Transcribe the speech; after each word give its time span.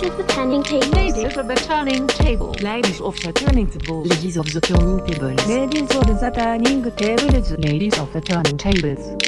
Ladies 0.00 0.12
of 0.12 0.26
the 0.26 0.32
turning 0.32 0.62
table. 0.62 0.88
Ladies 0.92 1.36
of 1.36 1.48
the 1.48 1.54
turning 1.56 2.06
table. 2.06 2.52
Ladies 2.62 3.00
of 3.00 3.16
the 3.20 3.32
turning 3.32 3.68
table. 3.68 4.02
Ladies 4.04 4.36
of 4.36 4.46
the 4.52 4.60
turning 4.60 5.00
tables. 5.04 5.48
Ladies 5.48 5.90
of 5.90 6.04
the 6.04 6.20
turning 6.20 6.46
tables. 6.46 7.58
Ladies 7.58 7.98
of 7.98 8.12
the 8.12 8.20
turning 8.20 8.58
tables. 8.58 9.18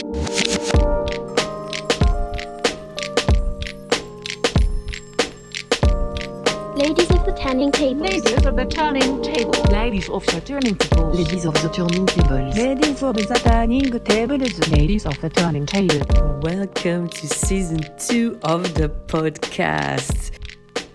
Ladies 6.79 7.11
of 7.11 7.21
the 7.27 7.33
turning 7.35 7.73
table. 7.73 8.05
Ladies 8.05 8.39
of 8.39 8.55
the 8.55 8.65
turning 8.65 9.23
table. 9.23 9.65
Ladies 9.73 10.09
of 10.09 10.25
the 10.25 10.41
turning 10.41 10.77
tables. 10.77 11.19
Ladies 11.19 11.45
of 11.45 11.55
the 11.55 11.69
turning 11.69 12.07
tables. 12.07 12.57
Ladies 12.57 13.03
of 13.03 13.15
the 13.15 13.35
turning 13.35 13.91
tables. 14.05 14.69
Ladies 14.71 15.07
of 15.07 15.21
the 15.21 15.31
turning 15.31 15.67
table. 15.67 16.39
Welcome 16.43 17.09
to 17.09 17.27
season 17.27 17.81
two 17.99 18.39
of 18.45 18.75
the 18.75 18.89
podcast. 19.09 20.30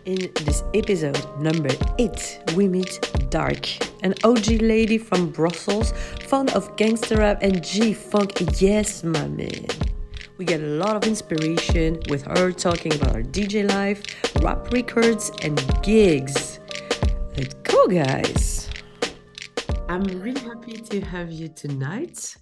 In 0.06 0.32
this 0.46 0.64
episode 0.76 1.18
number 1.40 1.72
eight, 1.98 2.40
we 2.56 2.68
meet 2.68 3.00
Dark, 3.32 3.68
an 4.04 4.14
OG 4.24 4.62
lady 4.62 5.00
from 5.00 5.32
Brussels, 5.32 5.94
fond 6.28 6.52
of 6.52 6.76
gangster 6.76 7.18
rap 7.18 7.40
and 7.42 7.64
G 7.64 7.92
funk. 7.92 8.62
Yes, 8.62 9.04
my 9.04 9.28
man. 9.28 9.66
We 10.38 10.46
get 10.46 10.62
a 10.62 10.68
lot 10.68 10.96
of 10.96 11.06
inspiration 11.06 12.00
with 12.08 12.22
her 12.26 12.52
talking 12.52 12.94
about 12.94 13.16
her 13.16 13.24
DJ 13.24 13.68
life, 13.68 14.04
rap 14.44 14.72
records, 14.72 15.32
and 15.42 15.58
gigs. 15.82 16.60
Let's 17.36 17.56
go, 17.64 17.88
guys. 17.88 18.70
I'm 19.90 20.04
really 20.04 20.40
happy 20.42 20.74
to 20.74 21.02
have 21.02 21.32
you 21.32 21.48
tonight. 21.48 22.38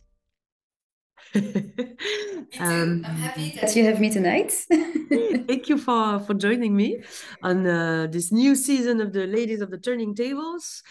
I'm 2.60 3.04
happy 3.04 3.58
that 3.60 3.76
you 3.76 3.86
have 3.86 4.00
me 4.00 4.12
tonight. 4.12 4.52
Thank 4.70 5.68
you 5.68 5.78
for, 5.80 6.20
for 6.20 6.34
joining 6.36 6.76
me 6.76 7.02
on 7.41 7.66
uh, 7.66 8.08
this 8.12 8.32
new 8.32 8.55
season 8.55 9.02
of 9.02 9.13
the 9.13 9.26
Ladies 9.26 9.62
of 9.62 9.72
the 9.72 9.80
Turning 9.80 10.13
Tables. 10.13 10.84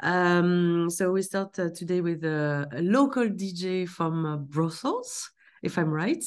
Um, 0.00 0.88
so 0.88 1.10
we 1.10 1.22
start 1.22 1.58
uh, 1.58 1.70
today 1.74 2.00
with 2.00 2.24
a, 2.24 2.68
a 2.72 2.82
local 2.82 3.24
DJ 3.24 3.88
from 3.88 4.24
uh, 4.24 4.36
Brussels, 4.36 5.30
if 5.62 5.76
I'm 5.78 5.90
right. 5.90 6.24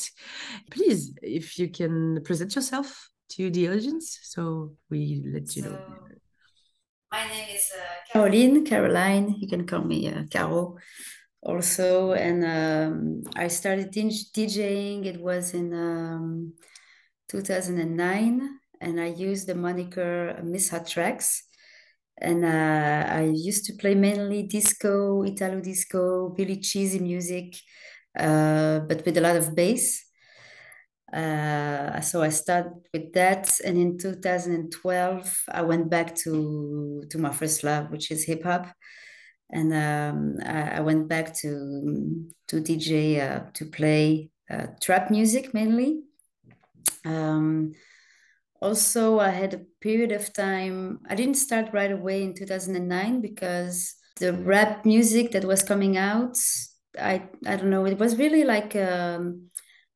Please, 0.69 1.13
if 1.21 1.57
you 1.57 1.69
can 1.69 2.21
present 2.23 2.55
yourself 2.55 3.09
to 3.29 3.49
the 3.49 3.69
audience, 3.69 4.19
so 4.23 4.73
we 4.89 5.23
let 5.33 5.55
you 5.55 5.63
know. 5.63 5.79
My 7.09 7.25
name 7.27 7.55
is 7.55 7.71
uh, 7.73 8.11
Caroline, 8.11 8.65
Caroline. 8.65 9.35
You 9.37 9.47
can 9.47 9.65
call 9.65 9.83
me 9.83 10.09
uh, 10.09 10.23
Caro 10.29 10.77
also. 11.41 12.13
And 12.13 12.43
um, 12.45 13.23
I 13.35 13.47
started 13.47 13.91
DJing, 13.91 15.05
it 15.05 15.21
was 15.21 15.53
in 15.53 15.73
um, 15.73 16.53
2009. 17.29 18.59
And 18.79 18.99
I 18.99 19.07
used 19.07 19.47
the 19.47 19.55
moniker 19.55 20.39
Miss 20.43 20.69
Hot 20.69 20.87
Tracks. 20.87 21.43
And 22.17 22.45
uh, 22.45 23.05
I 23.09 23.31
used 23.33 23.65
to 23.65 23.73
play 23.73 23.95
mainly 23.95 24.43
disco, 24.43 25.23
Italo 25.23 25.59
disco, 25.59 26.29
Billy 26.29 26.57
Cheesy 26.57 26.99
music, 26.99 27.55
uh, 28.17 28.79
but 28.81 29.03
with 29.05 29.17
a 29.17 29.21
lot 29.21 29.37
of 29.37 29.55
bass. 29.55 30.05
Uh, 31.11 31.99
so 31.99 32.21
I 32.21 32.29
started 32.29 32.73
with 32.93 33.11
that, 33.13 33.51
and 33.65 33.77
in 33.77 33.97
2012 33.97 35.43
I 35.49 35.61
went 35.61 35.89
back 35.89 36.15
to 36.23 37.03
to 37.09 37.17
my 37.17 37.33
first 37.33 37.63
love, 37.63 37.91
which 37.91 38.11
is 38.11 38.23
hip 38.23 38.43
hop, 38.43 38.67
and 39.51 39.73
um, 39.73 40.37
I, 40.45 40.77
I, 40.77 40.79
went 40.79 41.07
back 41.07 41.33
to 41.37 42.25
to 42.47 42.61
DJ 42.61 43.19
uh, 43.19 43.49
to 43.53 43.65
play 43.65 44.29
uh, 44.49 44.67
trap 44.81 45.11
music 45.11 45.53
mainly. 45.53 46.03
Um, 47.05 47.73
also, 48.61 49.19
I 49.19 49.29
had 49.29 49.53
a 49.53 49.65
period 49.81 50.11
of 50.11 50.31
time. 50.33 50.99
I 51.09 51.15
didn't 51.15 51.35
start 51.35 51.73
right 51.73 51.91
away 51.91 52.23
in 52.23 52.33
2009 52.35 53.21
because 53.21 53.95
the 54.19 54.33
rap 54.33 54.85
music 54.85 55.31
that 55.31 55.45
was 55.45 55.63
coming 55.63 55.97
out, 55.97 56.37
I 56.99 57.23
I 57.45 57.55
don't 57.55 57.71
know, 57.71 57.85
it 57.85 57.99
was 57.99 58.17
really 58.17 58.43
like. 58.43 58.75
Um, 58.75 59.51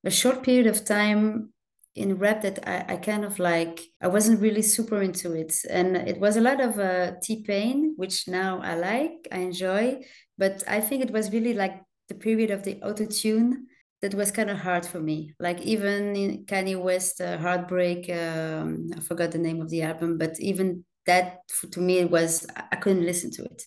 a 0.05 0.11
short 0.11 0.43
period 0.43 0.67
of 0.67 0.85
time 0.85 1.49
in 1.95 2.17
rap 2.17 2.41
that 2.41 2.67
I, 2.67 2.93
I 2.93 2.97
kind 2.97 3.23
of 3.23 3.39
like 3.39 3.79
I 4.01 4.07
wasn't 4.07 4.41
really 4.41 4.61
super 4.61 5.01
into 5.01 5.33
it. 5.33 5.53
And 5.69 5.95
it 5.95 6.19
was 6.19 6.35
a 6.35 6.41
lot 6.41 6.59
of 6.59 6.77
uh, 6.77 7.13
T-Pain 7.23 7.93
which 7.95 8.27
now 8.27 8.61
I 8.61 8.75
like 8.75 9.27
I 9.31 9.39
enjoy. 9.39 10.01
But 10.37 10.63
I 10.67 10.81
think 10.81 11.03
it 11.03 11.11
was 11.11 11.31
really 11.31 11.53
like 11.53 11.81
the 12.09 12.15
period 12.15 12.51
of 12.51 12.63
the 12.63 12.81
auto-tune 12.81 13.67
that 14.01 14.13
was 14.13 14.31
kind 14.31 14.49
of 14.49 14.59
hard 14.59 14.85
for 14.85 14.99
me. 14.99 15.33
Like 15.39 15.61
even 15.61 16.15
in 16.15 16.45
Kanye 16.45 16.79
West 16.79 17.21
uh, 17.21 17.37
Heartbreak 17.37 18.09
um, 18.09 18.89
I 18.95 18.99
forgot 18.99 19.31
the 19.31 19.37
name 19.37 19.61
of 19.61 19.69
the 19.69 19.83
album 19.83 20.17
but 20.17 20.37
even 20.39 20.83
that 21.05 21.39
to 21.71 21.79
me 21.79 21.99
it 21.99 22.11
was 22.11 22.45
I 22.71 22.75
couldn't 22.75 23.05
listen 23.05 23.31
to 23.31 23.43
it. 23.45 23.63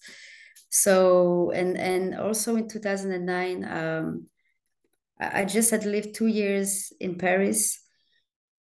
So 0.69 1.50
and 1.53 1.78
and 1.78 2.15
also 2.15 2.56
in 2.56 2.69
2009 2.69 3.65
um, 3.65 4.27
I 5.19 5.47
just 5.47 5.71
had 5.71 5.84
lived 5.84 6.15
two 6.15 6.27
years 6.27 6.93
in 7.00 7.16
Paris. 7.16 7.81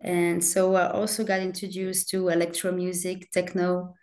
And 0.01 0.45
so 0.45 0.75
I 0.75 0.91
also 0.91 1.25
got 1.25 1.41
introduced 1.41 2.11
to 2.11 2.29
electro 2.29 2.73
music, 2.73 3.31
techno, 3.31 3.95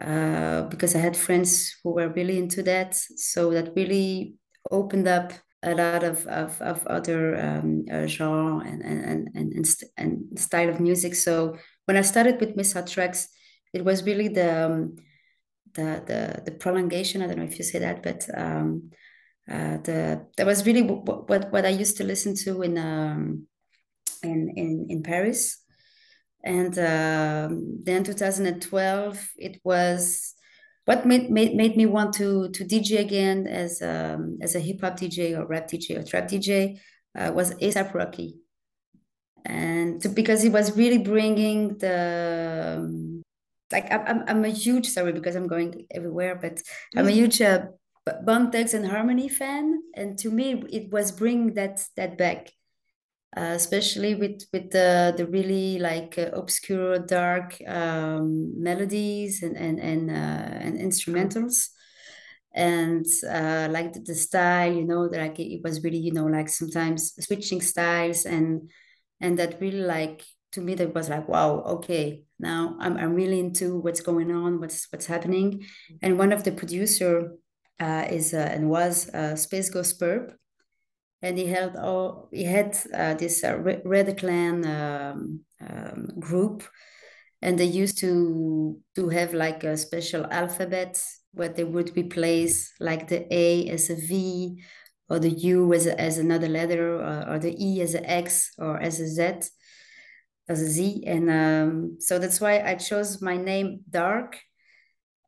uh, 0.00 0.62
because 0.62 0.94
I 0.94 0.98
had 0.98 1.16
friends 1.16 1.76
who 1.82 1.92
were 1.92 2.08
really 2.08 2.38
into 2.38 2.62
that. 2.64 2.94
So 2.94 3.50
that 3.50 3.74
really 3.74 4.34
opened 4.70 5.08
up 5.08 5.32
a 5.62 5.74
lot 5.74 6.04
of, 6.04 6.26
of, 6.26 6.60
of 6.62 6.86
other 6.86 7.38
um, 7.40 7.84
uh, 7.90 8.06
genre 8.06 8.58
and, 8.60 8.82
and, 8.82 9.28
and, 9.34 9.52
and, 9.52 9.66
st- 9.66 9.90
and 9.96 10.38
style 10.38 10.68
of 10.68 10.80
music. 10.80 11.14
So 11.14 11.56
when 11.86 11.96
I 11.96 12.02
started 12.02 12.40
with 12.40 12.56
Miss 12.56 12.76
Tracks, 12.86 13.28
it 13.72 13.84
was 13.84 14.04
really 14.04 14.28
the, 14.28 14.66
um, 14.66 14.96
the, 15.74 16.02
the, 16.06 16.42
the 16.44 16.52
prolongation, 16.52 17.22
I 17.22 17.26
don't 17.26 17.38
know 17.38 17.44
if 17.44 17.58
you 17.58 17.64
say 17.64 17.80
that, 17.80 18.02
but 18.02 18.26
um, 18.36 18.90
uh, 19.50 19.78
the 19.78 20.26
that 20.36 20.46
was 20.46 20.64
really 20.66 20.82
what, 20.82 21.28
what, 21.28 21.50
what 21.52 21.64
I 21.64 21.70
used 21.70 21.96
to 21.96 22.04
listen 22.04 22.34
to 22.36 22.62
in 22.62 22.78
um, 22.78 23.47
in, 24.22 24.50
in 24.56 24.86
in 24.88 25.02
Paris, 25.02 25.62
and 26.44 26.78
um, 26.78 27.78
then 27.82 28.04
2012 28.04 29.28
it 29.36 29.60
was 29.64 30.34
what 30.84 31.04
made, 31.04 31.30
made 31.30 31.54
made 31.54 31.76
me 31.76 31.86
want 31.86 32.14
to 32.14 32.48
to 32.50 32.64
DJ 32.64 33.00
again 33.00 33.46
as 33.46 33.82
um, 33.82 34.38
as 34.40 34.54
a 34.54 34.60
hip 34.60 34.80
hop 34.80 34.98
DJ 34.98 35.38
or 35.38 35.46
rap 35.46 35.68
DJ 35.68 35.98
or 35.98 36.02
trap 36.02 36.28
DJ 36.28 36.80
uh, 37.18 37.30
was 37.34 37.54
ASAP 37.54 37.92
Rocky, 37.92 38.36
and 39.44 40.00
to, 40.02 40.08
because 40.08 40.42
he 40.42 40.48
was 40.48 40.76
really 40.76 40.98
bringing 40.98 41.76
the 41.78 42.78
um, 42.78 43.22
like 43.70 43.92
I'm, 43.92 44.24
I'm 44.26 44.44
a 44.44 44.48
huge 44.48 44.88
sorry 44.88 45.12
because 45.12 45.36
I'm 45.36 45.46
going 45.46 45.86
everywhere, 45.90 46.36
but 46.36 46.62
I'm 46.96 47.08
a 47.08 47.10
huge 47.10 47.42
uh, 47.42 47.66
Bone 48.24 48.50
Thugs-n-Harmony 48.50 49.28
fan, 49.28 49.82
and 49.94 50.18
to 50.18 50.30
me, 50.30 50.64
it 50.70 50.90
was 50.90 51.12
bringing 51.12 51.54
that 51.54 51.84
that 51.96 52.16
back, 52.16 52.50
uh, 53.36 53.52
especially 53.54 54.14
with 54.14 54.42
with 54.52 54.70
the 54.70 55.14
the 55.16 55.26
really 55.26 55.78
like 55.78 56.18
uh, 56.18 56.30
obscure, 56.32 56.98
dark 56.98 57.58
um, 57.66 58.52
melodies 58.60 59.42
and 59.42 59.56
and 59.56 59.78
and, 59.78 60.10
uh, 60.10 60.58
and 60.64 60.78
instrumentals, 60.78 61.68
and 62.54 63.04
uh, 63.28 63.68
like 63.70 63.92
the, 63.92 64.00
the, 64.00 64.14
style, 64.14 64.72
you 64.72 64.84
know, 64.84 65.02
like 65.02 65.38
it, 65.38 65.60
was 65.62 65.82
really 65.84 65.98
you 65.98 66.12
know 66.12 66.26
like 66.26 66.48
sometimes 66.48 67.12
switching 67.24 67.60
styles 67.60 68.24
and 68.24 68.70
and 69.20 69.38
that 69.38 69.60
really 69.60 69.80
like 69.80 70.24
to 70.52 70.60
me 70.62 70.74
that 70.74 70.94
was 70.94 71.10
like 71.10 71.28
wow 71.28 71.60
okay 71.60 72.22
now 72.38 72.76
I'm 72.80 72.96
I'm 72.96 73.14
really 73.14 73.40
into 73.40 73.78
what's 73.78 74.00
going 74.00 74.30
on, 74.30 74.60
what's 74.60 74.90
what's 74.92 75.06
happening, 75.06 75.64
and 76.02 76.18
one 76.18 76.32
of 76.32 76.44
the 76.44 76.52
producer 76.52 77.32
uh, 77.80 78.06
is 78.08 78.32
uh, 78.32 78.48
and 78.52 78.70
was 78.70 79.08
uh, 79.10 79.36
Space 79.36 79.70
Ghost 79.70 79.98
Purp, 79.98 80.34
and 81.22 81.38
he 81.38 81.46
held 81.46 81.76
all 81.76 82.28
he 82.32 82.44
had 82.44 82.76
uh, 82.94 83.14
this 83.14 83.42
uh, 83.42 83.56
Raider 83.84 84.14
Klan 84.14 84.64
um, 84.66 85.40
um, 85.60 86.08
group, 86.18 86.62
and 87.42 87.58
they 87.58 87.64
used 87.64 87.98
to 87.98 88.80
to 88.94 89.08
have 89.08 89.34
like 89.34 89.64
a 89.64 89.76
special 89.76 90.26
alphabet 90.30 91.02
where 91.32 91.48
they 91.48 91.64
would 91.64 91.96
replace 91.96 92.72
like 92.80 93.08
the 93.08 93.26
A 93.34 93.68
as 93.68 93.90
a 93.90 93.96
V, 93.96 94.62
or 95.08 95.18
the 95.18 95.30
U 95.30 95.72
as 95.74 95.86
a, 95.86 96.00
as 96.00 96.18
another 96.18 96.48
letter, 96.48 97.00
or, 97.00 97.34
or 97.34 97.38
the 97.38 97.54
E 97.58 97.80
as 97.80 97.94
an 97.94 98.04
X 98.06 98.52
or 98.58 98.80
as 98.80 99.00
a 99.00 99.08
Z, 99.08 99.50
as 100.48 100.62
a 100.62 100.68
Z, 100.68 101.02
and 101.06 101.30
um, 101.30 101.96
so 101.98 102.18
that's 102.18 102.40
why 102.40 102.60
I 102.60 102.76
chose 102.76 103.20
my 103.20 103.36
name 103.36 103.80
Dark, 103.90 104.38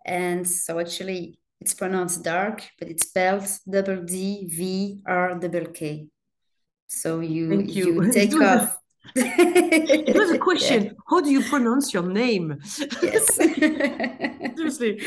and 0.06 0.48
so 0.48 0.78
actually 0.78 1.39
it's 1.60 1.74
pronounced 1.74 2.24
dark, 2.24 2.62
but 2.78 2.88
it's 2.88 3.06
spelled 3.06 3.46
double 3.68 4.02
D 4.02 4.46
V 4.46 5.00
R 5.06 5.38
double 5.38 5.66
K. 5.66 6.08
So 6.88 7.20
you 7.20 7.48
Thank 7.48 7.74
you, 7.74 8.02
you 8.02 8.12
take 8.20 8.34
off. 8.34 8.76
it 9.14 10.16
was 10.16 10.30
a 10.30 10.38
question. 10.48 10.84
Yeah. 10.84 10.92
How 11.08 11.20
do 11.20 11.30
you 11.30 11.42
pronounce 11.42 11.92
your 11.92 12.02
name? 12.02 12.58
Yes. 13.02 13.34
Seriously. 14.56 15.00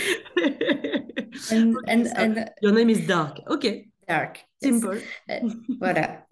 and 1.51 1.77
okay, 1.77 1.91
and, 1.91 2.07
so 2.07 2.13
and 2.15 2.49
your 2.61 2.71
name 2.71 2.89
is 2.89 3.05
Dark. 3.07 3.39
Okay. 3.47 3.87
Dark. 4.07 4.39
Simple. 4.61 4.95
Yes. 5.27 5.43
Uh, 5.43 5.49
voilà. 5.81 6.23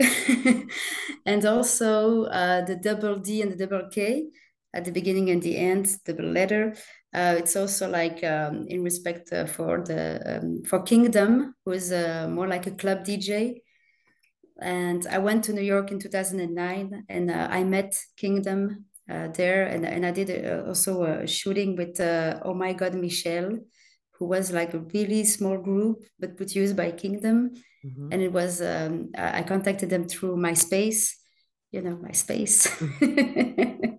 and 1.25 1.45
also 1.45 2.25
uh, 2.25 2.63
the 2.65 2.75
double 2.75 3.17
D 3.17 3.41
and 3.41 3.51
the 3.51 3.65
double 3.65 3.89
K 3.89 4.27
at 4.73 4.85
the 4.85 4.91
beginning 4.91 5.29
and 5.29 5.41
the 5.41 5.57
end, 5.57 5.97
the 6.05 6.13
letter. 6.13 6.73
Uh, 7.13 7.35
it's 7.37 7.55
also 7.55 7.89
like 7.89 8.23
um, 8.23 8.65
in 8.67 8.83
respect 8.83 9.33
uh, 9.33 9.45
for 9.45 9.83
the 9.83 10.21
um, 10.37 10.63
for 10.63 10.81
Kingdom, 10.81 11.53
who 11.65 11.71
is 11.73 11.91
uh, 11.91 12.27
more 12.29 12.47
like 12.47 12.67
a 12.67 12.71
club 12.71 13.03
DJ. 13.03 13.61
And 14.61 15.05
I 15.07 15.17
went 15.17 15.43
to 15.45 15.53
New 15.53 15.61
York 15.63 15.91
in 15.91 15.99
2009, 15.99 17.05
and 17.09 17.31
uh, 17.31 17.47
I 17.49 17.63
met 17.63 17.95
Kingdom 18.15 18.85
uh, 19.09 19.27
there, 19.29 19.65
and 19.65 19.85
and 19.85 20.05
I 20.05 20.11
did 20.11 20.29
uh, 20.29 20.67
also 20.67 21.03
a 21.03 21.27
shooting 21.27 21.75
with 21.75 21.99
Oh 21.99 22.53
My 22.53 22.73
God 22.73 22.93
Michelle, 22.93 23.57
who 24.19 24.25
was 24.25 24.51
like 24.51 24.73
a 24.73 24.79
really 24.93 25.25
small 25.25 25.57
group 25.57 26.03
but 26.19 26.37
produced 26.37 26.75
by 26.75 26.91
Kingdom, 26.91 27.51
Mhm. 27.83 28.13
and 28.13 28.21
it 28.21 28.31
was 28.31 28.61
um, 28.61 29.09
I 29.17 29.39
I 29.39 29.43
contacted 29.43 29.89
them 29.89 30.07
through 30.07 30.37
MySpace, 30.37 31.17
you 31.71 31.81
know 31.81 31.97
MySpace. 31.97 32.69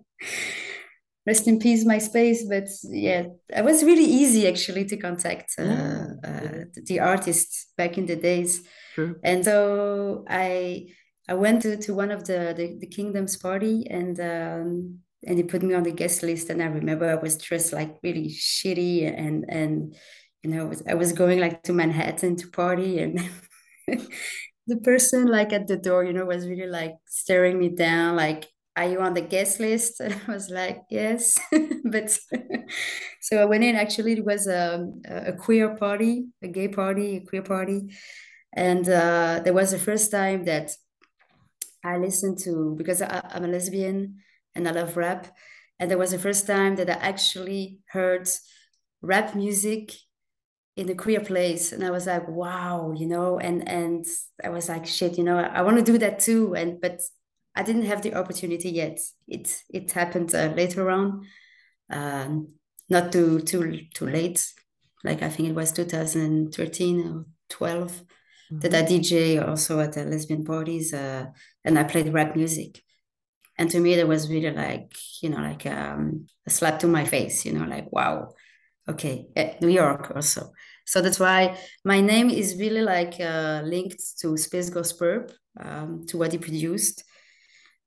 Rest 1.25 1.47
in 1.47 1.59
peace, 1.59 1.85
MySpace. 1.85 2.39
But 2.49 2.67
yeah, 2.83 3.23
it 3.49 3.63
was 3.63 3.83
really 3.83 4.03
easy 4.03 4.47
actually 4.47 4.85
to 4.85 4.97
contact 4.97 5.53
uh, 5.57 5.63
Yeah, 5.63 6.07
uh, 6.23 6.49
the 6.85 6.99
artists 6.99 7.67
back 7.77 7.97
in 7.97 8.05
the 8.05 8.15
days. 8.15 8.61
True. 8.93 9.15
And 9.23 9.43
so 9.45 10.25
I 10.27 10.87
I 11.29 11.35
went 11.35 11.61
to, 11.61 11.77
to 11.77 11.93
one 11.93 12.11
of 12.11 12.25
the, 12.25 12.53
the, 12.55 12.77
the 12.79 12.87
Kingdoms 12.87 13.37
party 13.37 13.87
and 13.89 14.19
um, 14.19 14.99
and 15.25 15.37
they 15.37 15.43
put 15.43 15.63
me 15.63 15.73
on 15.73 15.83
the 15.83 15.91
guest 15.91 16.21
list. 16.23 16.49
And 16.49 16.61
I 16.61 16.65
remember 16.65 17.09
I 17.09 17.15
was 17.15 17.37
dressed 17.37 17.71
like 17.71 17.97
really 18.03 18.27
shitty 18.29 19.07
and 19.07 19.45
and 19.47 19.95
you 20.43 20.49
know 20.51 20.65
I 20.65 20.67
was, 20.67 20.83
I 20.89 20.93
was 20.95 21.13
going 21.13 21.39
like 21.39 21.63
to 21.63 21.73
Manhattan 21.73 22.35
to 22.37 22.47
party 22.49 22.99
and 22.99 23.21
the 24.67 24.77
person 24.77 25.27
like 25.27 25.53
at 25.53 25.67
the 25.67 25.77
door, 25.77 26.03
you 26.03 26.13
know, 26.13 26.25
was 26.25 26.47
really 26.47 26.67
like 26.67 26.95
staring 27.07 27.59
me 27.59 27.69
down 27.69 28.15
like 28.15 28.47
are 28.75 28.89
you 28.89 28.99
on 29.01 29.13
the 29.13 29.21
guest 29.21 29.59
list? 29.59 29.99
And 30.01 30.15
I 30.27 30.31
was 30.31 30.49
like, 30.49 30.83
yes. 30.89 31.37
but 31.85 32.09
so 33.21 33.41
I 33.41 33.45
went 33.45 33.63
in. 33.63 33.75
Actually, 33.75 34.13
it 34.13 34.25
was 34.25 34.47
a, 34.47 34.87
a 35.05 35.33
queer 35.33 35.75
party, 35.75 36.27
a 36.41 36.47
gay 36.47 36.67
party, 36.67 37.17
a 37.17 37.21
queer 37.21 37.43
party. 37.43 37.93
And 38.55 38.87
uh, 38.87 39.41
there 39.43 39.53
was 39.53 39.71
the 39.71 39.79
first 39.79 40.11
time 40.11 40.45
that 40.45 40.71
I 41.83 41.97
listened 41.97 42.39
to, 42.39 42.75
because 42.77 43.01
I, 43.01 43.21
I'm 43.31 43.45
a 43.45 43.47
lesbian 43.47 44.19
and 44.55 44.67
I 44.67 44.71
love 44.71 44.95
rap. 44.95 45.27
And 45.79 45.89
there 45.89 45.97
was 45.97 46.11
the 46.11 46.19
first 46.19 46.47
time 46.47 46.75
that 46.77 46.89
I 46.89 46.93
actually 46.93 47.79
heard 47.89 48.29
rap 49.01 49.35
music 49.35 49.91
in 50.75 50.89
a 50.89 50.95
queer 50.95 51.19
place. 51.19 51.71
And 51.71 51.83
I 51.83 51.91
was 51.91 52.07
like, 52.07 52.27
wow, 52.27 52.93
you 52.95 53.07
know, 53.07 53.39
and 53.39 53.67
and 53.67 54.05
I 54.43 54.49
was 54.49 54.69
like, 54.69 54.85
shit, 54.85 55.17
you 55.17 55.23
know, 55.23 55.37
I, 55.37 55.59
I 55.59 55.61
want 55.61 55.77
to 55.77 55.83
do 55.83 55.97
that 55.99 56.19
too. 56.19 56.55
And 56.55 56.79
but 56.79 57.01
I 57.55 57.63
didn't 57.63 57.85
have 57.85 58.01
the 58.01 58.15
opportunity 58.15 58.69
yet. 58.69 58.99
It 59.27 59.63
it 59.69 59.91
happened 59.91 60.33
uh, 60.33 60.53
later 60.55 60.89
on, 60.89 61.25
um, 61.89 62.53
not 62.89 63.11
too 63.11 63.39
too 63.41 63.81
too 63.93 64.07
late. 64.07 64.45
Like 65.03 65.21
I 65.21 65.29
think 65.29 65.49
it 65.49 65.55
was 65.55 65.71
2013 65.71 67.07
or 67.07 67.25
12 67.49 68.03
that 68.61 68.73
I 68.73 68.81
DJ 68.83 69.37
also 69.39 69.79
at 69.79 69.93
the 69.93 70.05
lesbian 70.05 70.43
parties, 70.43 70.93
uh, 70.93 71.25
and 71.63 71.77
I 71.77 71.83
played 71.83 72.13
rap 72.13 72.35
music. 72.35 72.81
And 73.57 73.69
to 73.69 73.79
me, 73.79 73.95
that 73.95 74.07
was 74.07 74.29
really 74.29 74.51
like 74.51 74.93
you 75.21 75.29
know 75.29 75.37
like 75.37 75.65
um, 75.65 76.27
a 76.47 76.49
slap 76.49 76.79
to 76.79 76.87
my 76.87 77.05
face. 77.05 77.45
You 77.45 77.53
know, 77.53 77.65
like 77.65 77.91
wow, 77.91 78.33
okay, 78.89 79.27
eh, 79.35 79.55
New 79.61 79.69
York 79.69 80.11
also. 80.15 80.51
So 80.85 81.01
that's 81.01 81.19
why 81.19 81.57
my 81.85 82.01
name 82.01 82.29
is 82.29 82.57
really 82.57 82.81
like 82.81 83.19
uh, 83.19 83.61
linked 83.63 84.01
to 84.21 84.37
Space 84.37 84.69
Ghost 84.69 84.97
Purp, 84.97 85.31
um, 85.59 86.05
to 86.07 86.17
what 86.17 86.31
he 86.31 86.37
produced. 86.37 87.03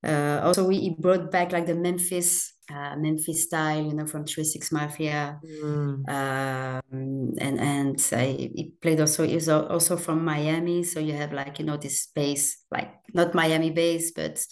Uh, 0.04 0.40
also, 0.43 0.69
he 0.69 0.90
brought 0.98 1.31
back 1.31 1.52
like 1.52 1.66
the 1.66 1.75
Memphis, 1.75 2.52
uh, 2.70 2.94
Memphis 2.96 3.44
style, 3.44 3.82
you 3.84 3.94
know, 3.94 4.06
from 4.06 4.25
Three 4.25 4.44
Six 4.44 4.70
Mafia, 4.70 5.40
Mm. 5.44 6.08
um, 6.08 7.32
and 7.38 7.60
and 7.60 8.08
I, 8.12 8.26
he 8.54 8.72
played 8.81 9.00
also. 9.00 9.25
is 9.25 9.48
also 9.48 9.96
from 9.96 10.25
Miami, 10.25 10.82
so 10.84 11.00
you 11.00 11.14
have 11.14 11.32
like 11.32 11.58
you 11.58 11.64
know 11.64 11.76
this 11.76 12.02
space, 12.02 12.58
like 12.70 12.93
not 13.14 13.34
Miami 13.34 13.70
bass, 13.70 14.12
but 14.12 14.44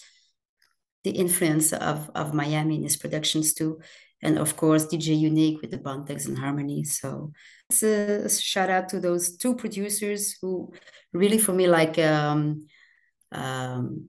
the 1.05 1.11
influence 1.11 1.73
of 1.73 2.11
of 2.15 2.33
Miami 2.35 2.77
in 2.77 2.83
his 2.83 2.97
productions 2.97 3.53
too, 3.55 3.81
and 4.23 4.39
of 4.39 4.57
course 4.57 4.87
DJ 4.87 5.15
U-Neek 5.21 5.61
with 5.61 5.71
the 5.71 5.79
Bone 5.79 6.05
Thugs-n-Harmony. 6.07 6.85
So 6.85 7.33
it's 7.69 7.83
a, 7.83 8.25
a 8.25 8.29
shout 8.31 8.71
out 8.71 8.89
to 8.91 9.01
those 9.01 9.37
two 9.37 9.55
producers 9.55 10.37
who 10.41 10.73
really 11.13 11.39
for 11.39 11.53
me 11.53 11.67
like 11.69 11.99
um, 11.99 12.67
um, 13.33 14.09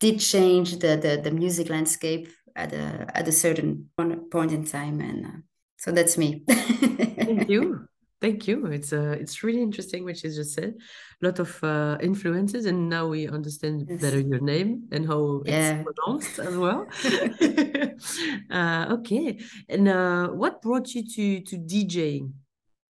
did 0.00 0.20
change 0.20 0.78
the, 0.78 0.96
the 0.96 1.20
the 1.22 1.30
music 1.30 1.68
landscape 1.68 2.28
at 2.56 2.72
a 2.72 3.06
at 3.14 3.28
a 3.28 3.32
certain 3.32 3.90
point 4.30 4.52
in 4.52 4.64
time, 4.64 5.00
and 5.00 5.26
uh, 5.26 5.38
so 5.76 5.92
that's 5.92 6.16
me. 6.18 6.44
Thank 6.48 7.48
you. 7.48 7.84
Thank 8.20 8.48
you. 8.48 8.66
It's 8.66 8.92
uh, 8.92 9.14
it's 9.20 9.44
really 9.44 9.62
interesting 9.62 10.02
what 10.04 10.20
you 10.24 10.30
just 10.30 10.52
said. 10.52 10.74
A 11.22 11.26
lot 11.26 11.38
of 11.38 11.62
uh, 11.62 11.98
influences, 12.00 12.66
and 12.66 12.88
now 12.88 13.06
we 13.06 13.28
understand 13.28 13.86
Yes. 13.88 14.00
better 14.02 14.18
your 14.18 14.40
name 14.40 14.88
and 14.90 15.06
how 15.06 15.42
Yeah. 15.46 15.82
it's 15.84 15.86
pronounced 15.86 16.38
as 16.40 16.56
well. 16.56 16.86
uh, 18.50 18.96
okay. 18.98 19.38
And 19.68 19.88
uh, 19.88 20.28
what 20.28 20.62
brought 20.62 20.94
you 20.94 21.02
to 21.14 21.40
to 21.40 21.56
DJing? 21.58 22.32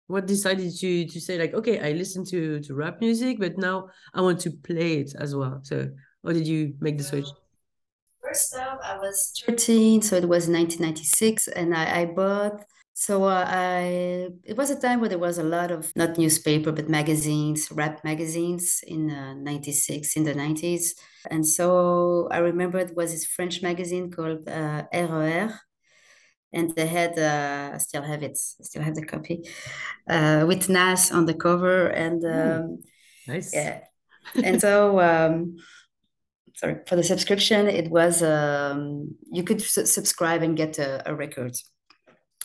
What 0.07 0.27
decided 0.27 0.81
you 0.83 1.07
to 1.07 1.21
say 1.21 1.39
like, 1.39 1.53
okay, 1.53 1.79
I 1.79 1.93
listen 1.93 2.25
to 2.33 2.61
to 2.61 2.75
rap 2.75 3.01
music, 3.01 3.39
but 3.39 3.59
now 3.59 3.89
I 4.15 4.23
want 4.23 4.41
to 4.41 4.51
play 4.51 5.01
it 5.01 5.13
as 5.15 5.35
well. 5.37 5.61
So, 5.63 5.91
how 6.25 6.33
did 6.33 6.47
you 6.47 6.75
make 6.81 6.99
the 6.99 7.05
switch? 7.05 7.27
First 8.23 8.55
off, 8.57 8.79
I 8.83 8.99
was 8.99 9.33
13, 9.47 10.03
so 10.03 10.17
it 10.17 10.29
was 10.29 10.49
1996, 10.49 11.49
and 11.49 11.75
I, 11.75 12.01
I 12.01 12.05
bought. 12.07 12.65
So 12.95 13.25
uh, 13.25 13.45
I 13.47 14.29
it 14.43 14.57
was 14.57 14.71
a 14.71 14.81
time 14.81 14.99
where 14.99 15.09
there 15.09 15.21
was 15.21 15.39
a 15.39 15.45
lot 15.45 15.71
of 15.71 15.95
not 15.95 16.19
newspaper 16.19 16.73
but 16.73 16.89
magazines, 16.89 17.71
rap 17.71 18.03
magazines 18.03 18.83
in 18.87 19.11
uh, 19.11 19.35
96 19.35 20.17
in 20.17 20.25
the 20.25 20.35
90s. 20.35 20.95
And 21.31 21.47
so 21.47 22.29
I 22.33 22.39
remember 22.39 22.79
it 22.79 22.97
was 22.97 23.13
this 23.13 23.25
French 23.25 23.63
magazine 23.63 24.11
called 24.11 24.49
uh, 24.49 24.83
RER, 24.93 25.61
and 26.53 26.75
they 26.75 26.87
had 26.87 27.17
uh, 27.19 27.75
I 27.75 27.79
still 27.79 28.03
have 28.03 28.23
it, 28.25 28.37
I 28.61 28.65
still 28.65 28.83
have 28.83 28.97
the 28.97 29.07
copy 29.07 29.49
uh, 30.09 30.45
with 30.49 30.69
Nas 30.69 31.13
on 31.13 31.27
the 31.27 31.35
cover, 31.35 31.87
and 31.87 32.25
um, 32.25 32.79
Nice. 33.29 33.55
yeah, 33.55 33.81
and 34.43 34.61
so 34.61 35.01
um, 35.01 35.57
sorry 36.59 36.77
for 36.87 36.97
the 36.97 37.03
subscription 37.03 37.69
it 37.69 37.89
was 37.91 38.23
um, 38.23 39.15
you 39.31 39.43
could 39.43 39.63
su- 39.63 39.87
subscribe 39.87 40.43
and 40.43 40.57
get 40.57 40.79
a, 40.79 41.09
a 41.11 41.15
record. 41.15 41.55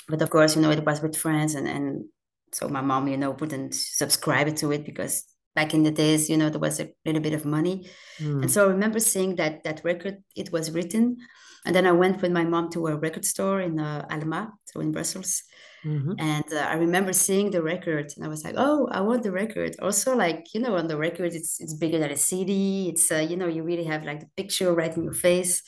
But 0.08 0.22
of 0.22 0.30
course 0.30 0.56
you 0.56 0.62
know 0.62 0.72
it 0.72 0.86
was 0.86 1.02
with 1.02 1.16
friends 1.16 1.56
and 1.56 1.68
and 1.68 2.06
so 2.52 2.70
my 2.70 2.82
mom 2.82 3.08
you 3.08 3.18
know 3.18 3.32
wouldn't 3.32 3.74
subscribe 3.74 4.56
to 4.58 4.72
it 4.72 4.86
because 4.86 5.24
back 5.56 5.74
in 5.74 5.84
the 5.84 5.92
days 5.92 6.30
you 6.30 6.38
know 6.38 6.50
there 6.50 6.60
was 6.60 6.80
a 6.80 6.90
little 7.06 7.22
bit 7.22 7.34
of 7.34 7.46
money. 7.46 7.90
Mm. 8.20 8.44
and 8.44 8.52
so 8.52 8.66
i 8.66 8.70
remember 8.70 9.00
seeing 9.00 9.36
that 9.38 9.64
that 9.64 9.84
record 9.84 10.18
it 10.36 10.52
was 10.52 10.72
written 10.72 11.18
and 11.66 11.76
then 11.76 11.86
i 11.86 11.92
went 11.92 12.22
with 12.22 12.32
my 12.32 12.44
mom 12.44 12.70
to 12.70 12.88
a 12.88 12.96
record 12.96 13.26
store 13.26 13.62
in 13.62 13.80
uh, 13.80 14.06
alma 14.10 14.52
so 14.66 14.80
in 14.80 14.92
brussels 14.92 15.44
Mhm. 15.86 16.16
and 16.18 16.46
uh, 16.54 16.60
I 16.60 16.76
remember 16.76 17.12
seeing 17.12 17.52
the 17.52 17.62
record, 17.62 18.14
and 18.16 18.24
I 18.24 18.30
was 18.30 18.42
like, 18.46 18.56
"Oh, 18.58 18.88
I 18.90 19.02
want 19.02 19.24
the 19.24 19.34
record." 19.34 19.76
Also, 19.82 20.16
like 20.16 20.54
you 20.54 20.62
know, 20.62 20.78
on 20.78 20.88
the 20.88 20.96
record, 20.96 21.34
it's 21.34 21.60
it's 21.60 21.74
bigger 21.74 22.00
than 22.00 22.10
a 22.10 22.16
CD. 22.16 22.88
It's 22.88 23.12
uh, 23.12 23.18
you 23.30 23.36
know, 23.36 23.48
you 23.48 23.64
really 23.64 23.84
have 23.84 24.06
like 24.06 24.22
the 24.22 24.30
picture 24.38 24.74
right 24.74 24.96
in 24.96 25.04
your 25.04 25.14
face, 25.14 25.62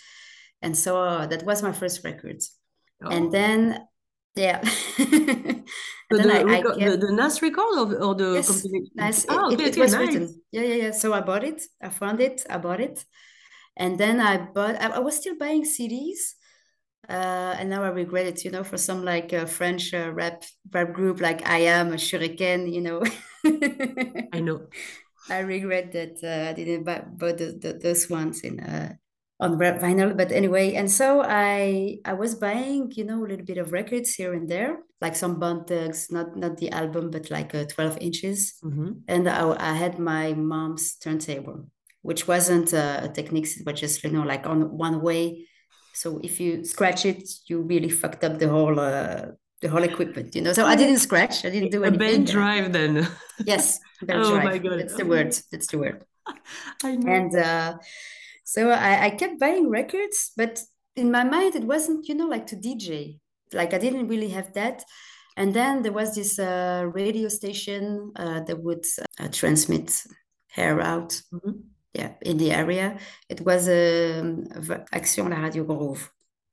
and 0.61 0.77
so 0.77 1.01
uh, 1.03 1.27
that 1.27 1.43
was 1.43 1.61
my 1.61 1.73
first 1.73 2.05
record. 2.05 2.39
Oh. 3.03 3.09
And 3.09 3.29
then, 3.29 3.85
yeah, 4.35 4.61
and 4.97 5.65
So 6.11 6.17
then 6.17 6.27
the, 6.27 6.33
I, 6.33 6.37
I 6.39 6.43
record, 6.43 6.79
kept- 6.79 6.91
the, 7.01 7.07
the 7.07 7.13
NAS 7.13 7.41
record 7.41 7.77
or, 7.77 8.03
or 8.03 8.15
the 8.15 8.35
Yes, 8.35 8.47
compilation? 8.47 8.91
nice. 8.95 9.25
Ah, 9.27 9.49
it, 9.49 9.53
okay, 9.53 9.65
it, 9.65 9.77
it 9.77 9.79
was 9.81 9.91
nice. 9.91 10.13
written. 10.15 10.41
Yeah, 10.51 10.61
yeah, 10.61 10.75
yeah. 10.75 10.91
So 10.91 11.13
I 11.13 11.21
bought 11.21 11.43
it. 11.43 11.61
I 11.81 11.89
found 11.89 12.21
it. 12.21 12.45
I 12.49 12.57
bought 12.57 12.79
it, 12.79 13.03
and 13.77 13.97
then 13.97 14.19
I 14.19 14.37
bought. 14.37 14.81
I, 14.81 14.87
I 14.87 14.99
was 14.99 15.17
still 15.17 15.37
buying 15.37 15.63
CDs, 15.65 16.35
uh, 17.09 17.55
and 17.59 17.69
now 17.69 17.83
I 17.83 17.89
regret 17.89 18.27
it. 18.27 18.43
You 18.45 18.51
know, 18.51 18.63
for 18.63 18.77
some 18.77 19.03
like 19.03 19.33
uh, 19.33 19.45
French 19.45 19.93
uh, 19.93 20.11
rap 20.11 20.43
rap 20.71 20.93
group 20.93 21.21
like 21.21 21.47
IAM, 21.47 21.93
a 21.93 21.95
Shurik'n. 21.97 22.71
You 22.71 22.81
know, 22.81 23.03
I 24.33 24.39
know. 24.39 24.67
I 25.29 25.39
regret 25.39 25.91
that 25.93 26.23
uh, 26.23 26.49
I 26.49 26.53
didn't 26.53 26.83
buy 26.83 26.99
bought 27.01 27.37
the, 27.39 27.57
the, 27.59 27.73
those 27.73 28.09
ones 28.09 28.41
in 28.41 28.59
uh, 28.59 28.93
on 29.39 29.57
rap 29.57 29.81
vinyl. 29.81 30.15
But 30.15 30.31
anyway, 30.31 30.75
and 30.75 30.89
so 30.89 31.21
I 31.23 31.97
I 32.05 32.13
was 32.13 32.35
buying, 32.35 32.91
you 32.95 33.05
know, 33.05 33.25
a 33.25 33.27
little 33.27 33.45
bit 33.45 33.57
of 33.57 33.71
records 33.71 34.13
here 34.13 34.33
and 34.33 34.47
there, 34.47 34.79
like 35.01 35.15
some 35.15 35.39
Thugs, 35.39 36.11
not 36.11 36.35
not 36.35 36.57
the 36.57 36.69
album, 36.71 37.11
but 37.11 37.31
like 37.31 37.55
uh, 37.55 37.65
12 37.65 37.97
inches. 38.01 38.53
Mhm. 38.63 39.01
And 39.07 39.27
I, 39.27 39.49
I 39.59 39.73
had 39.73 39.99
my 39.99 40.33
mom's 40.33 40.95
turntable, 40.95 41.67
which 42.09 42.27
wasn't 42.27 42.69
a 42.73 43.09
Technics, 43.17 43.51
but 43.65 43.75
just 43.83 44.03
you 44.03 44.11
know, 44.15 44.23
like 44.33 44.45
on 44.53 44.59
one 44.87 44.97
way. 45.01 45.47
So 45.93 46.19
if 46.23 46.39
you 46.43 46.63
scratch 46.65 47.05
it, 47.05 47.23
you 47.49 47.61
really 47.61 47.89
fucked 47.89 48.23
up 48.27 48.37
the 48.39 48.49
whole 48.55 48.77
uh, 48.79 49.21
the 49.61 49.69
whole 49.69 49.83
equipment, 49.91 50.35
you 50.35 50.41
know. 50.43 50.53
So 50.53 50.63
I 50.65 50.75
didn't 50.75 50.99
scratch, 51.07 51.45
I 51.45 51.49
didn't 51.55 51.71
do 51.71 51.83
A 51.83 51.87
anything. 51.87 52.25
belt 52.25 52.27
drive 52.37 52.67
then. 52.77 52.93
Yes, 53.51 53.79
belt 54.07 54.25
Oh 54.25 54.31
drive. 54.31 54.45
my 54.49 54.57
God. 54.65 54.79
That's 54.79 54.95
the 54.99 55.05
word. 55.13 55.31
That's 55.51 55.67
the 55.71 55.77
word. 55.83 55.97
I 56.83 56.95
know. 56.95 57.11
And 57.17 57.31
uh, 57.35 57.71
so 58.43 58.59
I, 58.69 58.91
I 59.05 59.09
kept 59.21 59.39
buying 59.39 59.69
records, 59.69 60.31
but 60.37 60.53
in 60.95 61.11
my 61.11 61.23
mind, 61.23 61.55
it 61.55 61.63
wasn't, 61.73 62.07
you 62.09 62.15
know, 62.15 62.27
like 62.27 62.45
to 62.47 62.55
DJ. 62.55 63.19
Like 63.53 63.73
I 63.73 63.79
didn't 63.85 64.07
really 64.13 64.29
have 64.37 64.49
that. 64.53 64.83
And 65.37 65.53
then 65.53 65.81
there 65.83 65.91
was 66.01 66.09
this 66.15 66.39
uh, 66.39 66.83
radio 67.01 67.27
station 67.29 68.11
uh, 68.15 68.41
that 68.47 68.57
would 68.65 68.85
uh, 69.19 69.27
transmit 69.39 69.87
hair 70.57 70.79
out. 70.81 71.11
Mhm. 71.33 71.55
Yeah, 71.95 72.11
in 72.21 72.37
the 72.37 72.51
area. 72.51 72.97
It 73.29 73.41
was 73.41 73.69
um, 73.69 74.43
Action 74.91 75.29
La 75.29 75.37
Radio 75.37 75.63
Grove. 75.63 76.11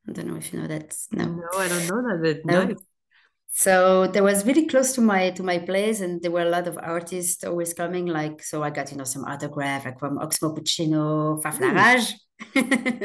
I 0.08 0.12
don't 0.12 0.28
know 0.28 0.37
if 0.37 0.52
you 0.52 0.61
know 0.61 0.68
that. 0.68 0.94
No. 1.11 1.25
No, 1.25 1.58
I 1.58 1.68
don't 1.68 1.87
know 1.88 2.22
that. 2.22 2.46
No. 2.46 2.64
nice. 2.64 2.76
So 3.54 4.06
there 4.06 4.22
was 4.22 4.46
really 4.46 4.66
close 4.66 4.94
to 4.94 5.00
my 5.00 5.30
to 5.30 5.42
my 5.42 5.58
place, 5.58 6.00
and 6.00 6.22
there 6.22 6.30
were 6.30 6.46
a 6.46 6.49
lot 6.49 6.66
of 6.66 6.78
artists 6.78 7.44
always 7.44 7.75
coming. 7.75 8.06
Like, 8.06 8.42
so 8.42 8.62
I 8.62 8.70
got 8.70 8.90
you 8.90 8.96
know 8.96 9.04
some 9.04 9.25
autograph 9.25 9.84
like 9.84 9.99
from 9.99 10.18
Oxmo 10.18 10.56
Puccino, 10.56 11.42
Faf 11.42 11.61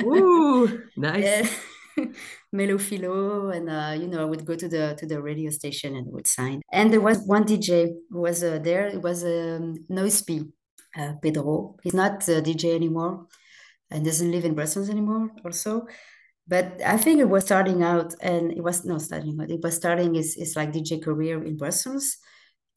Ooh. 0.03 0.13
Ooh, 0.13 0.82
nice. 0.98 1.24
yeah. 1.24 1.48
Melo 2.53 2.77
Philo, 2.77 3.50
and 3.50 3.70
uh, 3.70 3.94
you 4.00 4.08
know 4.08 4.22
I 4.22 4.25
would 4.25 4.46
go 4.46 4.56
to 4.56 4.67
the 4.70 4.96
to 5.00 5.06
the 5.06 5.22
radio 5.22 5.50
station 5.50 5.96
and 5.98 6.08
would 6.13 6.27
sign. 6.27 6.62
And 6.72 6.94
there 6.94 7.01
was 7.01 7.20
one 7.25 7.44
DJ 7.44 7.94
who 8.10 8.22
was 8.22 8.41
uh, 8.44 8.60
there. 8.60 8.88
It 8.88 9.01
was 9.01 9.24
um, 9.24 9.75
Noiseby, 9.89 10.50
uh, 10.96 11.13
Pedro. 11.22 11.77
He's 11.84 11.94
not 11.94 12.27
a 12.27 12.41
DJ 12.41 12.75
anymore, 12.75 13.27
and 13.91 14.06
doesn't 14.06 14.32
live 14.32 14.46
in 14.46 14.56
Brussels 14.56 14.89
anymore. 14.89 15.32
Also, 15.46 15.88
but 16.48 16.82
I 16.86 16.98
think 16.98 17.20
it 17.20 17.29
was 17.29 17.46
starting 17.46 17.84
out, 17.84 18.13
and 18.22 18.51
it 18.51 18.63
was 18.63 18.86
not 18.86 19.01
starting 19.01 19.39
out. 19.41 19.51
It 19.51 19.62
was 19.62 19.75
starting 19.75 20.13
his, 20.15 20.36
his 20.36 20.56
like 20.56 20.72
DJ 20.72 21.00
career 21.00 21.44
in 21.44 21.58
Brussels, 21.58 22.17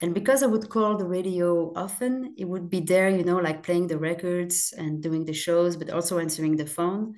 and 0.01 0.15
because 0.15 0.43
I 0.43 0.47
would 0.47 0.69
call 0.71 0.97
the 0.97 1.07
radio 1.07 1.73
often, 1.77 2.35
it 2.39 2.47
would 2.47 2.71
be 2.71 2.81
there, 2.81 3.11
you 3.11 3.23
know, 3.23 3.37
like 3.37 3.63
playing 3.63 3.89
the 3.89 3.99
records 3.99 4.73
and 4.77 5.03
doing 5.03 5.25
the 5.27 5.35
shows, 5.35 5.77
but 5.77 5.91
also 5.91 6.19
answering 6.19 6.57
the 6.57 6.67
phone. 6.67 7.17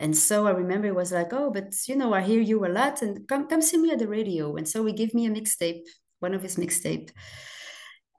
And 0.00 0.16
so 0.16 0.46
I 0.46 0.50
remember 0.50 0.88
it 0.88 0.94
was 0.94 1.12
like, 1.12 1.32
oh, 1.32 1.50
but 1.50 1.74
you 1.86 1.94
know, 1.94 2.12
I 2.14 2.22
hear 2.22 2.40
you 2.40 2.64
a 2.64 2.68
lot, 2.68 3.02
and 3.02 3.28
come 3.28 3.46
come 3.48 3.60
see 3.62 3.78
me 3.78 3.90
at 3.90 3.98
the 3.98 4.08
radio. 4.08 4.56
And 4.56 4.68
so 4.68 4.84
he 4.86 4.92
gave 4.92 5.14
me 5.14 5.26
a 5.26 5.30
mixtape, 5.30 5.82
one 6.20 6.34
of 6.34 6.42
his 6.42 6.56
mixtape. 6.56 7.10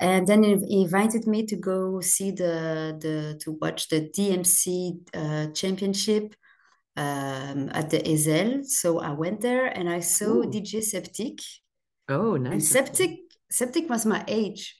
And 0.03 0.27
then 0.27 0.43
he 0.43 0.81
invited 0.81 1.27
me 1.27 1.45
to 1.45 1.55
go 1.55 2.01
see 2.01 2.31
the 2.31 2.97
the 2.99 3.39
to 3.41 3.51
watch 3.61 3.87
the 3.87 4.01
DMC 4.09 4.99
uh, 5.13 5.47
championship 5.53 6.35
um, 6.97 7.69
at 7.71 7.89
the 7.89 7.99
Ezel. 7.99 8.65
So 8.65 8.99
I 8.99 9.11
went 9.11 9.39
there 9.39 9.67
and 9.67 9.89
I 9.89 10.01
saw 10.01 10.43
Ooh. 10.43 10.51
DJ 10.51 10.83
Septic. 10.83 11.39
Oh, 12.09 12.35
And 12.35 12.43
nice. 12.43 12.67
Septic 12.67 13.11
Septic 13.49 13.89
was 13.89 14.05
my 14.05 14.25
age, 14.27 14.75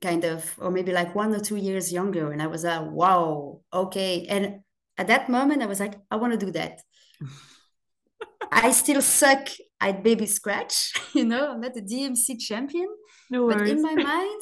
kind 0.00 0.24
of, 0.24 0.54
or 0.58 0.70
maybe 0.70 0.92
like 0.92 1.12
one 1.12 1.34
or 1.34 1.40
two 1.40 1.56
years 1.56 1.92
younger. 1.92 2.30
And 2.30 2.40
I 2.40 2.46
was 2.46 2.62
like, 2.62 2.88
wow, 2.88 3.62
okay. 3.72 4.26
And 4.28 4.60
at 4.96 5.08
that 5.08 5.28
moment, 5.28 5.62
I 5.62 5.66
was 5.66 5.80
like, 5.80 5.94
I 6.08 6.16
want 6.16 6.38
to 6.38 6.46
do 6.46 6.52
that. 6.52 6.82
I 8.52 8.70
still 8.70 9.02
suck 9.02 9.48
at 9.80 10.02
baby 10.02 10.26
scratch, 10.26 10.92
you 11.14 11.24
know, 11.24 11.52
I'm 11.52 11.60
not 11.60 11.76
a 11.76 11.80
DMC 11.80 12.38
champion. 12.38 12.88
No 13.30 13.48
But 13.48 13.68
in 13.68 13.82
my 13.82 13.94
mind, 13.94 14.40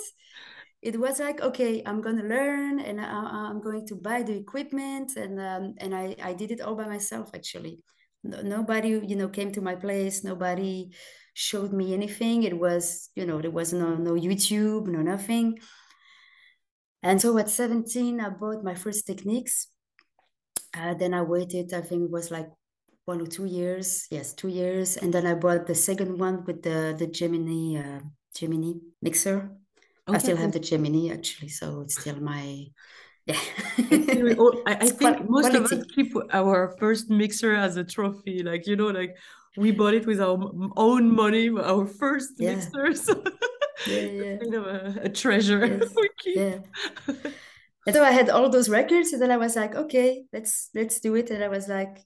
it 0.87 1.01
was 1.01 1.19
like, 1.19 1.41
okay, 1.41 1.83
I'm 1.85 2.01
gonna 2.01 2.23
learn 2.23 2.79
and 2.79 3.01
I, 3.01 3.07
I'm 3.51 3.61
going 3.61 3.85
to 3.89 3.97
buy 3.97 4.23
the 4.23 4.37
equipment, 4.37 5.17
and 5.17 5.41
um, 5.41 5.75
and 5.79 5.93
I 5.93 6.15
I 6.23 6.33
did 6.33 6.53
it 6.53 6.61
all 6.61 6.77
by 6.77 6.87
myself 6.87 7.31
actually. 7.35 7.81
No, 8.23 8.41
nobody, 8.43 8.91
you 9.11 9.17
know, 9.17 9.29
came 9.29 9.51
to 9.53 9.61
my 9.61 9.75
place. 9.75 10.23
Nobody 10.23 10.93
showed 11.35 11.73
me 11.73 11.93
anything. 11.93 12.45
It 12.45 12.57
was, 12.57 13.11
you 13.17 13.27
know, 13.27 13.41
there 13.43 13.51
was 13.51 13.73
no 13.73 13.97
no 13.97 14.15
YouTube, 14.15 14.87
no 14.87 15.03
nothing. 15.03 15.59
And 17.03 17.21
so 17.21 17.37
at 17.39 17.51
17, 17.51 18.21
I 18.21 18.31
bought 18.31 18.65
my 18.65 18.75
first 18.75 19.07
Technics. 19.07 19.69
Uh, 20.73 20.95
then 20.95 21.15
I 21.15 21.23
waited, 21.23 21.73
I 21.73 21.81
think 21.81 22.05
it 22.05 22.11
was 22.11 22.31
like 22.31 22.49
one 23.07 23.21
or 23.21 23.27
two 23.27 23.45
years. 23.45 24.07
Yes, 24.11 24.35
two 24.35 24.49
years. 24.49 24.97
And 24.97 25.13
then 25.13 25.27
I 25.27 25.35
bought 25.35 25.67
the 25.67 25.75
second 25.75 26.19
one 26.19 26.45
with 26.47 26.63
the 26.63 26.95
the 26.97 27.07
Gemini 27.09 27.83
uh, 27.83 28.01
Gemini 28.39 28.75
mixer. 29.03 29.51
I 30.09 30.19
still 30.19 30.37
have 30.37 30.53
the 30.53 30.61
Gemini 30.61 31.13
actually, 31.13 31.49
so 31.49 31.81
it's 31.81 31.99
still 32.01 32.21
my 32.21 32.67
yeah. 33.27 33.41
All- 34.39 34.63
I, 34.67 34.75
I 34.75 34.89
think 35.01 35.29
most 35.29 35.53
of 35.55 35.65
us 35.65 35.85
keep 35.95 36.15
our 36.33 36.77
first 36.79 37.11
mixer 37.11 37.55
as 37.55 37.77
a 37.77 37.83
trophy. 37.85 38.43
Like, 38.45 38.67
you 38.69 38.77
know, 38.77 38.89
like 38.89 39.17
we 39.57 39.73
bought 39.73 39.95
it 39.95 40.07
with 40.07 40.21
our 40.21 40.39
own 40.77 41.11
money, 41.15 41.51
our 41.51 41.87
first 41.87 42.35
Yeah. 42.39 42.55
mixer. 42.55 42.95
So 42.95 43.23
Yeah, 43.87 44.01
yeah. 44.01 44.37
kind 44.39 44.55
of 44.55 44.67
a, 44.67 45.01
a 45.03 45.09
treasure 45.09 45.67
Yes, 45.81 45.93
we 45.97 46.09
keep. 46.19 46.37
yeah. 46.37 46.59
And 47.87 47.95
so 47.95 48.03
I 48.03 48.11
had 48.11 48.31
all 48.31 48.49
those 48.49 48.69
records, 48.69 49.13
and 49.13 49.23
then 49.23 49.31
I 49.31 49.37
was 49.37 49.55
like, 49.55 49.75
okay, 49.75 50.25
let's 50.33 50.71
let's 50.75 50.99
do 51.01 51.15
it. 51.15 51.31
And 51.31 51.43
I 51.45 51.49
was 51.49 51.69
like, 51.69 51.99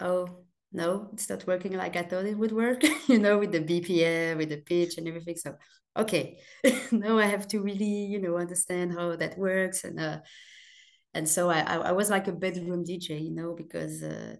oh 0.00 0.43
no, 0.74 1.10
it's 1.14 1.28
not 1.30 1.46
working 1.46 1.72
like 1.74 1.96
I 1.96 2.02
thought 2.02 2.26
it 2.26 2.38
would 2.38 2.52
work, 2.52 2.82
you 3.08 3.18
know, 3.18 3.38
with 3.38 3.52
the 3.52 3.60
BPM, 3.60 4.38
with 4.38 4.50
the 4.50 4.58
pitch 4.58 4.98
and 4.98 5.08
everything. 5.08 5.36
So 5.36 5.56
okay, 5.96 6.40
now 6.92 7.18
I 7.18 7.26
have 7.26 7.48
to 7.48 7.60
really, 7.60 8.06
you 8.06 8.20
know, 8.20 8.36
understand 8.38 8.92
how 8.92 9.16
that 9.16 9.38
works. 9.38 9.84
And 9.84 10.00
uh 10.00 10.20
and 11.14 11.28
so 11.28 11.50
I 11.50 11.60
I, 11.60 11.92
was 11.92 12.10
like 12.10 12.28
a 12.28 12.32
bedroom 12.32 12.84
DJ, 12.84 13.18
you 13.18 13.34
know, 13.34 13.54
because 13.54 14.02
uh 14.02 14.36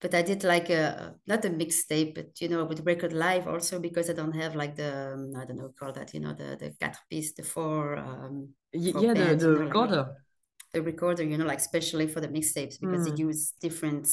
but 0.00 0.14
I 0.14 0.22
did 0.22 0.44
like 0.44 0.70
a 0.70 1.14
not 1.26 1.44
a 1.44 1.50
mixtape, 1.50 2.14
but 2.16 2.40
you 2.40 2.48
know, 2.48 2.64
with 2.64 2.86
record 2.86 3.12
live 3.12 3.48
also 3.48 3.78
because 3.80 4.10
I 4.10 4.14
don't 4.14 4.34
have 4.36 4.56
like 4.56 4.76
the 4.76 5.14
um, 5.14 5.32
I 5.36 5.44
don't 5.46 5.58
know 5.58 5.72
call 5.78 5.92
that, 5.92 6.14
you 6.14 6.20
know, 6.20 6.34
the 6.34 6.56
the 6.58 6.74
quatre 6.80 7.00
piece, 7.10 7.34
the 7.34 7.44
four 7.44 7.96
um 7.98 8.50
for 8.92 9.02
Yeah, 9.02 9.14
the, 9.14 9.36
the 9.36 9.50
you 9.50 9.58
know, 9.58 9.68
like 9.76 9.90
recorder 9.90 10.16
the 10.72 10.82
recorder, 10.82 11.22
you 11.24 11.38
know, 11.38 11.44
like 11.46 11.58
especially 11.58 12.06
for 12.08 12.20
the 12.20 12.28
mixtapes 12.28 12.80
because 12.80 13.04
they 13.04 13.10
Mm. 13.10 13.16
use 13.16 13.52
different 13.60 14.08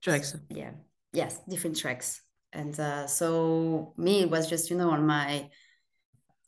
tracks. 0.00 0.36
yeah, 0.50 0.70
yes, 1.12 1.40
different 1.48 1.76
tracks. 1.76 2.22
And 2.52 2.78
uh, 2.80 3.06
so 3.06 3.92
me, 3.96 4.22
it 4.22 4.30
was 4.30 4.48
just, 4.48 4.70
you 4.70 4.76
know, 4.76 4.90
on 4.90 5.06
my 5.06 5.50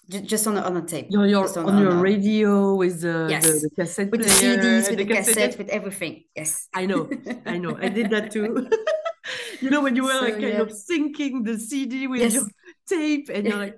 just 0.08 0.46
on 0.48 0.56
a, 0.56 0.62
on 0.62 0.76
a 0.76 0.82
tape. 0.82 1.08
Just 1.10 1.56
on 1.56 1.78
your 1.78 1.92
a- 1.92 2.00
radio 2.00 2.74
with 2.74 3.02
the, 3.02 3.28
Yes. 3.30 3.46
the, 3.46 3.68
the 3.68 3.70
cassette 3.82 4.10
with 4.10 4.22
the 4.22 4.28
CDs, 4.28 4.88
with 4.88 4.98
the, 4.98 5.04
cassette- 5.04 5.34
cassette, 5.34 5.58
with 5.58 5.68
everything. 5.68 6.24
Yes. 6.34 6.68
I 6.74 6.86
know, 6.86 7.08
I 7.46 7.58
know. 7.58 7.76
I 7.80 7.88
did 7.90 8.10
that 8.10 8.30
too. 8.32 8.68
you 9.60 9.70
know, 9.70 9.82
when 9.82 9.94
you 9.94 10.04
were 10.04 10.10
So, 10.18 10.22
like 10.22 10.32
kind 10.34 10.54
yeah. 10.58 10.60
of 10.62 10.70
syncing 10.70 11.44
the 11.44 11.56
CD 11.58 12.06
with 12.08 12.20
Yes. 12.22 12.34
your 12.34 12.46
tape, 12.88 13.28
and 13.32 13.46
you're 13.46 13.56
like, 13.56 13.76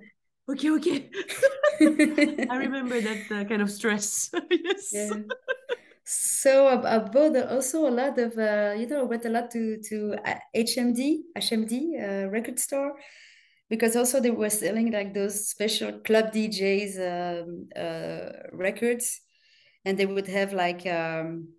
okay, 0.50 0.71
okay. 0.71 1.11
I 1.81 2.47
I 2.50 2.57
remember 2.57 2.99
that 3.00 3.21
uh, 3.31 3.45
kind 3.45 3.61
of 3.61 3.71
stress. 3.71 4.31
yes. 4.50 4.91
Yeah. 4.95 5.11
So 6.04 6.66
I, 6.68 6.99
bought 6.99 7.37
also 7.37 7.87
a 7.88 7.90
lot 7.90 8.18
of, 8.18 8.37
uh, 8.37 8.75
you 8.76 8.87
know, 8.87 9.00
I 9.00 9.04
went 9.04 9.25
a 9.25 9.28
lot 9.30 9.50
to 9.52 9.78
to 9.88 10.16
uh, 10.25 10.35
HMV, 10.54 11.23
HMV 11.37 11.97
uh, 11.99 12.28
record 12.28 12.59
store, 12.59 12.99
because 13.71 13.97
also 13.97 14.21
they 14.21 14.30
were 14.32 14.50
selling 14.50 14.90
like 14.92 15.14
those 15.14 15.49
special 15.49 16.00
club 16.00 16.32
DJs 16.32 16.99
um, 16.99 17.68
uh, 17.76 18.32
records, 18.52 19.21
and 19.85 19.99
they 19.99 20.06
would 20.06 20.26
have 20.28 20.52
like, 20.52 20.87
um, 20.87 21.50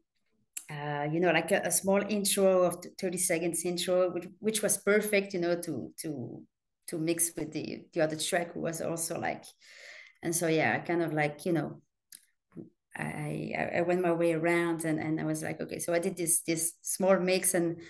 uh, 0.71 1.07
you 1.11 1.19
know, 1.21 1.31
like 1.31 1.51
a, 1.51 1.61
a 1.65 1.71
small 1.71 2.01
intro 2.09 2.63
of 2.63 2.83
30 2.99 3.19
seconds 3.19 3.65
intro, 3.65 4.11
which, 4.11 4.27
which 4.39 4.63
was 4.63 4.77
perfect, 4.79 5.33
you 5.35 5.41
know, 5.41 5.61
to 5.61 5.93
to 5.99 6.43
to 6.87 6.99
mix 6.99 7.31
with 7.37 7.53
the 7.53 7.85
the 7.93 8.01
other 8.01 8.17
track 8.17 8.55
was 8.57 8.81
also 8.81 9.19
like, 9.19 9.45
and 10.23 10.35
so 10.35 10.47
yeah, 10.49 10.79
kind 10.79 11.03
of 11.03 11.13
like, 11.13 11.45
you 11.45 11.53
know. 11.53 11.82
I, 12.95 13.71
I 13.77 13.81
went 13.81 14.01
my 14.01 14.11
way 14.11 14.33
around 14.33 14.85
and, 14.85 14.99
and 14.99 15.19
I 15.19 15.23
was 15.23 15.41
like, 15.41 15.59
okay, 15.59 15.79
so 15.79 15.93
I 15.93 15.99
did 15.99 16.15
this 16.15 16.41
this 16.41 16.73
small 16.81 17.19
mix 17.19 17.53
and 17.53 17.81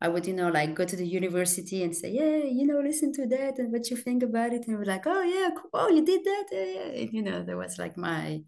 I 0.00 0.08
would, 0.08 0.26
you 0.26 0.34
know, 0.34 0.48
like 0.48 0.74
go 0.74 0.84
to 0.84 0.96
the 0.96 1.06
university 1.06 1.82
and 1.82 1.94
say, 1.94 2.10
yeah, 2.10 2.44
you 2.44 2.66
know, 2.66 2.80
listen 2.80 3.12
to 3.14 3.26
that 3.28 3.58
and 3.58 3.72
what 3.72 3.90
you 3.90 3.96
think 3.96 4.22
about 4.22 4.52
it. 4.52 4.66
And 4.66 4.78
we're 4.78 4.84
like, 4.84 5.06
oh 5.06 5.22
yeah, 5.22 5.50
oh, 5.72 5.88
you 5.88 6.04
did 6.04 6.24
that. 6.24 6.44
Yeah, 6.52 6.64
yeah. 6.64 7.02
And, 7.02 7.12
you 7.12 7.22
know, 7.22 7.42
there 7.42 7.56
was 7.56 7.78
like 7.78 7.96
my 7.96 8.42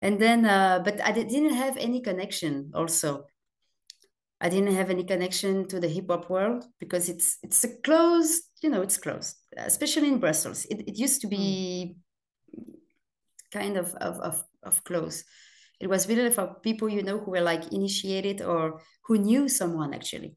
and 0.00 0.20
then 0.20 0.44
uh, 0.44 0.80
but 0.84 1.00
I 1.00 1.12
didn't 1.12 1.54
have 1.54 1.76
any 1.76 2.00
connection 2.00 2.70
also. 2.74 3.24
I 4.40 4.48
didn't 4.48 4.74
have 4.74 4.90
any 4.90 5.02
connection 5.02 5.66
to 5.68 5.80
the 5.80 5.88
hip 5.88 6.06
hop 6.08 6.30
world 6.30 6.64
because 6.78 7.08
it's 7.08 7.38
it's 7.42 7.64
a 7.64 7.76
closed, 7.80 8.42
you 8.62 8.70
know, 8.70 8.82
it's 8.82 8.96
closed, 8.96 9.36
especially 9.56 10.08
in 10.08 10.20
Brussels. 10.20 10.64
It, 10.66 10.86
it 10.86 10.96
used 10.96 11.22
to 11.22 11.26
be 11.26 11.96
kind 13.50 13.76
of, 13.76 13.94
of 13.94 14.18
of 14.20 14.44
of 14.62 14.84
close. 14.84 15.24
It 15.80 15.88
was 15.88 16.08
really 16.08 16.30
for 16.30 16.56
people 16.62 16.88
you 16.88 17.02
know 17.02 17.18
who 17.18 17.30
were 17.32 17.40
like 17.40 17.72
initiated 17.72 18.42
or 18.42 18.80
who 19.04 19.18
knew 19.18 19.48
someone 19.48 19.94
actually. 19.94 20.36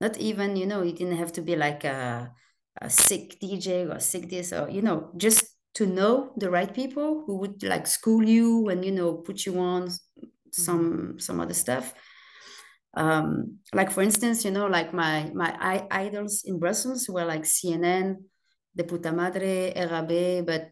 Not 0.00 0.16
even 0.18 0.56
you 0.56 0.66
know 0.66 0.82
you 0.82 0.92
didn't 0.92 1.16
have 1.16 1.32
to 1.32 1.42
be 1.42 1.56
like 1.56 1.84
a 1.84 2.32
a 2.80 2.90
sick 2.90 3.38
DJ 3.40 3.86
or 3.86 4.00
sick 4.00 4.28
this 4.28 4.52
or 4.52 4.68
you 4.68 4.82
know 4.82 5.10
just 5.16 5.44
to 5.74 5.86
know 5.86 6.32
the 6.36 6.50
right 6.50 6.72
people 6.72 7.24
who 7.26 7.36
would 7.38 7.62
like 7.62 7.86
school 7.86 8.22
you 8.22 8.68
and 8.68 8.84
you 8.84 8.92
know 8.92 9.14
put 9.14 9.46
you 9.46 9.58
on 9.58 9.88
some 10.52 11.18
some 11.18 11.40
other 11.40 11.54
stuff. 11.54 11.94
Um, 12.96 13.58
like 13.72 13.90
for 13.90 14.02
instance, 14.02 14.44
you 14.44 14.50
know, 14.50 14.66
like 14.66 14.94
my 14.94 15.30
my 15.34 15.50
I- 15.58 15.88
idols 15.90 16.44
in 16.44 16.58
Brussels 16.58 17.08
were 17.08 17.24
like 17.24 17.42
CNN, 17.44 18.22
De 18.76 18.84
Puta 18.84 19.10
Madre, 19.12 19.72
RAB, 19.74 20.46
but 20.46 20.70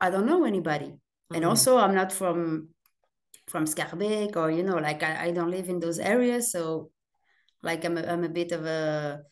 I 0.00 0.10
don't 0.10 0.26
know 0.26 0.44
anybody. 0.44 0.94
And 1.34 1.44
Mhm. 1.44 1.48
also, 1.48 1.76
I'm 1.78 1.94
not 1.94 2.12
from 2.12 2.68
from 3.48 3.64
Schaerbeek 3.66 4.36
or 4.36 4.50
you 4.50 4.62
know, 4.62 4.76
like 4.78 5.02
I, 5.02 5.26
I 5.26 5.30
don't 5.32 5.50
live 5.50 5.68
in 5.68 5.80
those 5.80 5.98
areas, 5.98 6.50
so 6.52 6.90
Like 7.64 7.84
I'm 7.86 7.96
a, 7.96 8.02
I'm 8.12 8.24
a 8.24 8.28
bit 8.28 8.50
of 8.52 8.66
a 8.66 9.22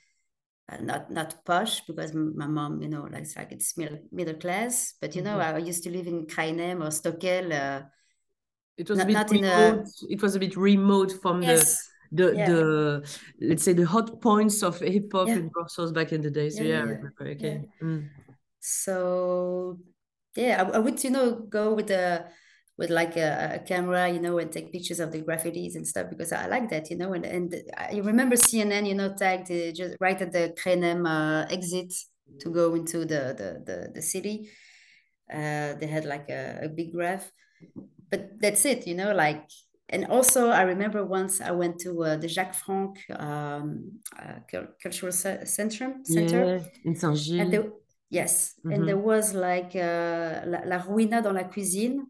uh, 0.71 0.79
not 0.81 1.11
not 1.11 1.45
posh 1.45 1.81
because 1.89 2.15
my 2.15 2.47
mom, 2.47 2.81
you 2.81 2.89
know, 2.89 3.03
like 3.13 3.23
it's 3.27 3.35
like 3.37 3.51
it's 3.51 3.77
middle 3.77 3.99
middle 4.13 4.39
class. 4.45 4.95
But 5.01 5.17
you 5.17 5.23
know, 5.23 5.37
Mhm. 5.39 5.55
I 5.55 5.59
used 5.71 5.83
to 5.85 5.91
live 5.91 6.07
in 6.07 6.27
Kraainem 6.27 6.79
or 6.85 6.91
Stockel. 6.93 7.47
Uh, 7.51 7.81
It 8.77 8.89
was 8.89 8.99
Not- 8.99 9.11
a 9.11 9.13
bit 9.13 9.33
in 9.39 9.45
a- 9.45 9.49
remote. 9.51 9.89
It 10.15 10.21
was 10.23 10.33
a 10.37 10.39
bit 10.39 10.55
remote 10.57 11.13
from 11.23 11.43
yes, 11.43 11.91
the 12.13 12.27
the 12.31 12.37
yeah. 12.37 12.47
the 12.51 12.65
let's 13.51 13.65
say 13.67 13.75
the 13.75 13.87
hot 13.95 14.09
points 14.23 14.63
of 14.63 14.79
hip 14.79 15.11
hop 15.13 15.27
Yeah. 15.29 15.39
in 15.41 15.49
Brussels 15.55 15.91
back 15.93 16.13
in 16.13 16.21
the 16.23 16.31
day. 16.31 16.49
So 16.51 16.63
Yeah, 16.63 16.87
yeah, 16.87 16.97
yeah. 17.03 17.33
Okay. 17.35 17.57
Mm. 17.83 18.03
so 18.61 18.95
yeah, 20.41 20.63
I, 20.63 20.77
I 20.77 20.79
would 20.79 21.03
you 21.05 21.11
know 21.11 21.35
go 21.35 21.75
with 21.75 21.91
a 21.91 22.31
with 22.79 22.91
like 22.91 23.17
a, 23.17 23.57
a 23.57 23.59
camera, 23.59 24.09
you 24.09 24.21
know, 24.21 24.39
and 24.39 24.51
take 24.51 24.73
pictures 24.73 25.01
of 25.01 25.13
the 25.13 25.21
graffitis 25.21 25.77
and 25.77 25.87
stuff 25.87 26.09
because 26.09 26.33
I 26.33 26.47
like 26.47 26.71
that, 26.71 26.91
you 26.91 26.97
know. 26.97 27.13
And 27.13 27.27
and 27.27 27.55
I 27.77 27.99
remember 27.99 28.37
CNN, 28.37 28.87
you 28.87 28.95
know, 28.95 29.15
tagged 29.15 29.51
uh, 29.51 29.71
just 29.73 29.97
right 30.01 30.21
at 30.21 30.33
the 30.33 30.55
Kraainem 30.59 31.07
uh, 31.07 31.47
exit 31.51 31.93
to 32.41 32.51
go 32.51 32.75
into 32.75 33.01
the 33.01 33.23
the 33.41 33.49
the, 33.67 33.91
the 33.95 34.03
city. 34.03 34.51
Uh, 35.33 35.75
they 35.75 35.87
had 35.87 36.05
like 36.05 36.29
a, 36.31 36.61
a 36.63 36.69
big 36.69 36.93
graph, 36.93 37.31
but 38.11 38.41
that's 38.41 38.65
it, 38.65 38.87
you 38.87 38.95
know. 38.95 39.13
Like, 39.15 39.45
and 39.89 40.07
also 40.07 40.49
I 40.49 40.63
remember 40.63 41.05
once 41.05 41.41
I 41.41 41.51
went 41.51 41.79
to 41.81 42.03
uh, 42.03 42.17
the 42.17 42.29
Jacques 42.29 42.55
Franck 42.55 42.99
um, 43.11 44.01
uh, 44.19 44.41
Cultural 44.83 45.13
Ce- 45.13 45.45
Centrum 45.45 46.07
Center. 46.07 46.45
Yeah, 46.47 46.61
in 46.85 46.97
Saint 46.97 47.17
Gilles. 47.17 47.73
Yes, 48.11 48.55
and 48.65 48.87
there 48.89 48.99
was 48.99 49.33
like 49.35 49.75
uh, 49.77 50.43
La, 50.47 50.61
La 50.67 50.79
Ruina 50.83 51.23
dans 51.23 51.33
la 51.35 51.45
cuisine. 51.45 52.07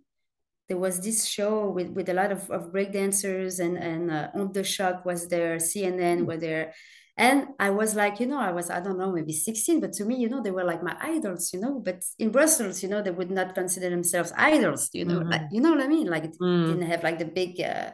There 0.69 0.79
was 0.79 1.01
this 1.01 1.27
show 1.27 1.69
with, 1.69 1.89
with 1.91 2.09
a 2.09 2.15
lot 2.15 2.31
of, 2.31 2.49
of 2.51 2.73
breakdancers 2.73 3.59
and 3.59 3.77
and 3.77 4.11
uh, 4.11 4.31
On 4.35 4.53
the 4.53 4.63
Shock 4.65 5.05
was 5.05 5.29
there, 5.29 5.57
CNN 5.59 6.27
were 6.27 6.37
there, 6.39 6.73
and 7.17 7.49
I 7.59 7.71
was 7.71 7.95
like, 7.97 8.21
you 8.21 8.27
know, 8.27 8.39
I 8.39 8.53
was 8.53 8.71
I 8.71 8.81
don't 8.81 8.97
know 8.99 9.13
maybe 9.13 9.33
sixteen, 9.33 9.81
but 9.81 9.93
to 9.95 10.05
me, 10.05 10.17
you 10.17 10.29
know, 10.29 10.41
they 10.43 10.53
were 10.53 10.65
like 10.65 10.83
my 10.83 10.97
idols, 11.01 11.53
you 11.53 11.61
know. 11.61 11.81
But 11.81 12.05
in 12.19 12.31
Brussels, 12.31 12.83
you 12.83 12.89
know, 12.89 13.03
they 13.03 13.11
would 13.11 13.31
not 13.31 13.55
consider 13.55 13.91
themselves 13.91 14.33
idols, 14.37 14.91
you 14.93 15.05
know, 15.05 15.23
like 15.29 15.43
you 15.51 15.61
know 15.61 15.71
what 15.73 15.83
I 15.83 15.89
mean, 15.89 16.07
like 16.07 16.25
Mm. 16.41 16.67
didn't 16.67 16.91
have 16.91 17.03
like 17.03 17.19
the 17.19 17.27
big 17.27 17.61
uh, 17.61 17.91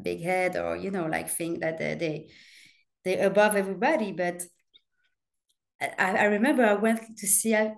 big 0.00 0.22
head 0.22 0.56
or 0.56 0.76
you 0.76 0.90
know 0.90 1.06
like 1.06 1.28
think 1.28 1.60
that 1.60 1.78
they 1.78 1.94
they 1.96 2.30
they're 3.04 3.26
above 3.26 3.56
everybody, 3.56 4.12
but. 4.12 4.42
I, 5.80 5.92
I 5.98 6.24
remember 6.24 6.64
I 6.64 6.74
went 6.74 7.18
to 7.18 7.26
see 7.26 7.54
I, 7.54 7.74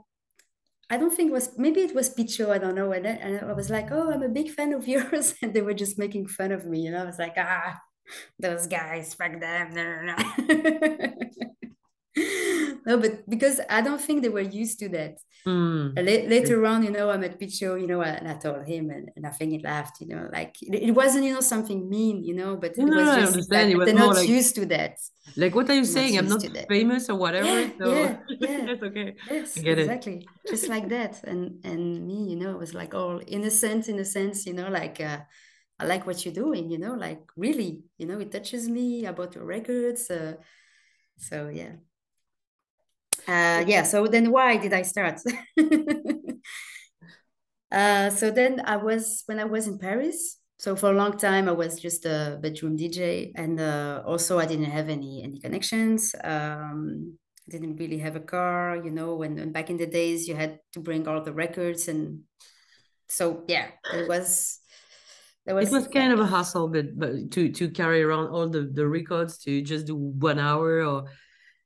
I 0.91 0.97
don't 0.97 1.15
think 1.15 1.31
it 1.31 1.35
was 1.35 1.51
maybe 1.59 1.81
it 1.81 1.95
was 1.95 2.11
Picho, 2.11 2.51
I 2.51 2.59
don't 2.59 2.75
know. 2.75 2.93
And, 2.93 3.07
and 3.07 3.41
I 3.41 3.53
was 3.53 3.71
like, 3.71 3.91
oh, 3.91 4.11
I'm 4.13 4.23
a 4.23 4.29
big 4.29 4.51
fan 4.51 4.73
of 4.73 4.89
yours. 4.95 5.35
And 5.43 5.53
they 5.55 5.63
were 5.63 5.75
just 5.75 5.99
making 5.99 6.29
fun 6.29 6.53
of 6.53 6.67
me. 6.67 6.89
Know, 6.89 7.03
I 7.03 7.05
was 7.05 7.19
like, 7.19 7.35
ah, 7.37 7.79
those 8.39 8.67
guys, 8.67 9.15
fuck 9.15 9.41
them. 9.41 9.75
No, 9.75 10.03
no, 10.03 10.17
no. 10.17 11.15
no, 12.87 12.99
but 12.99 13.29
because 13.29 13.61
I 13.69 13.81
don't 13.81 14.01
think 14.01 14.23
they 14.23 14.29
were 14.29 14.41
used 14.63 14.79
to 14.81 14.89
that. 14.91 15.19
Mm. 15.47 15.95
La- 15.97 16.29
later 16.29 16.67
on, 16.67 16.83
you 16.83 16.91
know, 16.91 17.11
I 17.11 17.17
met 17.17 17.39
Picho, 17.39 17.77
you 17.77 17.87
know, 17.87 18.01
and 18.03 18.27
I 18.29 18.35
told 18.35 18.67
him, 18.67 18.91
and, 18.91 19.11
and 19.17 19.25
I 19.27 19.31
think 19.31 19.53
he 19.53 19.59
laughed, 19.61 20.01
you 20.01 20.09
know, 20.09 20.29
like 20.33 20.57
it, 20.61 20.91
wasn't, 20.93 21.25
you 21.25 21.33
know, 21.35 21.41
something 21.41 21.89
mean, 21.89 22.25
you 22.25 22.35
know, 22.35 22.57
but 22.57 22.73
it 22.73 22.79
No, 22.79 22.97
was 22.97 23.07
no, 23.07 23.21
just. 23.21 23.33
It 23.53 23.77
was 23.77 23.87
they're 23.87 23.95
not 23.95 24.17
like- 24.17 24.29
used 24.29 24.55
to 24.57 24.67
that. 24.67 24.99
Like, 25.37 25.55
what 25.55 25.69
are 25.71 25.75
you 25.75 25.83
Not 25.83 25.91
saying? 25.97 26.19
I'm 26.19 26.29
not 26.29 26.41
to 26.41 26.49
that. 26.51 26.69
famous 26.69 27.09
or 27.09 27.17
whatever. 27.17 27.61
Yeah, 27.61 27.71
so 27.79 27.93
yeah, 27.93 28.17
yeah. 28.41 28.67
that's 28.67 28.83
okay. 28.83 29.15
Yes, 29.31 29.59
I 29.59 29.61
get 29.63 29.79
it. 29.79 29.83
exactly. 29.83 30.27
Just 30.49 30.69
like 30.69 30.89
that. 30.89 31.23
And 31.25 31.65
and 31.65 32.07
me, 32.07 32.31
you 32.31 32.37
know, 32.37 32.51
it 32.51 32.59
was 32.59 32.75
like 32.75 32.95
all 32.95 33.21
innocent 33.27 33.89
in 33.89 33.99
a 33.99 34.05
sense, 34.05 34.45
you 34.47 34.55
know, 34.55 34.69
like 34.69 35.01
uh, 35.01 35.19
I 35.79 35.85
like 35.85 36.07
what 36.07 36.25
you're 36.25 36.35
doing, 36.35 36.71
you 36.71 36.79
know, 36.79 36.95
like 36.95 37.23
really, 37.37 37.85
you 37.99 38.07
know, 38.07 38.19
it 38.19 38.33
touches 38.33 38.69
me 38.69 39.05
about 39.07 39.35
your 39.35 39.45
records. 39.45 40.11
Uh, 40.11 40.35
so 41.17 41.49
yeah. 41.53 41.73
Uh, 43.29 43.63
yeah, 43.67 43.83
so 43.83 44.07
then 44.07 44.31
why 44.31 44.57
did 44.57 44.73
I 44.73 44.83
start? 44.83 45.21
uh, 47.71 48.09
so 48.11 48.31
then 48.31 48.63
I 48.65 48.77
was 48.77 49.23
when 49.27 49.39
I 49.39 49.45
was 49.45 49.69
in 49.69 49.79
Paris. 49.79 50.39
So 50.59 50.75
for 50.75 50.91
a 50.91 50.95
long 50.95 51.17
time 51.19 51.49
I 51.49 51.53
was 51.53 51.79
just 51.79 52.07
a 52.07 52.39
bedroom 52.41 52.77
DJ, 52.77 53.33
and 53.37 53.61
uh, 53.61 54.03
also 54.07 54.39
I 54.39 54.47
didn't 54.47 54.73
have 54.73 54.89
any 54.89 55.23
any 55.23 55.39
connections. 55.41 56.15
Um, 56.25 57.19
didn't 57.49 57.77
really 57.77 57.99
have 57.99 58.17
a 58.17 58.21
car, 58.21 58.77
you 58.77 58.91
know, 58.91 59.15
when, 59.17 59.37
when 59.37 59.53
back 59.53 59.71
in 59.71 59.77
the 59.77 59.87
days 59.87 60.29
you 60.29 60.35
had 60.35 60.59
to 60.73 60.81
bring 60.81 61.09
all 61.09 61.23
the 61.23 61.33
records 61.33 61.89
and 61.89 62.21
so 63.09 63.45
yeah, 63.49 63.69
it 63.95 64.09
was 64.09 64.61
was 65.47 65.69
It 65.69 65.73
was 65.73 65.89
kind 65.89 66.13
of 66.13 66.21
a 66.21 66.27
hassle, 66.27 66.69
but 66.69 66.99
but 66.99 67.31
to 67.33 67.51
to 67.51 67.71
carry 67.71 68.03
around 68.03 68.29
all 68.29 68.49
the 68.49 68.71
the 68.73 68.87
records 68.87 69.39
to 69.45 69.63
just 69.63 69.87
do 69.87 69.97
one 69.97 70.39
hour, 70.39 70.85
or 70.85 71.05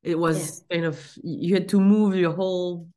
it 0.02 0.18
was 0.18 0.64
kind 0.70 0.84
of 0.84 0.98
you 1.22 1.54
had 1.54 1.68
to 1.68 1.80
move 1.80 2.16
your 2.16 2.32
whole 2.32 2.88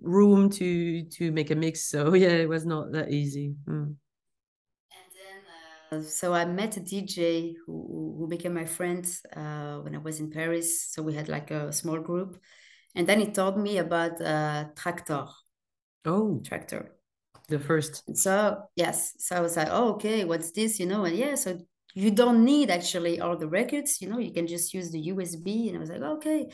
room 0.00 0.50
to 0.50 1.04
to 1.04 1.32
make 1.32 1.50
a 1.50 1.54
mix. 1.54 1.88
So 1.88 2.14
yeah, 2.24 2.28
it 2.28 2.48
was 2.48 2.66
not 2.66 2.92
that 2.92 3.10
easy. 3.10 3.54
Mm. 3.68 3.96
And 4.92 5.08
then, 5.14 6.00
uh, 6.00 6.02
so 6.02 6.34
I 6.34 6.44
met 6.44 6.76
a 6.76 6.80
DJ 6.80 7.54
who, 7.64 8.16
who 8.18 8.28
became 8.28 8.54
my 8.54 8.64
friend 8.64 9.06
uh, 9.34 9.78
when 9.78 9.94
I 9.94 9.98
was 9.98 10.20
in 10.20 10.30
Paris. 10.30 10.88
So 10.90 11.02
we 11.02 11.14
had 11.14 11.28
like 11.28 11.50
a 11.50 11.72
small 11.72 11.98
group. 11.98 12.38
And 12.94 13.06
then 13.06 13.20
he 13.20 13.26
told 13.26 13.58
me 13.58 13.78
about 13.78 14.20
uh, 14.22 14.66
Traktor. 14.74 15.28
Oh, 16.06 16.40
Traktor. 16.42 16.88
the 17.48 17.58
first. 17.58 18.16
So, 18.16 18.62
yes. 18.74 19.12
So 19.18 19.36
I 19.36 19.40
was 19.40 19.56
like, 19.56 19.68
oh, 19.70 19.94
okay, 19.94 20.24
what's 20.24 20.50
this? 20.52 20.80
You 20.80 20.86
know, 20.86 21.04
and 21.04 21.14
yeah, 21.14 21.34
so 21.34 21.58
you 21.96 22.10
don't 22.10 22.44
need 22.44 22.70
actually 22.70 23.20
all 23.20 23.38
the 23.38 23.48
records, 23.48 24.02
you 24.02 24.08
know, 24.10 24.18
you 24.18 24.30
can 24.30 24.46
just 24.46 24.74
use 24.74 24.90
the 24.90 25.00
USB. 25.10 25.68
And 25.68 25.78
I 25.78 25.80
was 25.80 25.88
like, 25.88 26.02
okay. 26.02 26.46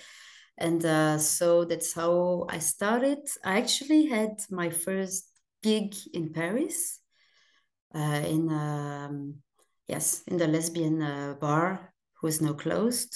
And 0.57 0.85
uh, 0.85 1.19
so 1.19 1.65
that's 1.65 1.93
how 1.93 2.47
I 2.49 2.61
started. 2.61 3.19
I 3.45 3.59
actually 3.59 4.07
had 4.07 4.41
my 4.51 4.71
first 4.71 5.29
gig 5.61 5.97
in 6.15 6.33
Paris, 6.33 7.01
uh, 7.93 8.23
in 8.25 8.49
um, 8.53 9.35
yes, 9.89 10.23
in 10.29 10.37
the 10.37 10.47
lesbian 10.47 11.03
uh, 11.03 11.35
bar, 11.41 11.93
who 12.21 12.29
is 12.29 12.41
now 12.41 12.53
closed. 12.53 13.13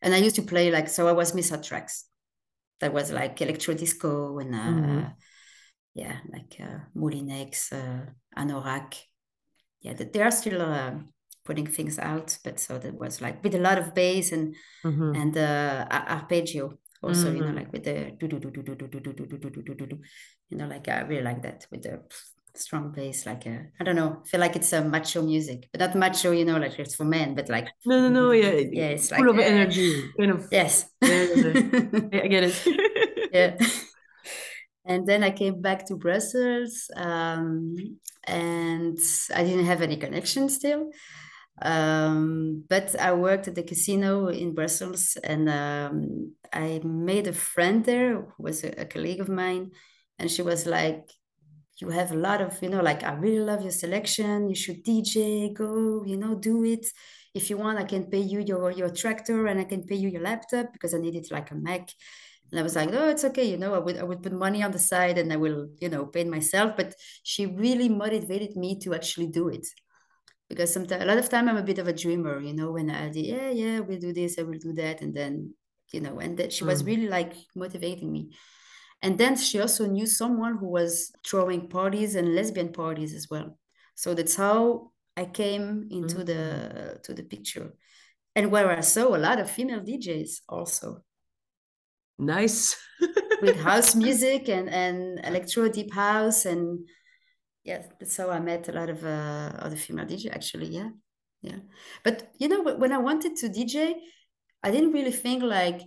And 0.00 0.14
I 0.14 0.16
used 0.16 0.36
to 0.36 0.42
play 0.42 0.70
like 0.70 0.88
so. 0.88 1.08
I 1.08 1.12
was 1.12 1.34
Miss 1.34 1.50
Hot 1.50 1.62
Tracks. 1.62 2.06
That 2.80 2.94
was 2.94 3.12
like 3.12 3.42
electro 3.42 3.74
disco 3.74 4.38
and 4.38 4.54
uh, 4.54 4.58
Mhm. 4.58 5.14
yeah, 5.94 6.16
like 6.32 6.56
uh, 6.58 6.78
Moullinex, 6.94 7.70
uh, 7.72 8.06
Anorak. 8.34 8.94
Yeah, 9.82 9.92
th- 9.92 10.10
they 10.10 10.22
are 10.22 10.30
still 10.32 10.62
uh, 10.62 10.92
putting 11.44 11.66
things 11.66 11.98
out, 11.98 12.36
but 12.44 12.60
so 12.60 12.78
that 12.78 12.94
was 12.94 13.20
like 13.20 13.42
with 13.42 13.54
a 13.54 13.58
lot 13.58 13.78
of 13.78 13.94
bass 13.94 14.32
and 14.32 14.54
Mhm. 14.84 15.16
and 15.20 15.36
uh, 15.36 15.86
arpeggio 15.90 16.78
also, 17.02 17.32
you 17.32 17.40
know, 17.40 17.46
Mhm. 17.52 17.56
like 17.56 17.72
with 17.72 17.84
the 17.84 18.12
do 18.18 18.28
do 18.28 18.38
do 18.38 18.50
do 18.50 18.62
do 18.62 18.74
do 18.76 18.88
do 18.88 19.00
do 19.00 19.12
do 19.12 19.26
do 19.26 19.50
do 19.50 19.62
do 19.62 19.74
do 19.74 19.86
do, 19.86 19.98
you 20.50 20.56
know, 20.58 20.66
like 20.68 20.88
I 20.88 21.00
really 21.00 21.22
like 21.22 21.42
that 21.42 21.66
with 21.70 21.82
the 21.82 22.02
strong 22.54 22.92
bass, 22.92 23.26
like 23.26 23.46
uh, 23.46 23.62
I 23.80 23.84
don't 23.84 23.96
know, 23.96 24.22
feel 24.26 24.40
like 24.40 24.56
it's 24.56 24.72
a 24.72 24.82
macho 24.84 25.22
music, 25.22 25.68
but 25.72 25.80
not 25.80 25.94
macho, 25.94 26.32
you 26.32 26.44
know, 26.44 26.58
like 26.58 26.78
it's 26.78 26.94
for 26.96 27.04
men, 27.04 27.34
but 27.34 27.48
like 27.48 27.68
No, 27.86 27.96
no, 28.00 28.08
no. 28.08 28.32
Yeah, 28.32 28.56
yeah, 28.72 28.88
it's 28.88 29.08
full 29.08 29.26
like 29.26 29.34
of 29.34 29.38
uh, 29.38 29.42
energy. 29.42 30.02
Kind 30.18 30.32
of. 30.32 30.48
Yes. 30.52 30.86
Yeah, 31.02 31.26
I 32.24 32.28
get 32.28 32.44
it. 32.44 33.30
yeah. 33.32 33.56
And 34.84 35.06
then 35.06 35.22
I 35.22 35.30
came 35.30 35.60
back 35.60 35.86
to 35.86 35.96
Brussels, 35.96 36.90
um, 36.96 37.76
and 38.24 38.98
I 39.34 39.44
didn't 39.44 39.66
have 39.66 39.82
any 39.82 39.96
connection 39.96 40.48
still. 40.48 40.90
Um, 41.62 42.64
but 42.68 42.98
I 42.98 43.12
worked 43.12 43.48
at 43.48 43.54
the 43.54 43.62
casino 43.62 44.28
in 44.28 44.54
Brussels, 44.54 45.16
and 45.22 45.48
um, 45.48 46.32
I 46.52 46.80
made 46.84 47.26
a 47.26 47.32
friend 47.34 47.84
there 47.84 48.22
who 48.22 48.42
was 48.42 48.64
a, 48.64 48.70
a 48.80 48.84
colleague 48.86 49.20
of 49.20 49.28
mine, 49.28 49.72
and 50.18 50.30
she 50.30 50.42
was 50.42 50.66
like, 50.66 51.10
"You 51.80 51.90
have 51.90 52.12
a 52.12 52.16
lot 52.16 52.40
of, 52.40 52.62
you 52.62 52.70
know, 52.70 52.82
like 52.82 53.02
I 53.02 53.12
really 53.14 53.40
love 53.44 53.62
your 53.62 53.72
selection. 53.72 54.48
You 54.48 54.54
should 54.54 54.82
DJ, 54.82 55.52
go, 55.52 56.04
you 56.06 56.16
know, 56.16 56.34
do 56.34 56.64
it. 56.64 56.86
If 57.34 57.50
you 57.50 57.56
want, 57.58 57.78
I 57.78 57.84
can 57.84 58.04
pay 58.06 58.20
you 58.20 58.40
your 58.40 58.70
your 58.70 58.90
Traktor, 58.90 59.50
and 59.50 59.60
I 59.60 59.64
can 59.64 59.84
pay 59.84 59.96
you 59.96 60.08
your 60.08 60.22
laptop 60.22 60.72
because 60.72 60.94
I 60.94 60.98
needed 60.98 61.30
like 61.30 61.50
a 61.50 61.54
Mac." 61.56 61.90
And 62.50 62.58
I 62.60 62.62
was 62.62 62.74
like, 62.76 62.90
"No, 62.90 63.08
it's 63.08 63.24
okay. 63.24 63.44
You 63.50 63.58
know, 63.58 63.74
I 63.74 63.78
would 63.78 63.98
I 63.98 64.02
would 64.04 64.22
put 64.22 64.32
money 64.32 64.62
on 64.62 64.72
the 64.72 64.78
side, 64.78 65.18
and 65.18 65.32
I 65.32 65.36
will, 65.36 65.68
you 65.80 65.88
know, 65.88 66.06
pay 66.06 66.24
myself." 66.24 66.76
But 66.76 66.94
she 67.22 67.46
really 67.46 67.88
motivated 67.88 68.56
me 68.56 68.78
to 68.80 68.94
actually 68.94 69.28
do 69.28 69.48
it 69.48 69.66
because 70.50 70.72
sometimes 70.72 71.02
a 71.02 71.06
lot 71.06 71.16
of 71.18 71.28
time 71.30 71.48
I'm 71.48 71.56
a 71.56 71.62
bit 71.62 71.78
of 71.78 71.88
a 71.88 71.92
dreamer, 71.94 72.40
you 72.40 72.52
know, 72.52 72.72
when 72.72 72.90
I 72.90 73.08
did, 73.08 73.24
yeah, 73.24 73.50
yeah, 73.50 73.80
we'll 73.80 74.00
do 74.00 74.12
this, 74.12 74.38
I 74.38 74.42
will 74.42 74.58
do 74.58 74.74
that, 74.74 75.00
and 75.00 75.14
then, 75.14 75.54
you 75.92 76.00
know, 76.00 76.18
and 76.18 76.36
that 76.38 76.52
she 76.52 76.64
was 76.64 76.82
Mm. 76.82 76.86
really 76.86 77.08
like 77.08 77.32
motivating 77.54 78.12
me. 78.12 78.32
And 79.00 79.16
then 79.16 79.36
she 79.36 79.60
also 79.60 79.86
knew 79.86 80.06
someone 80.06 80.58
who 80.58 80.68
was 80.68 81.12
throwing 81.26 81.68
parties 81.68 82.16
and 82.16 82.34
lesbian 82.34 82.72
parties 82.72 83.14
as 83.14 83.28
well. 83.30 83.58
So 83.94 84.12
that's 84.12 84.36
how 84.36 84.90
I 85.16 85.24
came 85.24 85.88
into 85.90 86.24
the 86.24 87.00
to 87.04 87.14
the 87.14 87.22
picture. 87.22 87.72
And 88.36 88.50
where 88.50 88.70
I 88.70 88.80
saw 88.80 89.14
a 89.14 89.18
lot 89.18 89.40
of 89.40 89.50
female 89.50 89.80
DJs 89.80 90.42
also 90.48 91.02
Nice. 92.18 92.76
with 93.40 93.56
house 93.56 93.94
music 93.94 94.48
and, 94.48 94.68
and 94.68 95.20
electro 95.24 95.68
deep 95.68 95.92
house 95.94 96.44
and 96.44 96.86
yeah, 97.70 97.82
that's 97.98 98.16
how 98.16 98.30
I 98.30 98.40
met 98.40 98.68
a 98.68 98.72
lot 98.72 98.90
of 98.90 99.04
uh, 99.04 99.52
other 99.64 99.76
female 99.76 100.06
dj 100.06 100.22
actually, 100.38 100.68
yeah. 100.78 100.90
yeah 101.42 101.60
but 102.06 102.16
you 102.40 102.48
know 102.48 102.60
when 102.82 102.92
i 102.92 102.98
wanted 103.08 103.32
to 103.40 103.46
dj 103.48 103.74
i 104.66 104.68
didn't 104.74 104.92
really 104.98 105.16
think 105.24 105.42
like 105.42 105.80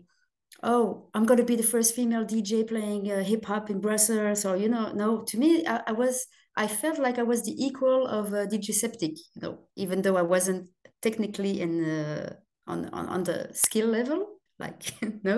oh 0.71 0.85
i'm 1.13 1.25
going 1.25 1.41
to 1.43 1.51
be 1.51 1.57
the 1.61 1.71
first 1.73 1.89
female 1.97 2.25
dj 2.25 2.51
playing 2.73 3.03
uh, 3.11 3.23
hip 3.31 3.45
hop 3.45 3.69
in 3.69 3.79
brussels 3.79 4.45
or 4.45 4.55
you 4.63 4.69
know 4.75 4.85
no 5.03 5.09
to 5.29 5.35
me 5.37 5.49
i, 5.73 5.77
I 5.91 5.93
was 6.03 6.15
i 6.63 6.67
felt 6.81 6.99
like 7.05 7.17
i 7.19 7.27
was 7.31 7.41
the 7.43 7.55
equal 7.67 8.07
of 8.07 8.25
uh, 8.33 8.45
dj 8.51 8.67
septic 8.81 9.15
you 9.33 9.41
know 9.43 9.53
even 9.83 10.01
though 10.01 10.17
i 10.23 10.25
wasn't 10.35 10.69
technically 11.01 11.53
in 11.65 11.71
uh, 11.99 12.33
on, 12.71 12.79
on 12.97 13.05
on 13.15 13.21
the 13.29 13.37
skill 13.53 13.89
level 13.97 14.19
like 14.63 14.81
no 15.29 15.35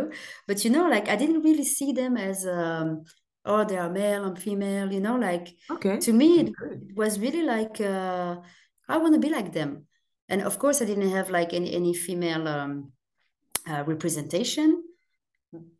but 0.48 0.64
you 0.64 0.72
know 0.76 0.88
like 0.96 1.08
i 1.10 1.18
didn't 1.22 1.44
really 1.48 1.70
see 1.78 1.92
them 1.92 2.14
as 2.18 2.46
um 2.46 2.90
oh 3.46 3.64
they 3.64 3.78
are 3.78 3.90
male 3.90 4.26
and 4.26 4.38
female 4.42 4.92
you 4.92 5.00
know 5.00 5.16
like 5.16 5.56
Okay. 5.72 6.00
to 6.00 6.12
me 6.14 6.40
it, 6.40 6.48
it 6.50 6.96
was 6.96 7.20
really 7.20 7.44
like 7.44 7.80
uh, 7.82 8.36
i 8.88 8.98
want 8.98 9.14
to 9.14 9.20
be 9.20 9.30
like 9.30 9.54
them. 9.54 9.86
And 10.30 10.42
of 10.42 10.58
course 10.58 10.82
i 10.82 10.86
didn't 10.86 11.12
have 11.12 11.30
like 11.30 11.54
any 11.54 11.74
any 11.74 11.94
female 11.94 12.48
um, 12.48 12.92
uh, 13.70 13.84
representation 13.86 14.84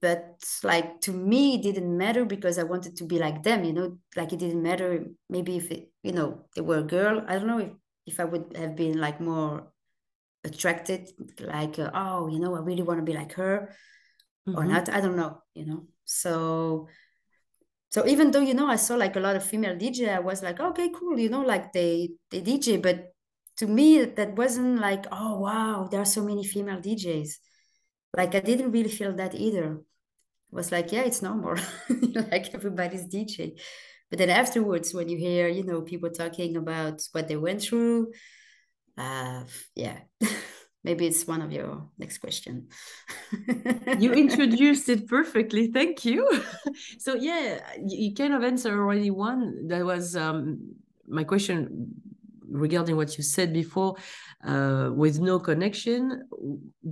but 0.02 0.40
like 0.64 1.02
to 1.02 1.12
me 1.12 1.56
it 1.56 1.64
didn't 1.64 1.98
matter 1.98 2.24
because 2.24 2.58
i 2.58 2.64
wanted 2.64 2.96
to 2.98 3.04
be 3.04 3.18
like 3.20 3.44
them 3.44 3.64
you 3.64 3.74
know? 3.74 3.98
Like 4.16 4.32
it 4.34 4.40
didn't 4.40 4.64
matter 4.64 5.06
maybe 5.30 5.58
if 5.58 5.72
it, 5.72 5.92
you 6.04 6.12
know 6.14 6.46
they 6.56 6.62
were 6.62 6.80
a 6.80 6.84
girl. 6.84 7.24
I 7.28 7.34
don't 7.38 7.48
know 7.48 7.60
if, 7.60 7.72
if 8.06 8.20
i 8.20 8.26
would 8.26 8.56
have 8.56 8.76
been 8.76 9.00
like 9.00 9.20
more 9.20 9.72
attracted 10.44 11.10
like 11.40 11.80
uh, 11.80 11.90
oh 11.94 12.28
you 12.28 12.40
know 12.40 12.56
i 12.56 12.60
really 12.60 12.84
want 12.84 13.00
to 13.00 13.04
be 13.04 13.18
like 13.18 13.34
her 13.34 13.74
or 14.46 14.64
Mhm. 14.64 14.70
not. 14.70 14.90
I 14.90 15.02
don't 15.02 15.16
know 15.16 15.42
you 15.56 15.66
know? 15.66 15.88
So 16.06 16.88
so 17.96 18.06
even 18.06 18.30
though 18.32 18.42
you 18.42 18.54
know 18.54 18.68
i 18.68 18.76
saw 18.76 18.96
like 18.96 19.16
a 19.16 19.22
lot 19.22 19.38
of 19.38 19.44
female 19.52 19.74
dj 19.74 20.10
i 20.10 20.20
was 20.20 20.44
like 20.44 20.60
okay 20.60 20.90
cool 20.90 21.18
you 21.18 21.30
know 21.30 21.44
like 21.54 21.72
they 21.72 22.10
they 22.30 22.42
dj 22.42 22.82
but 22.82 23.14
to 23.56 23.68
me 23.68 24.04
that 24.04 24.36
wasn't 24.36 24.78
like 24.80 25.06
oh 25.14 25.40
wow 25.40 25.88
there 25.90 26.02
are 26.02 26.12
so 26.18 26.22
many 26.22 26.44
female 26.44 26.82
djs 26.82 27.30
like 28.18 28.36
i 28.36 28.42
didn't 28.42 28.72
really 28.72 28.90
feel 28.90 29.14
that 29.14 29.34
either. 29.34 29.68
It 30.52 30.56
was 30.60 30.74
like 30.74 30.92
yeah 30.92 31.04
it's 31.04 31.22
normal 31.22 31.56
like 32.32 32.54
everybody's 32.54 33.08
dj 33.08 33.58
but 34.10 34.20
then 34.20 34.30
afterwards 34.30 34.94
when 34.94 35.08
you 35.08 35.18
hear 35.18 35.48
you 35.48 35.64
know 35.64 35.82
people 35.82 36.10
talking 36.10 36.58
about 36.58 37.02
what 37.14 37.30
they 37.30 37.38
went 37.38 37.62
through 37.62 38.12
uh 38.98 39.44
yeah 39.74 40.00
maybe 40.86 41.08
it's 41.08 41.26
one 41.28 41.42
of 41.42 41.52
your 41.52 41.90
next 41.98 42.20
question. 42.20 42.68
You 44.00 44.14
introduced 44.26 44.88
it 44.88 45.08
perfectly 45.08 45.68
thank 45.68 46.06
you. 46.06 46.22
So 47.00 47.16
yeah 47.16 47.60
you, 47.86 48.14
kind 48.14 48.34
of 48.34 48.44
answered 48.44 48.78
already 48.78 49.10
one 49.10 49.68
that 49.70 49.84
was 49.84 50.16
um, 50.16 50.76
my 51.08 51.24
question 51.24 51.60
regarding 52.48 52.96
what 52.96 53.18
you 53.18 53.24
said 53.24 53.54
before 53.54 53.96
uh, 54.46 54.90
with 54.94 55.20
no 55.20 55.40
connection. 55.40 56.28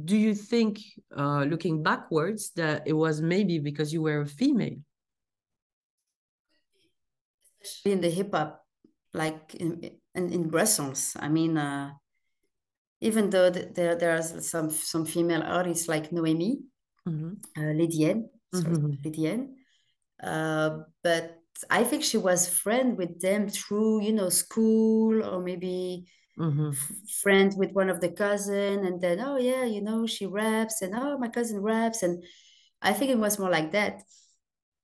Do 0.09 0.17
you 0.17 0.33
think 0.33 0.79
uh, 1.15 1.43
looking 1.45 1.83
backwards 1.83 2.51
that 2.55 2.83
it 2.85 2.93
was 2.93 3.21
maybe 3.21 3.59
because 3.59 3.93
you 3.93 4.01
were 4.01 4.21
a 4.21 4.25
female? 4.25 4.77
Especially 7.61 7.91
in 7.93 8.01
the 8.01 8.09
hip 8.09 8.31
hop, 8.33 8.65
like 9.13 9.55
in, 9.55 9.69
in 10.15 10.33
in 10.33 10.49
Brussels. 10.49 11.15
I 11.19 11.29
mean, 11.29 11.57
uh, 11.57 11.91
even 13.03 13.29
though 13.29 13.51
th- 13.51 13.73
there 13.75 13.95
there 13.99 14.15
are 14.15 14.23
some 14.23 14.69
some 14.71 15.05
female 15.05 15.43
artists 15.43 15.87
like 15.87 16.11
Noemi, 16.11 16.63
Mhm. 17.05 17.37
uh, 17.59 17.73
Lydienne, 17.79 18.29
sorry, 18.53 18.77
Mhm. 18.77 19.03
Lydienne, 19.03 19.45
uh, 20.23 20.69
but 21.03 21.37
I 21.69 21.83
think 21.83 22.03
she 22.03 22.17
was 22.17 22.47
friend 22.49 22.97
with 22.97 23.19
them 23.19 23.49
through 23.49 24.01
you 24.07 24.13
know 24.13 24.29
school 24.29 25.21
or 25.21 25.39
maybe 25.43 26.05
Mhm. 26.37 26.71
f- 26.71 26.91
friend 27.21 27.53
with 27.57 27.71
one 27.75 27.89
of 27.91 27.99
the 27.99 28.09
cousin, 28.11 28.85
and 28.87 29.01
then 29.01 29.19
oh 29.19 29.37
yeah, 29.37 29.65
you 29.65 29.81
know 29.81 30.07
she 30.07 30.25
raps, 30.25 30.81
and 30.81 30.95
oh 30.95 31.17
my 31.19 31.29
cousin 31.29 31.59
raps, 31.61 32.03
and 32.03 32.23
I 32.81 32.93
think 32.93 33.11
it 33.11 33.19
was 33.19 33.37
more 33.39 33.51
like 33.51 33.71
that 33.71 34.01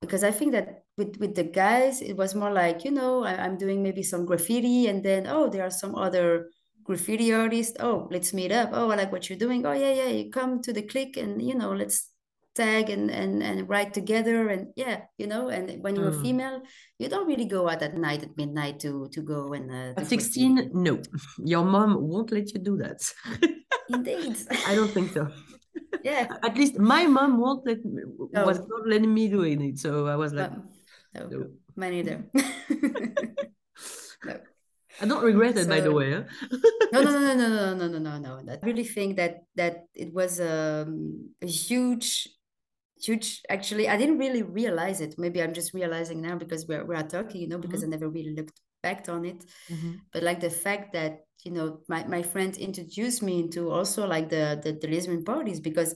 because 0.01 0.23
I 0.23 0.31
think 0.31 0.51
that 0.51 0.83
with 0.97 1.17
with 1.19 1.33
the 1.35 1.43
guys, 1.43 2.01
it 2.01 2.15
was 2.17 2.35
more 2.35 2.51
like 2.51 2.85
you 2.85 2.91
know 2.91 3.23
I, 3.23 3.33
I'm 3.43 3.57
doing 3.57 3.81
maybe 3.81 4.03
some 4.03 4.25
graffiti, 4.25 4.87
and 4.91 5.03
then 5.03 5.25
oh 5.27 5.49
there 5.49 5.63
are 5.63 5.71
some 5.71 5.95
other 5.95 6.51
graffiti 6.89 7.27
artist 7.41 7.73
Oh 7.79 7.97
let's 8.13 8.31
meet 8.33 8.51
up. 8.51 8.69
Oh 8.73 8.87
I 8.91 8.95
like 9.01 9.11
what 9.13 9.23
you're 9.29 9.37
doing. 9.45 9.61
Oh 9.69 9.73
yeah 9.83 9.93
yeah 10.01 10.09
you 10.17 10.25
come 10.39 10.51
to 10.65 10.71
the 10.77 10.81
click 10.91 11.11
and 11.21 11.31
you 11.49 11.53
know 11.61 11.71
let's 11.81 12.09
tag 12.55 12.89
and 12.95 13.05
and 13.21 13.33
and 13.49 13.69
write 13.71 13.91
together, 13.99 14.49
and 14.53 14.63
yeah 14.75 14.97
you 15.21 15.27
know. 15.31 15.43
And 15.55 15.65
when 15.83 15.93
you're 15.95 16.09
a 16.15 16.17
Mm. 16.17 16.21
female, 16.25 16.57
you 17.01 17.07
don't 17.13 17.27
really 17.31 17.45
go 17.55 17.61
out 17.71 17.81
at 17.87 17.93
night 18.07 18.21
at 18.27 18.33
midnight 18.41 18.75
to 18.85 18.91
to 19.15 19.21
go 19.33 19.39
and 19.57 19.65
uh, 19.71 19.93
at 20.01 20.07
16 20.07 20.55
graffiti. 20.55 20.75
no 20.87 20.93
your 21.53 21.63
mom 21.75 21.91
won't 22.11 22.31
let 22.37 22.47
you 22.53 22.59
do 22.69 22.75
that 22.83 22.99
Indeed. 23.95 24.35
i 24.69 24.75
don't 24.77 24.91
think 24.97 25.09
so 25.17 25.23
yeah. 26.09 26.27
at 26.47 26.55
least 26.59 26.75
my 26.93 27.03
mom 27.15 27.31
won't 27.43 27.63
let 27.69 27.79
me, 27.85 28.01
was 28.47 28.59
not 28.73 28.83
letting 28.91 29.13
me 29.13 29.27
doing 29.37 29.61
it 29.69 29.77
so 29.85 29.89
i 30.13 30.15
was 30.23 30.31
like 30.33 30.51
Um, 30.51 30.63
no, 31.15 31.21
no. 31.33 31.39
mine 31.79 31.93
neither. 31.95 32.17
no. 34.25 34.33
I 35.01 35.05
don't 35.05 35.23
regret 35.23 35.57
it 35.57 35.67
by 35.67 35.79
the 35.79 35.91
way 35.91 36.13
huh? 36.13 36.23
no, 36.91 37.01
no, 37.03 37.11
no, 37.11 37.35
no, 37.35 37.47
no, 37.47 37.73
no, 37.75 37.87
no, 37.87 37.99
no, 37.99 38.17
no, 38.17 38.39
no. 38.41 38.53
I 38.53 38.65
really 38.65 38.83
think 38.83 39.17
that 39.17 39.43
that 39.55 39.85
it 39.93 40.13
was 40.13 40.39
um, 40.39 41.29
a 41.41 41.45
huge, 41.45 42.27
huge. 42.99 43.41
Actually, 43.49 43.87
I 43.87 43.97
didn't 43.97 44.17
really 44.17 44.41
realize 44.41 45.01
it. 45.01 45.15
Maybe 45.17 45.41
I'm 45.41 45.53
just 45.53 45.73
realizing 45.73 46.21
now 46.21 46.35
because 46.35 46.67
we're 46.67 46.85
we're 46.85 47.01
talking, 47.03 47.41
you 47.41 47.47
know, 47.47 47.59
because 47.59 47.83
I 47.83 47.87
never 47.87 48.09
really 48.09 48.33
looked 48.33 48.59
back 48.81 49.07
on 49.09 49.25
it. 49.25 49.45
Mhm. 49.69 49.99
But 50.11 50.23
like 50.23 50.39
the 50.39 50.49
fact 50.49 50.93
that 50.93 51.25
you 51.43 51.51
know 51.51 51.81
my 51.87 52.03
my 52.05 52.23
friend 52.23 52.57
introduced 52.57 53.21
me 53.21 53.39
into 53.39 53.69
also 53.69 54.07
like 54.07 54.29
the 54.29 54.59
the, 54.63 54.73
the 54.73 54.87
lesbian 54.87 55.23
parties 55.23 55.59
because 55.59 55.95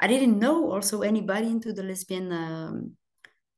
I 0.00 0.06
didn't 0.06 0.38
know 0.38 0.70
also 0.70 1.02
anybody 1.02 1.48
into 1.48 1.72
the 1.72 1.82
lesbian 1.82 2.32
um, 2.32 2.96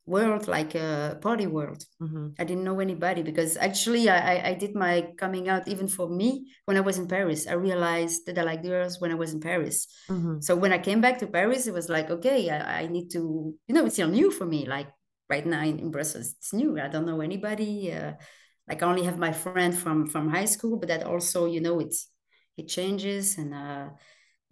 world, 0.06 0.48
like 0.48 0.74
a 0.74 1.18
party 1.20 1.46
world. 1.46 1.84
Mhm. 2.00 2.34
I 2.38 2.44
didn't 2.44 2.64
know 2.64 2.80
anybody 2.80 3.22
because 3.22 3.56
actually 3.56 4.08
I, 4.10 4.50
I, 4.50 4.54
did 4.54 4.74
my 4.74 5.12
coming 5.16 5.48
out 5.48 5.66
even 5.66 5.88
for 5.88 6.08
me 6.08 6.52
when 6.66 6.76
I 6.76 6.80
was 6.80 6.98
in 6.98 7.08
Paris. 7.08 7.46
I 7.46 7.54
realized 7.54 8.26
that 8.26 8.38
I 8.38 8.42
like 8.42 8.62
girls 8.62 9.00
when 9.00 9.10
I 9.10 9.14
was 9.14 9.32
in 9.32 9.40
Paris. 9.40 9.86
Mhm. 10.08 10.42
So 10.44 10.56
when 10.56 10.72
I 10.72 10.78
came 10.78 11.00
back 11.00 11.18
to 11.18 11.26
Paris, 11.26 11.66
it 11.66 11.72
was 11.72 11.88
like, 11.88 12.10
okay, 12.10 12.50
I, 12.50 12.82
I 12.82 12.86
need 12.86 13.08
to, 13.12 13.54
you 13.66 13.74
know, 13.74 13.86
it's 13.86 13.94
still 13.94 14.08
new 14.08 14.30
for 14.30 14.44
me. 14.44 14.66
Like 14.66 14.88
right 15.30 15.46
now 15.46 15.62
in, 15.62 15.78
in 15.78 15.90
Brussels, 15.90 16.34
it's 16.36 16.52
new. 16.52 16.78
I 16.78 16.88
don't 16.88 17.06
know 17.06 17.22
anybody. 17.22 17.92
Uh, 17.92 18.12
like 18.68 18.82
I 18.82 18.86
only 18.86 19.04
have 19.04 19.18
my 19.18 19.32
friend 19.32 19.76
from 19.76 20.06
from 20.06 20.28
high 20.28 20.46
school, 20.46 20.76
but 20.76 20.88
that 20.88 21.04
also, 21.04 21.46
you 21.46 21.60
know, 21.60 21.80
it's 21.80 22.08
it 22.56 22.68
changes 22.68 23.38
and 23.38 23.54
uh, 23.54 23.88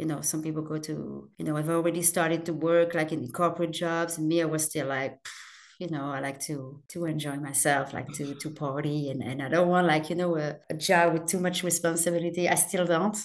you 0.02 0.08
know, 0.08 0.20
some 0.20 0.42
people 0.42 0.62
go 0.62 0.78
to, 0.78 1.30
you 1.38 1.44
know, 1.44 1.56
I've 1.56 1.68
already 1.68 2.02
started 2.02 2.44
to 2.46 2.52
work 2.52 2.92
like 2.92 3.12
in 3.12 3.30
corporate 3.30 3.70
jobs, 3.70 4.18
and 4.18 4.26
me, 4.26 4.42
I 4.42 4.46
was 4.46 4.64
still 4.64 4.88
like, 4.88 5.16
you 5.78 5.86
know, 5.90 6.06
I 6.06 6.18
like 6.18 6.40
to 6.48 6.82
to 6.88 7.04
enjoy 7.04 7.36
myself, 7.36 7.92
like 7.94 8.08
to 8.14 8.34
to 8.34 8.50
party, 8.50 9.10
and 9.10 9.22
and 9.22 9.40
I 9.40 9.48
don't 9.48 9.68
want 9.68 9.86
like 9.86 10.10
you 10.10 10.16
know 10.16 10.36
a, 10.36 10.56
a 10.68 10.74
job 10.74 11.12
with 11.12 11.26
too 11.28 11.38
much 11.38 11.62
responsibility. 11.62 12.48
I 12.48 12.56
still 12.56 12.84
don't. 12.84 13.16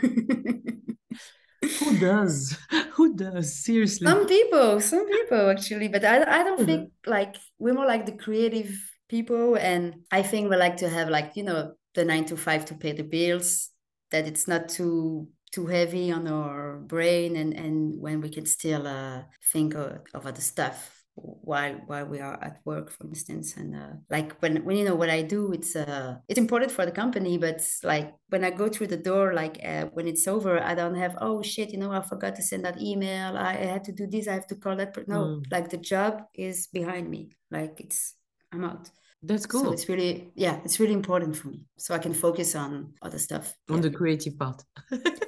who 1.80 1.98
does 1.98 2.56
who 2.94 3.16
does 3.16 3.64
seriously 3.64 4.06
some 4.06 4.24
people, 4.28 4.80
some 4.80 5.08
people 5.08 5.50
actually, 5.50 5.88
but 5.88 6.04
I 6.04 6.22
I 6.22 6.44
don't 6.44 6.64
think 6.64 6.92
like 7.16 7.34
we're 7.58 7.74
more 7.74 7.90
like 7.94 8.06
the 8.06 8.16
creative 8.24 8.70
people, 9.08 9.56
and 9.56 10.06
I 10.12 10.22
think 10.22 10.50
we 10.50 10.56
like 10.56 10.76
to 10.76 10.88
have 10.88 11.08
like 11.08 11.32
you 11.34 11.42
know 11.42 11.72
the 11.96 12.04
nine 12.04 12.26
to 12.26 12.36
five 12.36 12.64
to 12.66 12.74
pay 12.76 12.92
the 12.92 13.08
bills. 13.16 13.70
That 14.12 14.26
it's 14.28 14.46
not 14.46 14.68
too 14.68 15.28
too 15.52 15.66
heavy 15.66 16.10
on 16.12 16.26
our 16.28 16.78
brain, 16.78 17.36
and 17.36 17.54
and 17.54 18.00
when 18.00 18.20
we 18.20 18.30
can 18.30 18.46
still 18.46 18.86
uh, 18.86 19.22
think 19.52 19.74
of, 19.74 20.00
of 20.14 20.26
other 20.26 20.40
stuff 20.40 20.98
while 21.14 21.74
while 21.86 22.06
we 22.06 22.20
are 22.20 22.38
at 22.42 22.60
work, 22.64 22.90
for 22.90 23.06
instance. 23.06 23.56
And 23.56 23.74
uh, 23.76 23.92
like 24.10 24.32
when 24.40 24.64
when 24.64 24.76
you 24.78 24.84
know 24.84 24.94
what 24.94 25.10
I 25.10 25.22
do, 25.22 25.52
it's 25.52 25.76
uh 25.76 26.16
it's 26.28 26.38
important 26.38 26.72
for 26.72 26.86
the 26.86 26.92
company, 26.92 27.38
but 27.38 27.60
like 27.84 28.14
when 28.30 28.44
I 28.44 28.50
go 28.50 28.68
through 28.68 28.88
the 28.88 28.96
door, 28.96 29.34
like 29.34 29.60
uh, 29.64 29.86
when 29.92 30.08
it's 30.08 30.26
over, 30.26 30.58
I 30.62 30.74
don't 30.74 30.94
have 30.96 31.16
oh 31.20 31.42
shit, 31.42 31.70
you 31.70 31.78
know, 31.78 31.92
I 31.92 32.00
forgot 32.00 32.34
to 32.36 32.42
send 32.42 32.64
that 32.64 32.80
email. 32.80 33.36
I, 33.36 33.50
I 33.52 33.66
had 33.74 33.84
to 33.84 33.92
do 33.92 34.06
this. 34.06 34.26
I 34.28 34.34
have 34.34 34.46
to 34.48 34.56
call 34.56 34.76
that. 34.76 34.96
No, 35.06 35.20
Mm. 35.24 35.42
like 35.52 35.68
the 35.70 35.76
job 35.78 36.22
is 36.34 36.66
behind 36.68 37.10
me. 37.10 37.36
Like 37.50 37.80
it's 37.80 38.14
I'm 38.52 38.64
out. 38.64 38.90
That's 39.22 39.46
cool. 39.46 39.64
So 39.64 39.72
it's 39.72 39.88
really 39.88 40.30
yeah, 40.34 40.60
it's 40.64 40.80
really 40.80 40.94
important 40.94 41.36
for 41.36 41.48
me, 41.48 41.64
so 41.76 41.94
I 41.94 41.98
can 41.98 42.14
focus 42.14 42.54
on 42.54 42.94
other 43.02 43.18
stuff. 43.18 43.54
on 43.68 43.76
Yeah. 43.76 43.82
the 43.82 43.90
creative 43.90 44.38
part 44.38 44.62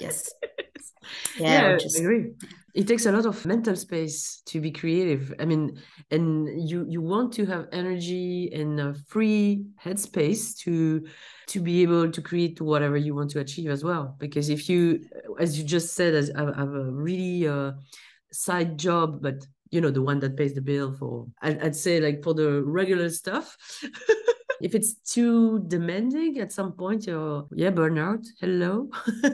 yes. 0.00 0.30
yeah, 1.38 1.52
Yeah, 1.52 1.68
or 1.68 1.78
I 1.78 1.98
agree 1.98 2.32
it 2.74 2.88
takes 2.88 3.06
a 3.06 3.12
lot 3.12 3.24
of 3.24 3.46
mental 3.46 3.76
space 3.76 4.42
to 4.46 4.60
be 4.60 4.70
creative 4.72 5.32
i 5.38 5.44
mean 5.44 5.80
and 6.10 6.48
you 6.68 6.84
you 6.88 7.00
want 7.00 7.32
to 7.32 7.46
have 7.46 7.68
energy 7.72 8.50
and 8.52 8.80
a 8.80 8.94
free 9.06 9.64
headspace 9.84 10.56
to 10.64 11.06
to 11.46 11.60
be 11.60 11.82
able 11.82 12.10
to 12.10 12.20
create 12.20 12.60
whatever 12.60 12.96
you 12.96 13.14
want 13.14 13.30
to 13.30 13.38
achieve 13.40 13.70
as 13.70 13.84
well 13.84 14.16
because 14.18 14.48
if 14.48 14.68
you 14.68 15.00
as 15.38 15.56
you 15.58 15.64
just 15.64 15.94
said 15.94 16.14
as 16.14 16.30
i 16.34 16.40
have 16.40 16.74
a 16.74 16.90
really 16.90 17.46
uh, 17.46 17.72
side 18.32 18.76
job 18.78 19.22
but 19.22 19.46
you 19.74 19.80
know 19.80 19.90
the 19.90 20.02
one 20.10 20.18
that 20.20 20.36
pays 20.36 20.54
the 20.54 20.60
bill 20.62 20.94
for 20.98 21.26
I'd, 21.42 21.60
I'd 21.64 21.76
say 21.76 22.00
like 22.00 22.22
for 22.24 22.34
the 22.34 22.62
regular 22.62 23.10
stuff. 23.10 23.56
If 24.60 24.74
it's 24.74 24.94
too 25.14 25.58
demanding 25.68 26.38
at 26.38 26.50
some 26.52 26.72
point, 26.72 27.06
you're 27.06 27.46
yeah 27.52 27.70
burnout. 27.70 28.24
Hello. 28.40 28.88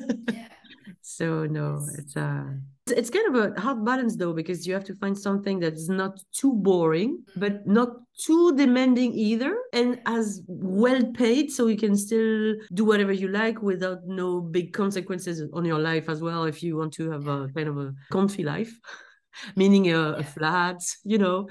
So 1.02 1.46
no, 1.46 1.86
it's 1.98 2.16
uh 2.16 2.44
it's- 2.86 2.98
it's 3.00 3.10
kind 3.10 3.28
of 3.30 3.34
a 3.56 3.60
hard 3.60 3.84
balance 3.84 4.16
though 4.16 4.32
because 4.32 4.66
you 4.66 4.74
have 4.74 4.84
to 4.84 4.94
find 5.02 5.16
something 5.16 5.60
that's 5.60 5.88
not 5.88 6.12
too 6.32 6.52
boring 6.54 7.22
but 7.36 7.54
not 7.66 7.90
too 8.26 8.56
demanding 8.56 9.12
either 9.14 9.52
and 9.72 10.00
as 10.06 10.42
well 10.48 11.00
paid 11.12 11.52
so 11.52 11.68
you 11.68 11.76
can 11.76 11.96
still 11.96 12.54
do 12.74 12.84
whatever 12.84 13.12
you 13.12 13.28
like 13.28 13.62
without 13.62 14.00
no 14.06 14.40
big 14.40 14.72
consequences 14.72 15.36
on 15.52 15.64
your 15.64 15.78
life 15.78 16.08
as 16.08 16.20
well 16.20 16.42
if 16.52 16.62
you 16.64 16.76
want 16.76 16.92
to 16.94 17.10
have 17.14 17.28
a 17.28 17.48
kind 17.54 17.68
of 17.68 17.76
a 17.78 17.94
comfy 18.10 18.42
life 18.42 18.72
meaning 19.56 19.90
a, 19.90 20.12
a 20.18 20.22
flat 20.22 20.80
you 21.04 21.18
know 21.18 21.48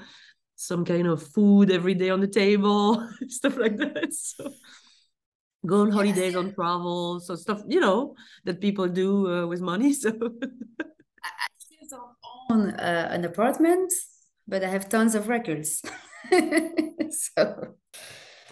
some 0.56 0.84
kind 0.84 1.06
of 1.06 1.22
food 1.22 1.70
every 1.70 1.94
day 1.94 2.10
on 2.10 2.20
the 2.20 2.28
table 2.28 3.08
stuff 3.28 3.56
like 3.56 3.76
that 3.76 4.12
so. 4.12 4.50
Go 5.66 5.82
on 5.82 5.90
holidays 5.90 6.36
on 6.36 6.54
travel 6.54 7.20
so 7.20 7.34
stuff 7.34 7.60
you 7.68 7.80
know 7.80 8.14
that 8.44 8.62
people 8.62 8.88
do 8.88 9.28
uh, 9.28 9.46
with 9.46 9.60
money 9.60 9.92
so. 9.92 10.08
I 10.08 11.46
still 11.58 11.86
don't 11.90 12.16
own 12.50 12.70
uh, 12.70 13.08
an 13.10 13.26
apartment, 13.26 13.92
but 14.48 14.64
I 14.64 14.68
have 14.68 14.88
tons 14.88 15.14
of 15.14 15.28
records. 15.28 15.82
so 17.10 17.74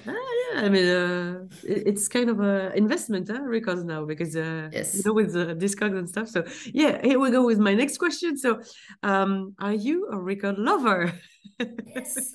Ah, 0.06 0.12
yeah, 0.12 0.62
I 0.62 0.68
mean, 0.68 0.88
uh, 0.88 1.44
it's 1.64 2.08
kind 2.08 2.30
of 2.30 2.40
a 2.40 2.72
investment, 2.76 3.28
huh, 3.28 3.42
records 3.42 3.84
now 3.84 4.04
because 4.04 4.36
uh, 4.36 4.70
you 4.72 5.02
know 5.04 5.12
with 5.12 5.32
the 5.32 5.54
discogs 5.54 5.98
and 5.98 6.08
stuff. 6.08 6.28
So 6.28 6.44
yeah, 6.72 7.00
here 7.02 7.18
we 7.18 7.30
go 7.30 7.44
with 7.44 7.58
my 7.58 7.74
next 7.74 7.98
question. 7.98 8.36
So, 8.36 8.60
um, 9.02 9.54
are 9.58 9.74
you 9.74 10.08
a 10.10 10.18
record 10.18 10.58
lover? 10.58 11.12
yes. 11.58 12.32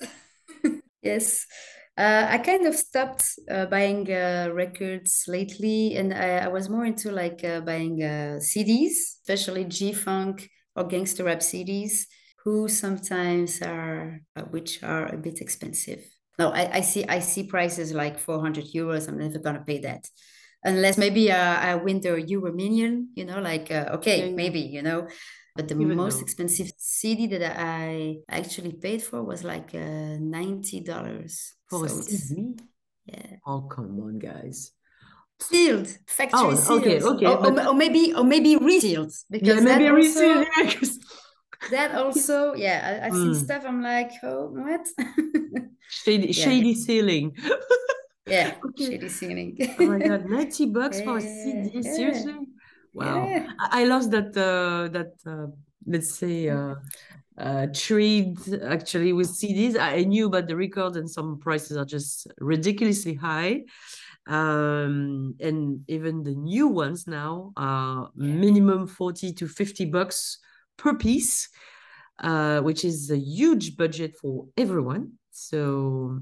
yes. 1.02 1.46
Uh, 1.96 2.26
I 2.28 2.38
kind 2.38 2.66
of 2.66 2.74
stopped 2.74 3.38
uh, 3.48 3.66
buying 3.66 4.10
uh, 4.12 4.50
records 4.52 5.24
lately, 5.28 5.96
and 5.96 6.12
I, 6.12 6.38
I 6.38 6.48
was 6.48 6.68
more 6.68 6.84
into 6.84 7.12
like 7.12 7.44
uh, 7.44 7.60
buying 7.60 8.02
uh, 8.02 8.40
CDs, 8.40 9.20
especially 9.22 9.64
G-Funk 9.64 10.50
or 10.74 10.84
gangster 10.84 11.22
rap 11.24 11.38
CDs, 11.38 12.06
who 12.42 12.68
sometimes 12.68 13.62
are, 13.62 14.20
uh, 14.34 14.42
which 14.42 14.82
are 14.82 15.06
a 15.06 15.16
bit 15.16 15.40
expensive. 15.40 16.04
No, 16.38 16.50
I, 16.50 16.78
I 16.78 16.80
see 16.80 17.04
I 17.06 17.20
see 17.20 17.44
prices 17.44 17.92
like 17.92 18.18
400 18.18 18.64
euros. 18.74 19.08
I'm 19.08 19.18
never 19.18 19.38
gonna 19.38 19.62
pay 19.64 19.78
that. 19.80 20.08
Unless 20.64 20.96
maybe 20.98 21.30
uh, 21.30 21.56
I 21.60 21.74
win 21.76 22.00
the 22.00 22.20
Euro 22.22 22.50
Million, 22.52 23.10
you 23.14 23.24
know, 23.26 23.38
like, 23.40 23.70
uh, 23.70 23.90
okay, 23.96 24.30
Yeah, 24.30 24.34
maybe, 24.34 24.60
you 24.60 24.82
know. 24.82 25.06
But 25.54 25.68
the 25.68 25.74
Even 25.78 25.96
most 25.96 26.16
though- 26.16 26.22
expensive 26.22 26.72
CD 26.78 27.26
that 27.28 27.54
I 27.60 28.16
actually 28.28 28.72
paid 28.72 29.02
for 29.02 29.22
was 29.22 29.44
like 29.44 29.74
uh, 29.74 30.16
$90. 30.18 31.52
For 31.68 31.84
a 31.84 31.88
So 31.88 31.98
it's- 31.98 32.28
CD? 32.28 32.54
yeah. 33.06 33.36
Oh, 33.46 33.60
come 33.62 34.00
on, 34.00 34.18
guys. 34.18 34.72
Sealed, 35.40 35.88
factory 36.06 36.40
Oh, 36.40 36.54
sealed. 36.54 36.80
okay, 36.80 37.02
okay, 37.02 37.26
Or, 37.26 37.46
or, 37.46 37.52
but- 37.52 37.66
or 37.66 37.74
maybe 37.74 38.14
or 38.14 38.24
maybe 38.24 38.56
resealed. 38.56 39.12
Because 39.30 39.56
Yeah, 39.58 39.60
maybe 39.60 39.86
a 39.86 39.90
also, 39.94 40.02
resale. 40.02 40.44
Yeah, 40.56 40.74
'cause- 40.74 40.98
that 41.70 41.94
also, 41.96 42.54
yeah, 42.54 43.00
I, 43.02 43.06
I've 43.06 43.14
seen 43.14 43.32
Mm. 43.32 43.44
stuff. 43.44 43.64
I'm 43.66 43.82
like, 43.82 44.12
oh, 44.22 44.48
what? 44.52 44.86
shady, 45.88 46.32
Yeah. 46.32 46.44
shady 46.44 46.74
ceiling. 46.74 47.36
yeah, 48.26 48.54
Okay. 48.64 48.84
shady 48.90 49.08
ceiling. 49.08 49.56
Oh 49.78 49.84
my 49.84 49.98
god, 50.00 50.26
90 50.28 50.66
bucks 50.66 51.00
for 51.00 51.16
a 51.18 51.20
CD? 51.20 51.70
yeah. 51.72 51.82
Seriously? 51.82 52.34
Wow. 52.94 53.26
Yeah. 53.26 53.48
I 53.58 53.82
I 53.82 53.84
lost 53.84 54.10
that 54.12 54.36
uh 54.36 54.88
that 54.92 55.12
uh 55.26 55.48
let's 55.86 56.14
say 56.14 56.48
uh 56.48 56.74
uh 57.36 57.66
trade 57.74 58.38
actually 58.62 59.12
with 59.12 59.28
CDs. 59.28 59.76
I 59.76 59.96
I 59.96 60.04
knew 60.04 60.26
about 60.26 60.46
the 60.46 60.56
record 60.56 60.96
and 60.96 61.10
some 61.10 61.38
prices 61.40 61.76
are 61.76 61.84
just 61.84 62.28
ridiculously 62.38 63.14
high. 63.14 63.64
Um 64.26 65.34
and 65.40 65.84
even 65.88 66.22
the 66.22 66.34
new 66.34 66.68
ones 66.68 67.06
now 67.06 67.52
are 67.56 68.10
minimum 68.16 68.86
40 68.86 69.32
to 69.34 69.46
50 69.48 69.84
bucks 69.86 70.38
per 70.76 70.94
piece, 70.94 71.48
uh, 72.18 72.60
which 72.60 72.84
is 72.84 73.10
a 73.10 73.18
huge 73.18 73.76
budget 73.76 74.16
for 74.16 74.46
everyone. 74.56 75.12
So 75.30 76.20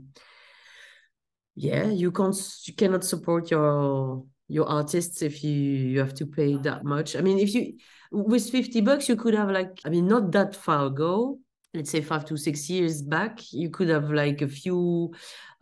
yeah 1.55 1.87
you 1.87 2.11
can't 2.11 2.37
you 2.65 2.75
cannot 2.75 3.05
support 3.05 3.51
your 3.51 4.25
your 4.49 4.67
artists 4.69 5.23
if 5.23 5.45
you 5.45 5.53
you 5.53 5.99
have 5.99 6.15
to 6.15 6.27
pay 6.27 6.57
that 6.57 6.85
much 6.85 7.15
i 7.15 7.21
mean 7.21 7.38
if 7.38 7.55
you 7.55 7.75
with 8.11 8.49
50 8.51 8.81
bucks 8.81 9.09
you 9.09 9.17
could 9.17 9.35
have 9.35 9.51
like 9.51 9.81
i 9.85 9.88
mean 9.88 10.07
not 10.07 10.33
that 10.33 10.57
far 10.57 10.87
ago 10.87 11.38
let's 11.75 11.91
say 11.91 12.01
five 12.01 12.25
to 12.25 12.37
six 12.37 12.69
years 12.71 13.03
back 13.03 13.41
you 13.53 13.71
could 13.71 13.88
have 13.88 14.11
like 14.11 14.41
a 14.43 14.49
few 14.49 15.12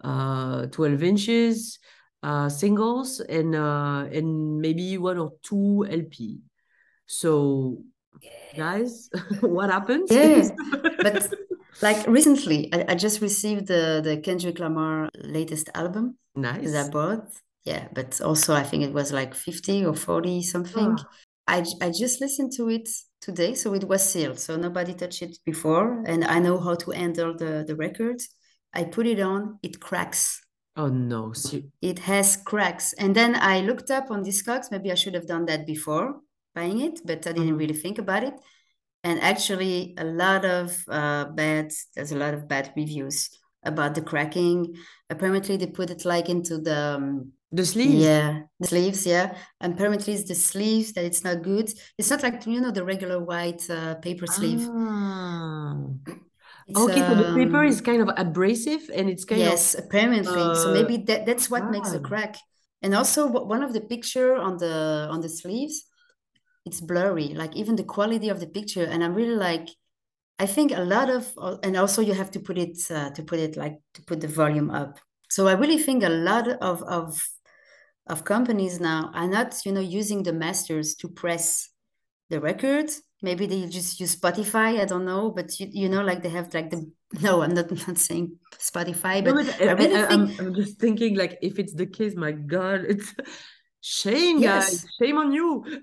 uh 0.04 0.66
12 0.66 1.02
inches 1.02 1.78
uh 2.22 2.48
singles 2.48 3.20
and 3.20 3.54
uh 3.54 4.06
and 4.12 4.60
maybe 4.60 4.96
one 4.98 5.18
or 5.18 5.32
two 5.42 5.86
lp 5.88 6.38
so 7.06 7.78
guys 8.56 9.08
what 9.40 9.70
happened 9.70 10.08
Yeah, 10.10 10.48
but 11.02 11.32
like 11.82 12.06
recently, 12.06 12.72
I, 12.72 12.84
I 12.90 12.94
just 12.94 13.20
received 13.20 13.66
the 13.66 14.00
the 14.02 14.18
Kendrick 14.18 14.58
Lamar 14.58 15.08
latest 15.14 15.70
album 15.74 16.16
nice 16.34 16.72
that 16.72 16.86
I 16.86 16.90
bought. 16.90 17.28
Yeah, 17.64 17.88
but 17.94 18.20
also 18.20 18.54
I 18.54 18.62
think 18.62 18.84
it 18.84 18.92
was 18.92 19.12
like 19.12 19.34
50 19.34 19.84
or 19.84 19.94
40 19.94 20.42
something. 20.42 20.96
I 21.46 21.58
I, 21.58 21.64
I 21.80 21.90
just 21.90 22.20
listened 22.20 22.52
to 22.56 22.68
it 22.68 22.88
today, 23.20 23.54
so 23.54 23.74
it 23.74 23.84
was 23.88 24.02
sealed, 24.02 24.38
so 24.38 24.56
nobody 24.56 24.94
touched 24.94 25.22
it 25.22 25.38
before, 25.44 26.02
and 26.06 26.24
I 26.24 26.38
know 26.38 26.58
how 26.58 26.74
to 26.74 26.90
handle 26.90 27.34
the 27.36 27.64
the 27.66 27.76
record. 27.76 28.20
I 28.72 28.84
put 28.84 29.06
it 29.06 29.20
on, 29.20 29.58
it 29.62 29.80
cracks. 29.80 30.40
oh 30.76 30.88
no 30.88 31.32
see 31.32 31.70
It 31.82 31.98
has 32.00 32.36
cracks. 32.36 32.92
And 32.94 33.14
then 33.14 33.34
I 33.36 33.60
looked 33.60 33.90
up 33.90 34.10
on 34.10 34.24
Discogs. 34.24 34.70
Maybe 34.70 34.92
I 34.92 34.94
should 34.94 35.14
have 35.14 35.26
done 35.26 35.46
that 35.46 35.66
before 35.66 36.20
buying 36.54 36.80
it, 36.80 37.00
but 37.04 37.26
I 37.26 37.32
didn't 37.32 37.54
Mhm. 37.54 37.58
really 37.58 37.74
think 37.74 37.98
about 37.98 38.24
it. 38.24 38.34
And 39.02 39.20
actually, 39.20 39.94
a 39.98 40.04
lot 40.04 40.44
of 40.44 40.76
uh, 40.88 41.26
bad, 41.26 41.72
there's 41.94 42.12
a 42.12 42.16
lot 42.18 42.34
of 42.34 42.48
bad 42.48 42.72
reviews 42.76 43.30
about 43.62 43.94
the 43.94 44.02
cracking. 44.02 44.74
Apparently, 45.08 45.56
they 45.56 45.66
put 45.66 45.90
it 45.90 46.04
like 46.04 46.28
into 46.28 46.58
the, 46.58 46.96
um, 46.96 47.32
the 47.52 47.64
sleeves 47.64 48.04
yeah, 48.04 48.42
the 48.60 48.68
sleeves, 48.68 49.06
yeah. 49.06 49.36
And 49.60 49.72
apparently, 49.74 50.12
it's 50.12 50.28
the 50.28 50.34
sleeves 50.34 50.92
that 50.92 51.04
it's 51.04 51.24
not 51.24 51.42
good. 51.42 51.72
It's 51.98 52.10
not 52.10 52.22
like, 52.22 52.46
you 52.46 52.60
know, 52.60 52.70
the 52.70 52.84
regular 52.84 53.18
white 53.24 53.68
uh, 53.70 53.94
paper 53.96 54.26
sleeve. 54.26 54.68
Ah. 54.68 55.76
It's, 56.68 56.78
Okay, 56.82 57.00
so 57.06 57.14
the 57.14 57.24
paper 57.24 57.64
um, 57.64 57.66
is 57.66 57.80
kind 57.80 58.02
of 58.02 58.10
abrasive 58.16 58.90
and 58.94 59.10
it's 59.10 59.24
kind 59.24 59.42
of 59.42 59.48
Yes, 59.48 59.74
apparently. 59.74 60.54
So 60.54 60.68
uh, 60.68 60.72
maybe 60.72 60.98
that 61.04 61.26
that's 61.26 61.50
what 61.50 61.70
makes 61.70 61.90
the 61.90 62.00
crack. 62.00 62.36
And 62.82 62.94
also 62.94 63.26
one 63.28 63.62
of 63.62 63.72
the 63.72 63.80
picture 63.80 64.36
on 64.36 64.56
the 64.58 65.08
on 65.10 65.20
the 65.20 65.28
sleeves, 65.28 65.84
it's 66.70 66.80
blurry, 66.80 67.28
like 67.34 67.56
even 67.56 67.74
the 67.74 67.90
quality 67.96 68.28
of 68.28 68.38
the 68.38 68.46
picture. 68.46 68.84
And 68.84 69.02
I'm 69.02 69.14
really 69.14 69.34
like, 69.34 69.68
I 70.38 70.46
think 70.46 70.70
a 70.72 70.84
lot 70.84 71.10
of 71.10 71.32
uh, 71.36 71.56
and 71.64 71.76
also 71.76 72.00
you 72.00 72.14
have 72.14 72.30
to 72.30 72.40
put 72.40 72.56
it 72.56 72.78
uh, 72.90 73.10
to 73.10 73.22
put 73.22 73.40
it 73.40 73.56
like 73.56 73.76
to 73.94 74.02
put 74.02 74.20
the 74.20 74.28
volume 74.28 74.70
up. 74.70 74.98
So 75.28 75.48
I 75.48 75.54
really 75.54 75.78
think 75.78 76.02
a 76.02 76.08
lot 76.08 76.46
of 76.48 76.82
of 76.84 77.22
of 78.06 78.24
companies 78.24 78.80
now 78.80 79.10
are 79.14 79.28
not, 79.28 79.54
you 79.66 79.72
know, 79.72 79.80
using 80.00 80.22
the 80.22 80.32
masters 80.32 80.94
to 80.96 81.08
press 81.08 81.68
the 82.30 82.40
record. 82.40 82.88
Maybe 83.22 83.46
they 83.46 83.66
just 83.66 84.00
use 84.00 84.16
Spotify, 84.16 84.80
I 84.80 84.86
don't 84.86 85.04
know, 85.04 85.30
but 85.30 85.60
you, 85.60 85.66
you 85.70 85.88
know, 85.88 86.02
like 86.02 86.22
they 86.22 86.30
have 86.30 86.54
like 86.54 86.70
the 86.70 86.90
no, 87.20 87.42
I'm 87.42 87.54
not, 87.54 87.70
not 87.86 87.98
saying 87.98 88.38
Spotify, 88.58 89.22
No, 89.24 89.34
but 89.34 89.46
but 89.46 89.60
I 89.60 89.68
I, 89.68 89.72
really 89.72 89.96
I, 89.96 90.12
am 90.12 90.28
think 90.28 90.40
I'm 90.40 90.54
just 90.54 90.78
thinking 90.78 91.16
like 91.16 91.38
if 91.42 91.58
it's 91.58 91.74
the 91.74 91.86
case, 91.86 92.14
my 92.14 92.32
God, 92.32 92.84
it's 92.88 93.12
shame, 93.80 94.40
guys, 94.40 94.86
shame 94.98 95.18
on 95.18 95.32
you. 95.32 95.64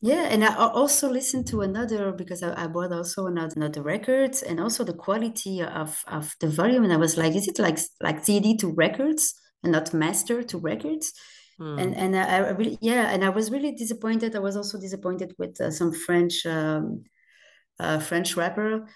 yeah, 0.00 0.28
and 0.30 0.44
I 0.44 0.54
also 0.54 1.08
listened 1.10 1.46
to 1.48 1.60
another 1.62 2.12
because 2.12 2.42
I, 2.42 2.64
I 2.64 2.66
bought 2.66 2.92
also 2.92 3.26
another 3.26 3.52
another 3.56 3.82
records 3.82 4.42
and 4.42 4.60
also 4.60 4.84
the 4.84 4.94
quality 4.94 5.62
of 5.62 6.02
of 6.06 6.34
the 6.40 6.48
volume, 6.48 6.84
and 6.84 6.92
I 6.92 6.96
was 6.96 7.16
like, 7.16 7.34
is 7.34 7.48
it 7.48 7.58
like 7.58 7.78
like 8.00 8.24
CD 8.24 8.56
to 8.58 8.68
records 8.68 9.34
and 9.62 9.72
not 9.72 9.92
master 9.92 10.42
to 10.42 10.58
records? 10.58 11.12
Hmm. 11.58 11.78
And 11.78 11.96
and 11.96 12.16
I, 12.16 12.36
I 12.36 12.50
really 12.50 12.78
yeah, 12.80 13.10
and 13.10 13.24
I 13.24 13.28
was 13.28 13.50
really 13.50 13.72
disappointed. 13.72 14.34
I 14.34 14.40
was 14.40 14.56
also 14.56 14.80
disappointed 14.80 15.34
with 15.38 15.60
uh, 15.60 15.70
some 15.70 15.92
French 15.92 16.46
um, 16.46 17.04
uh, 17.78 17.98
French 17.98 18.36
rapper, 18.36 18.86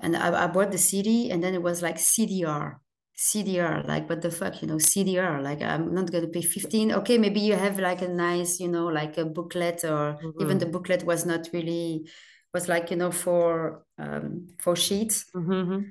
and 0.00 0.16
I, 0.16 0.44
I 0.44 0.46
bought 0.48 0.70
the 0.70 0.78
CD, 0.78 1.30
and 1.30 1.42
then 1.42 1.54
it 1.54 1.62
was 1.62 1.82
like 1.82 1.96
CDR, 1.96 2.76
CDR, 3.16 3.84
like 3.86 4.08
what 4.08 4.22
the 4.22 4.30
fuck, 4.30 4.60
you 4.60 4.68
know, 4.68 4.76
CDR. 4.78 5.40
Like 5.42 5.62
I'm 5.62 5.94
not 5.94 6.10
gonna 6.10 6.26
pay 6.28 6.42
15. 6.42 6.92
Okay, 6.92 7.18
maybe 7.18 7.40
you 7.40 7.54
have 7.54 7.78
like 7.78 8.02
a 8.02 8.08
nice, 8.08 8.58
you 8.60 8.68
know, 8.68 8.86
like 8.86 9.16
a 9.18 9.24
booklet, 9.24 9.84
or 9.84 10.18
even 10.40 10.58
the 10.58 10.66
booklet 10.66 11.04
was 11.04 11.24
not 11.24 11.48
really 11.52 12.08
was 12.52 12.68
like 12.68 12.90
you 12.90 12.96
know 12.96 13.10
for 13.10 13.84
um 13.98 14.48
for 14.58 14.76
sheets, 14.76 15.26
Mhm, 15.34 15.90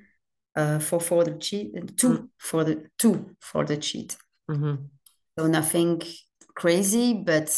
uh 0.55 0.79
for 0.79 0.99
for 0.99 1.23
the 1.23 1.33
cheat, 1.37 1.97
two 1.97 2.29
for 2.37 2.63
the 2.63 2.85
two 2.97 3.35
for 3.39 3.65
the 3.65 3.77
cheat. 3.77 4.17
mhm. 4.49 4.89
So 5.37 5.47
nothing 5.47 6.01
crazy, 6.55 7.13
but 7.25 7.49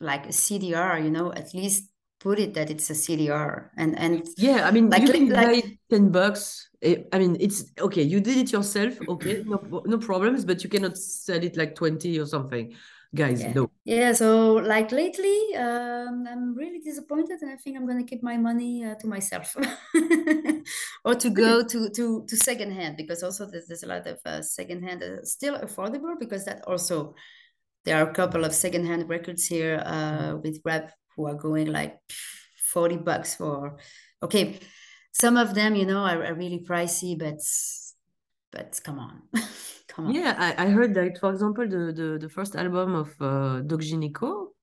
like 0.00 0.26
a 0.26 0.32
CDR, 0.32 0.98
you 1.04 1.10
know, 1.10 1.32
at 1.32 1.52
least 1.52 1.90
put 2.20 2.38
it 2.38 2.54
that 2.54 2.70
it's 2.70 2.88
a 2.90 2.94
CDR 2.94 3.70
and 3.76 3.98
and 3.98 4.26
Yeah, 4.38 4.66
I 4.66 4.70
mean, 4.70 4.88
Like- 4.88 5.02
you 5.02 5.12
can 5.12 5.28
like- 5.28 5.46
buy 5.46 5.52
it 5.54 5.78
10 5.90 6.10
bucks. 6.10 6.69
Eh, 6.82 7.02
I 7.12 7.18
mean, 7.18 7.36
it's 7.40 7.64
okay, 7.78 8.02
you 8.02 8.20
did 8.20 8.38
it 8.38 8.52
yourself, 8.52 8.98
okay, 9.06 9.42
no, 9.44 9.82
no 9.84 9.98
problems, 9.98 10.44
but 10.46 10.64
you 10.64 10.70
cannot 10.70 10.96
sell 10.96 11.42
it 11.42 11.56
like 11.56 11.74
20 11.74 12.18
or 12.18 12.26
something. 12.26 12.74
Guys, 13.12 13.40
Yeah. 13.42 13.52
no. 13.54 13.70
Yeah, 13.84 14.12
so 14.12 14.54
like 14.54 14.92
lately, 14.92 15.56
um, 15.56 16.26
I'm 16.30 16.54
really 16.54 16.78
disappointed, 16.78 17.42
and 17.42 17.50
I 17.50 17.56
think 17.56 17.76
I'm 17.76 17.86
gonna 17.86 18.04
keep 18.04 18.22
my 18.22 18.36
money 18.36 18.84
uh, 18.84 18.94
to 18.94 19.08
myself, 19.08 19.56
or 21.04 21.16
to 21.16 21.30
go 21.30 21.64
to 21.64 21.90
to 21.90 22.24
to 22.24 22.36
secondhand 22.36 22.96
because 22.96 23.24
also 23.24 23.46
there's, 23.46 23.66
there's 23.66 23.82
a 23.82 23.88
lot 23.88 24.06
of 24.06 24.18
uh, 24.24 24.42
secondhand 24.42 25.02
uh, 25.02 25.24
still 25.24 25.58
affordable 25.58 26.14
because 26.20 26.44
that 26.44 26.62
also 26.68 27.14
there 27.84 27.96
are 27.98 28.08
a 28.08 28.14
couple 28.14 28.44
of 28.44 28.54
secondhand 28.54 29.08
records 29.08 29.44
here 29.46 29.82
uh, 29.84 30.36
with 30.42 30.60
rap 30.64 30.92
who 31.16 31.26
are 31.26 31.34
going 31.34 31.66
like 31.66 31.98
40 32.72 32.98
bucks 32.98 33.34
for 33.34 33.76
okay 34.22 34.60
some 35.12 35.36
of 35.36 35.54
them 35.54 35.74
you 35.74 35.86
know 35.86 35.98
are, 35.98 36.24
are 36.24 36.34
really 36.34 36.60
pricey 36.60 37.18
but 37.18 37.40
but 38.52 38.80
come 38.84 38.98
on 38.98 39.22
come 39.88 40.06
on 40.06 40.14
Yeah, 40.14 40.34
I, 40.38 40.66
I 40.66 40.68
heard 40.70 40.94
that, 40.94 41.18
for 41.18 41.30
example, 41.30 41.68
the, 41.68 41.92
the, 41.92 42.18
the 42.20 42.28
first 42.28 42.56
album 42.56 42.94
of 42.94 43.14
uh, 43.20 43.60
Doc 43.60 43.82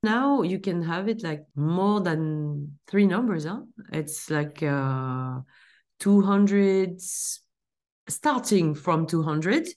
now 0.04 0.42
you 0.44 0.60
can 0.60 0.82
have 0.84 1.08
it 1.08 1.24
like 1.24 1.46
more 1.56 2.02
than 2.02 2.78
three 2.88 3.06
numbers, 3.06 3.46
huh? 3.46 3.62
It's 3.92 4.30
like 4.30 4.62
uh, 4.64 5.40
200, 6.00 7.02
starting 8.08 8.76
from 8.76 9.08
200, 9.08 9.68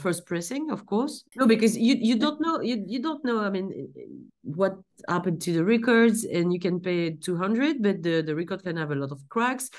first 0.00 0.26
pressing, 0.26 0.70
of 0.70 0.86
course. 0.86 1.24
No, 1.36 1.46
because 1.46 1.76
you, 1.76 1.96
you 1.98 2.16
don't 2.16 2.40
know, 2.40 2.60
you, 2.60 2.84
you 2.86 3.00
don't 3.00 3.24
know, 3.24 3.40
I 3.40 3.50
mean, 3.50 3.92
what 4.42 4.76
happened 5.08 5.40
to 5.42 5.52
the 5.52 5.64
records, 5.64 6.24
and 6.24 6.52
you 6.52 6.58
can 6.58 6.80
pay 6.80 7.10
200, 7.10 7.82
but 7.82 8.02
the, 8.02 8.22
the 8.22 8.34
record 8.34 8.62
can 8.62 8.76
have 8.76 8.90
a 8.90 8.94
lot 8.94 9.12
of 9.12 9.20
cracks, 9.28 9.70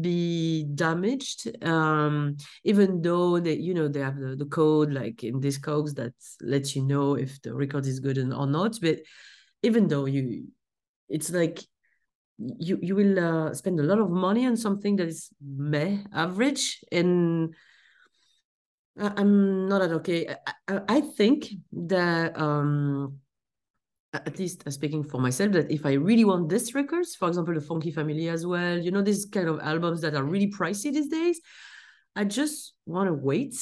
be 0.00 0.64
damaged, 0.74 1.64
um, 1.64 2.36
even 2.64 3.00
though 3.00 3.38
they, 3.38 3.54
you 3.54 3.74
know, 3.74 3.88
they 3.88 4.00
have 4.00 4.18
the, 4.18 4.36
the 4.36 4.46
code 4.46 4.92
like 4.92 5.24
in 5.24 5.40
Discogs 5.40 5.94
that 5.94 6.14
lets 6.40 6.76
you 6.76 6.82
know 6.82 7.14
if 7.14 7.40
the 7.42 7.54
record 7.54 7.86
is 7.86 8.00
good 8.00 8.18
or 8.18 8.46
not. 8.46 8.78
But 8.80 8.98
even 9.62 9.88
though 9.88 10.04
you, 10.04 10.48
it's 11.08 11.30
like 11.30 11.60
you 12.38 12.78
you 12.80 12.94
will 12.94 13.18
uh, 13.18 13.54
spend 13.54 13.80
a 13.80 13.82
lot 13.82 13.98
of 13.98 14.10
money 14.10 14.46
on 14.46 14.56
something 14.56 14.96
that 14.96 15.08
is 15.08 15.30
meh 15.42 15.98
average 16.12 16.84
and 16.92 17.54
I'm 18.98 19.68
not 19.68 19.82
at 19.82 19.92
okay. 19.92 20.34
I, 20.66 20.80
I, 20.88 21.00
think 21.00 21.48
that 21.72 22.38
um 22.38 23.18
at 24.12 24.38
least 24.38 24.66
uh, 24.66 24.70
speaking 24.70 25.04
for 25.04 25.20
myself 25.20 25.52
that 25.52 25.70
if 25.70 25.86
I 25.86 25.92
really 25.92 26.24
want 26.24 26.48
this 26.48 26.74
records, 26.74 27.14
for 27.14 27.28
example, 27.28 27.54
the 27.54 27.60
Funky 27.60 27.90
Family 27.90 28.28
as 28.28 28.46
well, 28.46 28.76
you 28.76 28.90
know, 28.90 29.02
these 29.02 29.26
kind 29.26 29.48
of 29.48 29.60
albums 29.60 30.00
that 30.00 30.14
are 30.14 30.24
really 30.24 30.50
pricey 30.50 30.92
these 30.92 31.08
days, 31.08 31.40
I 32.16 32.24
just 32.24 32.74
want 32.86 33.08
to 33.08 33.14
wait 33.14 33.54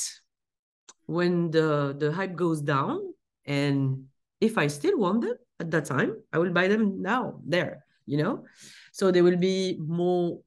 when 1.06 1.50
the 1.50 1.94
the 1.98 2.12
hype 2.12 2.34
goes 2.34 2.60
down 2.62 3.00
and 3.44 4.04
if 4.40 4.58
I 4.58 4.66
still 4.68 4.98
want 4.98 5.22
them 5.22 5.36
at 5.60 5.70
that 5.70 5.84
time, 5.86 6.16
I 6.32 6.38
will 6.38 6.52
buy 6.52 6.68
them 6.68 7.02
now 7.02 7.40
there, 7.44 7.84
you 8.06 8.18
know? 8.18 8.44
So 8.92 9.10
they 9.10 9.22
will 9.22 9.36
be 9.36 9.78
more 9.80 10.40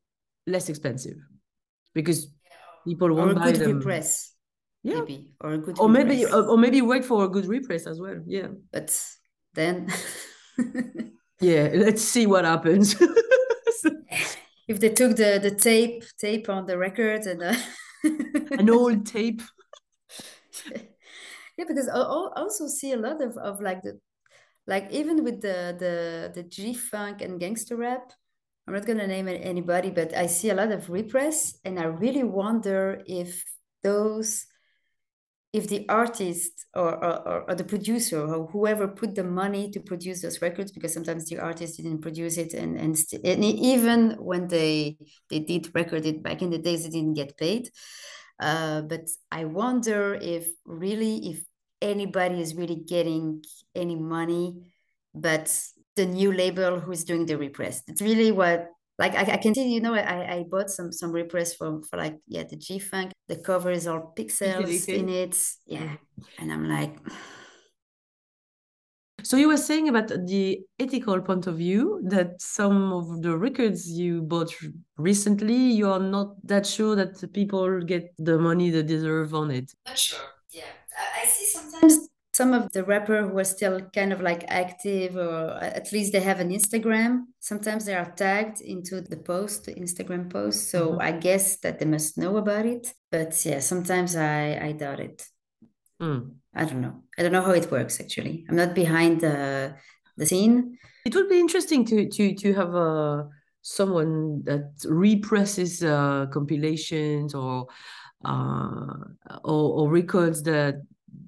less 0.46 0.70
expensive 0.70 1.18
because 1.94 2.32
people 2.86 3.14
won't 3.14 3.38
buy 3.38 3.52
them. 3.52 3.78
repress 3.78 4.34
Yeah. 4.84 5.00
maybe 5.00 5.34
or 5.42 5.54
a 5.54 5.58
good 5.58 5.78
Or 5.80 5.90
maybe 5.90 6.24
repress. 6.24 6.34
or, 6.34 6.48
or 6.50 6.58
maybe 6.58 6.82
wait 6.82 7.04
for 7.06 7.26
a 7.26 7.28
good 7.30 7.46
repress 7.46 7.86
as 7.88 8.00
well. 8.00 8.22
Yeah. 8.26 8.48
but 8.72 8.96
then 9.54 9.90
Yeah, 11.42 11.70
let's 11.74 12.02
see 12.04 12.26
what 12.28 12.46
happens. 12.46 12.96
if 14.68 14.80
they 14.80 14.90
took 14.90 15.16
the 15.16 15.40
the 15.42 15.52
tape 15.52 16.04
tape 16.20 16.50
on 16.50 16.66
the 16.66 16.78
record 16.78 17.26
and 17.26 17.42
uh, 17.44 17.56
An 18.60 18.70
old 18.70 19.06
tape. 19.06 19.42
yeah 21.58 21.66
because 21.68 21.88
I 21.90 22.00
also 22.02 22.68
see 22.68 22.92
a 22.94 22.98
lot 22.98 23.22
of, 23.22 23.38
of 23.38 23.62
like 23.62 23.82
the 23.84 24.00
like 24.68 24.92
even 24.92 25.24
with 25.24 25.42
the 25.42 25.76
the 25.78 26.32
the 26.36 26.44
G 26.44 26.74
funk 26.74 27.22
and 27.22 27.40
gangster 27.40 27.76
rap 27.78 28.12
I'm 28.68 28.74
not 28.76 28.86
gonna 28.86 29.08
name 29.08 29.28
anybody 29.28 29.90
but 29.92 30.14
I 30.14 30.28
see 30.28 30.50
a 30.52 30.56
lot 30.56 30.72
of 30.72 30.90
repress 30.90 31.58
and 31.66 31.80
I 31.80 31.86
really 31.86 32.24
wonder 32.24 33.02
if 33.08 33.44
those 33.84 34.46
if 35.52 35.68
the 35.68 35.88
artist 35.90 36.66
or, 36.76 37.04
or, 37.04 37.50
or 37.50 37.56
the 37.56 37.64
producer 37.64 38.22
or 38.22 38.48
whoever 38.48 38.88
put 38.88 39.16
the 39.16 39.24
money 39.24 39.72
to 39.72 39.80
produce 39.80 40.22
those 40.22 40.42
records 40.42 40.72
because 40.72 40.94
sometimes 40.94 41.26
the 41.26 41.40
artist 41.40 41.78
didn't 41.78 42.02
produce 42.02 42.38
it 42.38 42.54
and 42.54 42.78
and, 42.78 42.98
st- 42.98 43.26
and 43.26 43.44
even 43.44 44.12
when 44.20 44.48
they 44.48 44.98
they 45.30 45.40
did 45.40 45.74
record 45.74 46.06
it 46.06 46.22
back 46.22 46.42
in 46.42 46.52
the 46.52 46.60
days 46.60 46.84
they 46.84 46.90
didn't 46.90 47.16
get 47.16 47.38
paid. 47.38 47.70
Uh, 48.40 48.82
but 48.82 49.10
I 49.32 49.46
wonder 49.46 50.16
if 50.22 50.48
really 50.66 51.30
if 51.32 51.44
anybody 51.82 52.42
is 52.42 52.56
really 52.56 52.76
getting 52.76 53.44
any 53.76 53.96
money 53.96 54.56
but 55.14 55.54
the 55.96 56.06
new 56.06 56.32
label 56.32 56.80
who's 56.80 57.04
doing 57.04 57.26
the 57.26 57.38
repress. 57.38 57.82
It's 57.88 58.02
really 58.02 58.32
what 58.32 58.70
like 59.00 59.16
I, 59.16 59.34
I 59.34 59.38
can 59.38 59.56
see 59.56 59.74
you 59.74 59.82
know 59.82 59.96
I, 59.96 60.36
I 60.36 60.44
bought 60.44 60.70
some 60.70 60.92
some 60.92 61.12
repress 61.12 61.56
for 61.56 61.82
for 61.90 61.98
like 61.98 62.18
yeah 62.28 62.44
the 62.44 62.58
G 62.58 62.78
Funk 62.78 63.12
the 63.28 63.38
cover 63.38 63.72
is 63.72 63.88
all 63.88 64.14
pixels 64.16 64.88
in 64.88 65.10
it. 65.10 65.36
Yeah. 65.66 65.96
And 66.38 66.52
I'm 66.52 66.68
like 66.68 66.96
So 69.24 69.38
you 69.38 69.48
were 69.48 69.58
saying 69.58 69.90
about 69.90 70.08
the 70.08 70.62
ethical 70.80 71.22
point 71.22 71.48
of 71.48 71.58
view 71.58 72.02
that 72.06 72.42
some 72.42 72.94
of 72.94 73.22
the 73.22 73.38
records 73.38 73.90
you 73.90 74.22
bought 74.22 74.54
recently, 74.98 75.56
you 75.56 75.90
are 75.90 76.00
not 76.00 76.36
that 76.48 76.66
sure 76.66 76.96
that 76.96 77.20
the 77.20 77.28
people 77.28 77.82
get 77.82 78.14
the 78.18 78.38
money 78.38 78.70
they 78.70 78.84
deserve 78.84 79.34
on 79.34 79.52
it. 79.52 79.74
Not 79.86 79.98
sure. 79.98 80.20
Yeah, 80.52 80.64
I, 80.98 81.24
I 81.24 81.26
see 81.26 81.46
sometimes 81.46 82.09
some 82.40 82.52
of 82.58 82.64
the 82.76 82.84
rapper 82.94 83.20
who 83.28 83.38
are 83.44 83.52
still 83.58 83.78
kind 83.98 84.12
of 84.14 84.20
like 84.30 84.44
active, 84.64 85.12
or 85.28 85.38
at 85.80 85.88
least 85.96 86.10
they 86.12 86.24
have 86.30 86.40
an 86.46 86.52
Instagram. 86.60 87.12
Sometimes 87.52 87.84
they 87.86 87.96
are 88.02 88.12
tagged 88.26 88.60
into 88.74 88.96
the 89.02 89.18
post, 89.32 89.58
the 89.66 89.76
Instagram 89.84 90.24
post. 90.38 90.60
So 90.74 90.80
Mhm. 90.80 91.02
I 91.10 91.12
guess 91.26 91.46
that 91.64 91.76
they 91.78 91.90
must 91.96 92.18
know 92.22 92.34
about 92.44 92.66
it. 92.76 92.84
But 93.12 93.32
yeah, 93.46 93.62
sometimes 93.62 94.12
I 94.16 94.40
I 94.68 94.70
doubt 94.82 95.00
it. 95.08 95.18
Hmm. 96.00 96.20
I 96.62 96.64
don't 96.68 96.82
know. 96.86 96.96
I 97.18 97.20
don't 97.22 97.36
know 97.38 97.48
how 97.50 97.56
it 97.62 97.72
works 97.72 97.96
actually. 98.04 98.36
I'm 98.48 98.56
not 98.64 98.74
behind 98.84 99.14
the 99.26 99.38
the 100.20 100.26
scene. 100.26 100.56
It 101.08 101.14
would 101.16 101.30
be 101.30 101.40
interesting 101.46 101.82
to 101.90 101.98
to 102.16 102.24
to 102.44 102.48
have 102.60 102.74
uh, 102.90 103.18
someone 103.62 104.44
that 104.50 104.66
represses 104.86 105.72
uh, 105.84 106.26
compilations 106.38 107.34
or 107.34 107.68
uh, 108.32 108.94
or, 109.54 109.64
or 109.78 109.86
records 110.02 110.40
that 110.44 110.76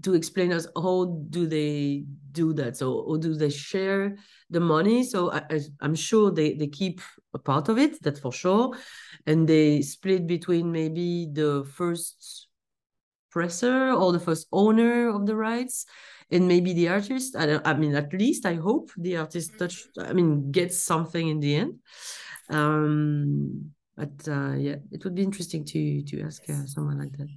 to 0.04 0.14
explain 0.14 0.52
us 0.52 0.68
how 0.76 1.26
do 1.30 1.48
they 1.48 2.06
do 2.32 2.54
that. 2.54 2.78
So 2.78 2.94
or 2.94 3.18
do 3.18 3.34
they 3.34 3.50
share 3.50 4.18
the 4.50 4.60
money? 4.60 5.04
So 5.04 5.32
I, 5.32 5.62
I'm 5.80 5.96
sure 5.96 6.32
they 6.32 6.54
they 6.54 6.68
keep 6.68 7.02
a 7.34 7.40
part 7.40 7.70
of 7.70 7.78
it. 7.78 8.02
That's 8.02 8.20
for 8.20 8.32
sure, 8.32 8.76
and 9.26 9.48
they 9.48 9.82
split 9.82 10.28
between 10.28 10.72
maybe 10.72 11.28
the 11.32 11.66
first 11.76 12.48
presser 13.32 13.92
or 13.92 14.12
the 14.12 14.20
first 14.20 14.48
owner 14.52 15.10
of 15.10 15.26
the 15.26 15.36
rights 15.36 15.86
and 16.32 16.48
maybe 16.48 16.74
the 16.74 16.90
artist 16.90 17.36
I, 17.36 17.46
don't, 17.46 17.66
I 17.66 17.74
mean 17.74 17.96
at 17.96 18.14
least 18.14 18.46
i 18.46 18.56
hope 18.56 18.92
the 18.98 19.18
artist 19.18 19.58
touch 19.58 19.88
i 20.00 20.14
mean 20.14 20.52
gets 20.52 20.78
something 20.78 21.28
in 21.30 21.40
the 21.40 21.56
end 21.56 21.80
um 22.50 23.72
but 23.96 24.28
uh 24.28 24.54
yeah 24.54 24.76
it 24.92 25.04
would 25.04 25.16
be 25.16 25.24
interesting 25.24 25.64
to 25.66 26.04
to 26.04 26.22
ask 26.24 26.44
uh, 26.50 26.66
someone 26.66 27.00
like 27.00 27.18
that 27.18 27.30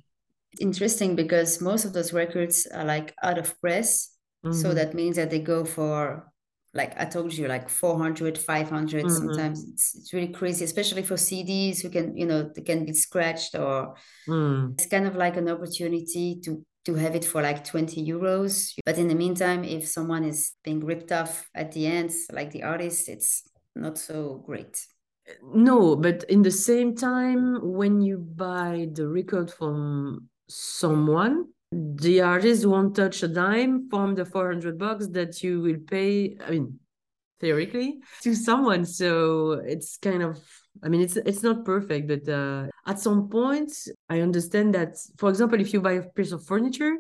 Interesting 0.61 1.17
because 1.17 1.61
most 1.61 1.85
of 1.85 1.93
those 1.93 2.13
records 2.13 2.67
are 2.67 2.85
like 2.85 3.15
out 3.23 3.39
of 3.39 3.59
press. 3.61 4.17
So 4.51 4.73
Mhm. 4.73 4.75
that 4.75 4.95
means 4.95 5.17
that 5.17 5.31
they 5.31 5.41
go 5.41 5.65
for 5.65 6.31
like 6.75 6.99
I 7.01 7.05
told 7.05 7.33
you 7.33 7.47
like 7.49 7.69
400 7.69 8.37
500 8.39 9.09
Mhm. 9.09 9.11
sometimes 9.11 9.65
it's, 9.73 9.95
it's 9.95 10.13
really 10.13 10.33
crazy 10.33 10.65
especially 10.65 11.03
for 11.03 11.17
CDs 11.17 11.81
who 11.83 11.89
can 11.91 12.17
you 12.17 12.27
know 12.27 12.51
they 12.55 12.63
can 12.63 12.85
be 12.85 12.93
scratched 12.93 13.55
or 13.55 13.95
Mm. 14.27 14.77
it's 14.79 14.89
kind 14.89 15.07
of 15.07 15.17
like 15.17 15.37
an 15.37 15.49
opportunity 15.49 16.41
to 16.45 16.65
to 16.85 16.95
have 16.95 17.15
it 17.15 17.25
for 17.25 17.43
like 17.43 17.65
20 17.65 18.05
euros 18.07 18.75
but 18.85 18.99
in 18.99 19.09
the 19.09 19.15
meantime 19.15 19.65
if 19.65 19.87
someone 19.89 20.25
is 20.25 20.53
being 20.65 20.81
ripped 20.85 21.13
off 21.13 21.49
at 21.55 21.73
the 21.73 21.87
end 21.87 22.11
like 22.33 22.51
the 22.51 22.63
artist 22.65 23.09
it's 23.09 23.49
not 23.77 23.99
so 23.99 24.43
great 24.47 24.87
no 25.43 25.97
but 25.97 26.25
in 26.25 26.43
the 26.43 26.51
same 26.51 26.95
time 26.95 27.59
when 27.73 28.01
you 28.01 28.19
buy 28.19 28.89
the 28.93 29.07
record 29.09 29.51
from 29.51 30.29
someone. 30.49 31.47
The 31.73 32.21
artist 32.21 32.67
won't 32.67 32.95
touch 32.95 33.23
a 33.23 33.29
dime 33.29 33.89
from 33.89 34.15
the 34.15 34.25
400 34.25 34.79
bucks 34.79 35.09
that 35.09 35.43
you 35.43 35.61
will 35.61 35.79
pay 35.87 36.37
i 36.47 36.51
mean 36.51 36.79
theoretically 37.41 37.99
to 38.23 38.35
someone. 38.35 38.85
So 38.85 39.53
it's 39.67 39.99
kind 39.99 40.23
of 40.23 40.39
i 40.83 40.89
mean 40.89 41.01
it's 41.01 41.17
it's 41.17 41.43
not 41.43 41.65
perfect 41.65 42.09
but 42.09 42.29
uh, 42.29 42.67
at 42.87 42.99
some 42.99 43.29
point 43.29 43.71
i 44.09 44.21
understand 44.21 44.75
that 44.75 44.97
for 45.19 45.29
example 45.29 45.61
if 45.61 45.73
you 45.73 45.81
buy 45.81 45.93
a 45.93 46.03
piece 46.03 46.33
of 46.33 46.45
furniture 46.45 46.97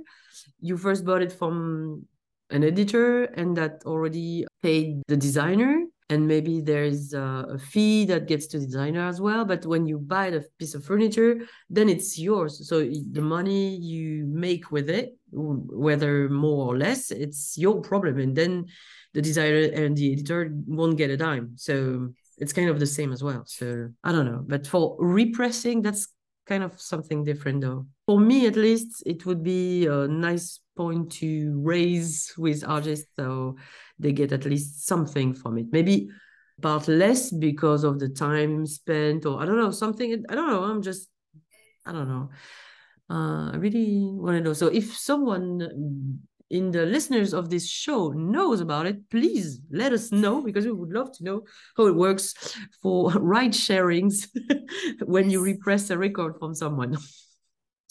you 0.60 0.76
first 0.76 1.04
bought 1.04 1.22
it 1.22 1.32
from 1.32 2.04
an 2.50 2.62
editor 2.62 3.24
and 3.24 3.56
that 3.56 3.82
already 3.84 4.46
paid 4.62 5.02
the 5.08 5.16
designer 5.16 5.83
and 6.10 6.28
maybe 6.28 6.60
there's 6.60 7.14
a, 7.14 7.46
a 7.50 7.58
fee 7.58 8.04
that 8.06 8.26
gets 8.26 8.46
to 8.48 8.58
the 8.58 8.66
designer 8.66 9.08
as 9.08 9.20
well. 9.20 9.44
But 9.44 9.64
when 9.64 9.86
you 9.86 9.98
buy 9.98 10.30
the 10.30 10.44
piece 10.58 10.74
of 10.74 10.84
furniture, 10.84 11.40
then 11.70 11.88
it's 11.88 12.18
yours. 12.18 12.68
So 12.68 12.80
the 13.12 13.22
money 13.22 13.76
you 13.76 14.26
make 14.26 14.70
with 14.70 14.90
it, 14.90 15.16
whether 15.32 16.28
more 16.28 16.66
or 16.66 16.76
less, 16.76 17.10
it's 17.10 17.56
your 17.56 17.80
problem, 17.80 18.18
and 18.18 18.36
then 18.36 18.66
the 19.14 19.22
designer 19.22 19.70
and 19.72 19.96
the 19.96 20.12
editor 20.12 20.50
won't 20.66 20.98
get 20.98 21.10
a 21.10 21.16
dime. 21.16 21.52
So 21.56 22.10
it's 22.36 22.52
kind 22.52 22.68
of 22.68 22.80
the 22.80 22.86
same 22.86 23.12
as 23.12 23.22
well. 23.22 23.44
So 23.46 23.88
I 24.02 24.12
don't 24.12 24.26
know. 24.26 24.44
But 24.46 24.66
for 24.66 24.96
repressing, 24.98 25.82
that's 25.82 26.08
kind 26.46 26.62
of 26.62 26.78
something 26.80 27.24
different 27.24 27.62
though. 27.62 27.86
For 28.06 28.20
me 28.20 28.46
at 28.46 28.56
least, 28.56 29.02
it 29.06 29.24
would 29.24 29.42
be 29.42 29.86
a 29.86 30.06
nice 30.06 30.60
point 30.76 31.12
to 31.12 31.60
raise 31.62 32.32
with 32.36 32.64
artists 32.66 33.06
so 33.16 33.56
they 33.98 34.12
get 34.12 34.32
at 34.32 34.44
least 34.44 34.86
something 34.86 35.34
from 35.34 35.58
it. 35.58 35.66
Maybe 35.70 36.08
part 36.60 36.88
less 36.88 37.30
because 37.30 37.84
of 37.84 37.98
the 37.98 38.08
time 38.08 38.66
spent 38.66 39.26
or 39.26 39.40
I 39.40 39.46
don't 39.46 39.56
know, 39.56 39.70
something 39.70 40.24
I 40.28 40.34
don't 40.34 40.48
know. 40.48 40.64
I'm 40.64 40.82
just 40.82 41.08
I 41.86 41.92
don't 41.92 42.08
know. 42.08 42.30
Uh, 43.10 43.50
I 43.52 43.56
really 43.56 44.00
want 44.02 44.38
to 44.38 44.42
know. 44.42 44.54
So 44.54 44.68
if 44.68 44.96
someone 44.96 46.18
in 46.50 46.70
the 46.70 46.86
listeners 46.86 47.34
of 47.34 47.50
this 47.50 47.68
show 47.68 48.10
knows 48.10 48.60
about 48.60 48.86
it, 48.86 49.10
please 49.10 49.60
let 49.70 49.92
us 49.92 50.12
know 50.12 50.42
because 50.42 50.64
we 50.64 50.72
would 50.72 50.92
love 50.92 51.12
to 51.16 51.24
know 51.24 51.42
how 51.76 51.86
it 51.86 51.94
works 51.94 52.34
for 52.82 53.10
ride 53.20 53.52
sharings 53.52 54.28
when 55.04 55.30
you 55.30 55.42
repress 55.42 55.90
a 55.90 55.98
record 55.98 56.36
from 56.38 56.54
someone. 56.54 56.96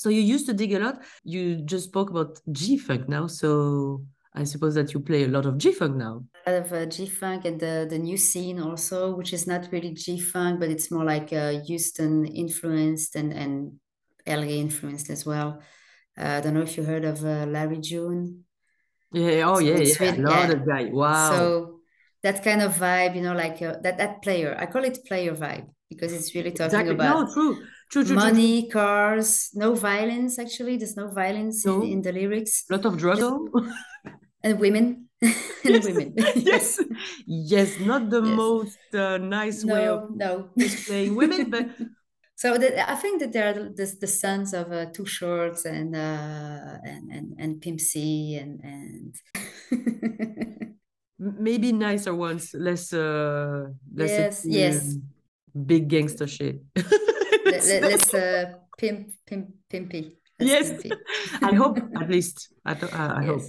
So 0.04 0.10
you 0.10 0.20
used 0.20 0.48
to 0.48 0.54
dig 0.54 0.74
a 0.74 0.80
lot. 0.80 1.02
You 1.24 1.62
just 1.74 1.86
spoke 1.86 2.10
about 2.10 2.32
G 2.52 2.78
Funk 2.78 3.08
now. 3.08 3.26
So 3.28 4.04
I 4.36 4.44
suppose 4.44 4.76
that 4.76 4.94
you 4.94 5.00
play 5.00 5.24
a 5.24 5.30
lot 5.30 5.46
of 5.46 5.58
G 5.58 5.72
Funk 5.72 5.96
now. 5.96 6.26
A 6.46 6.52
lot 6.52 6.62
of 6.66 6.74
uh, 6.74 6.86
G 6.88 7.08
Funk 7.08 7.46
and 7.46 7.58
the, 7.58 7.88
the 7.90 7.98
new 7.98 8.18
scene 8.18 8.60
also, 8.60 9.16
which 9.16 9.32
is 9.32 9.48
not 9.48 9.70
really 9.72 9.92
G 9.94 10.20
Funk, 10.20 10.60
but 10.60 10.70
it's 10.70 10.92
more 10.92 11.06
like 11.06 11.32
uh, 11.32 11.62
Houston 11.68 12.26
influenced 12.26 13.16
and, 13.16 13.32
and 13.32 13.80
LA 14.28 14.56
influenced 14.66 15.10
as 15.10 15.26
well. 15.26 15.62
Uh, 16.20 16.32
I 16.38 16.42
don't 16.42 16.54
know 16.54 16.64
if 16.64 16.76
you 16.76 16.84
heard 16.84 17.06
of 17.06 17.24
uh, 17.24 17.46
Larry 17.46 17.78
June. 17.78 18.44
Yeah. 19.14 19.44
Oh, 19.48 19.56
So 19.56 19.62
yeah. 19.62 19.78
Yeah. 19.78 19.96
really- 20.02 20.22
Love 20.22 20.36
yeah. 20.36 20.48
that 20.48 20.68
guy. 20.68 20.84
Wow. 20.92 21.32
So 21.32 21.80
that 22.24 22.44
kind 22.44 22.62
of 22.62 22.74
vibe, 22.76 23.16
you 23.16 23.22
know, 23.22 23.36
like 23.36 23.62
uh, 23.62 23.78
that 23.84 23.98
that 24.00 24.22
player. 24.22 24.54
I 24.60 24.66
call 24.66 24.84
it 24.84 25.06
player 25.08 25.34
vibe 25.34 25.68
because 25.90 26.12
it's 26.12 26.36
really 26.36 26.52
talking 26.52 26.66
exactly. 26.80 26.94
about 26.96 27.28
No, 27.28 27.34
true. 27.34 27.64
True, 27.94 28.04
true, 28.04 28.16
true, 28.16 28.16
true. 28.16 28.32
money, 28.34 28.68
cars, 28.70 29.50
no 29.54 29.76
violence. 29.76 30.40
Actually, 30.40 30.78
there's 30.78 30.98
no 30.98 31.08
violence 31.14 31.64
No. 31.66 31.84
in, 31.84 31.92
in 31.94 32.02
the 32.02 32.12
lyrics, 32.12 32.66
A 32.70 32.74
lot 32.76 32.86
of 32.90 32.98
drugs. 32.98 33.22
and 34.44 34.60
women, 34.60 35.10
and 35.22 35.84
women. 35.86 36.14
yes. 36.36 36.80
Yes. 37.28 37.70
Not 37.80 38.10
the 38.10 38.22
Yes. 38.24 38.36
most 38.46 38.80
uh, 38.96 39.18
nice 39.20 39.64
way 39.64 39.86
of 39.88 40.10
No, 40.10 40.26
no. 40.26 40.50
displaying 40.58 41.14
women, 41.22 41.50
but 41.54 41.68
So 42.36 42.58
the, 42.58 42.70
I 42.94 42.96
think 43.04 43.22
that 43.22 43.32
they 43.32 43.44
are 43.50 43.54
the, 43.54 43.88
the 44.04 44.08
sons 44.24 44.54
of 44.54 44.72
uh, 44.72 44.88
Too 44.96 45.06
Shorts 45.06 45.62
and 45.66 45.96
uh, 45.96 46.76
and 46.92 47.04
and 47.16 47.28
and 47.42 47.52
Pimp 47.64 47.80
C 47.80 47.94
and 48.42 48.54
and 48.74 49.14
maybe 51.48 51.72
nicer 51.72 52.14
ones, 52.28 52.44
less 52.68 52.92
uh 52.92 53.70
less 54.00 54.12
Yes, 54.12 54.36
yes. 54.46 54.98
big 55.72 55.88
gangster 55.94 56.28
shit. 56.28 56.58
Le- 57.46 57.62
So- 57.62 58.18
le- 58.18 58.24
uh, 58.24 58.46
pimp 58.78 59.10
pimp 59.28 59.48
pimpy. 59.72 60.18
Less 60.40 60.70
Yes. 60.70 60.84
pimpy. 60.84 60.98
I 61.42 61.54
hope 61.56 61.78
at 62.02 62.10
least. 62.10 62.50
I, 62.66 62.74
th- 62.74 62.94
I, 62.94 63.22
I 63.22 63.26
hope. 63.26 63.42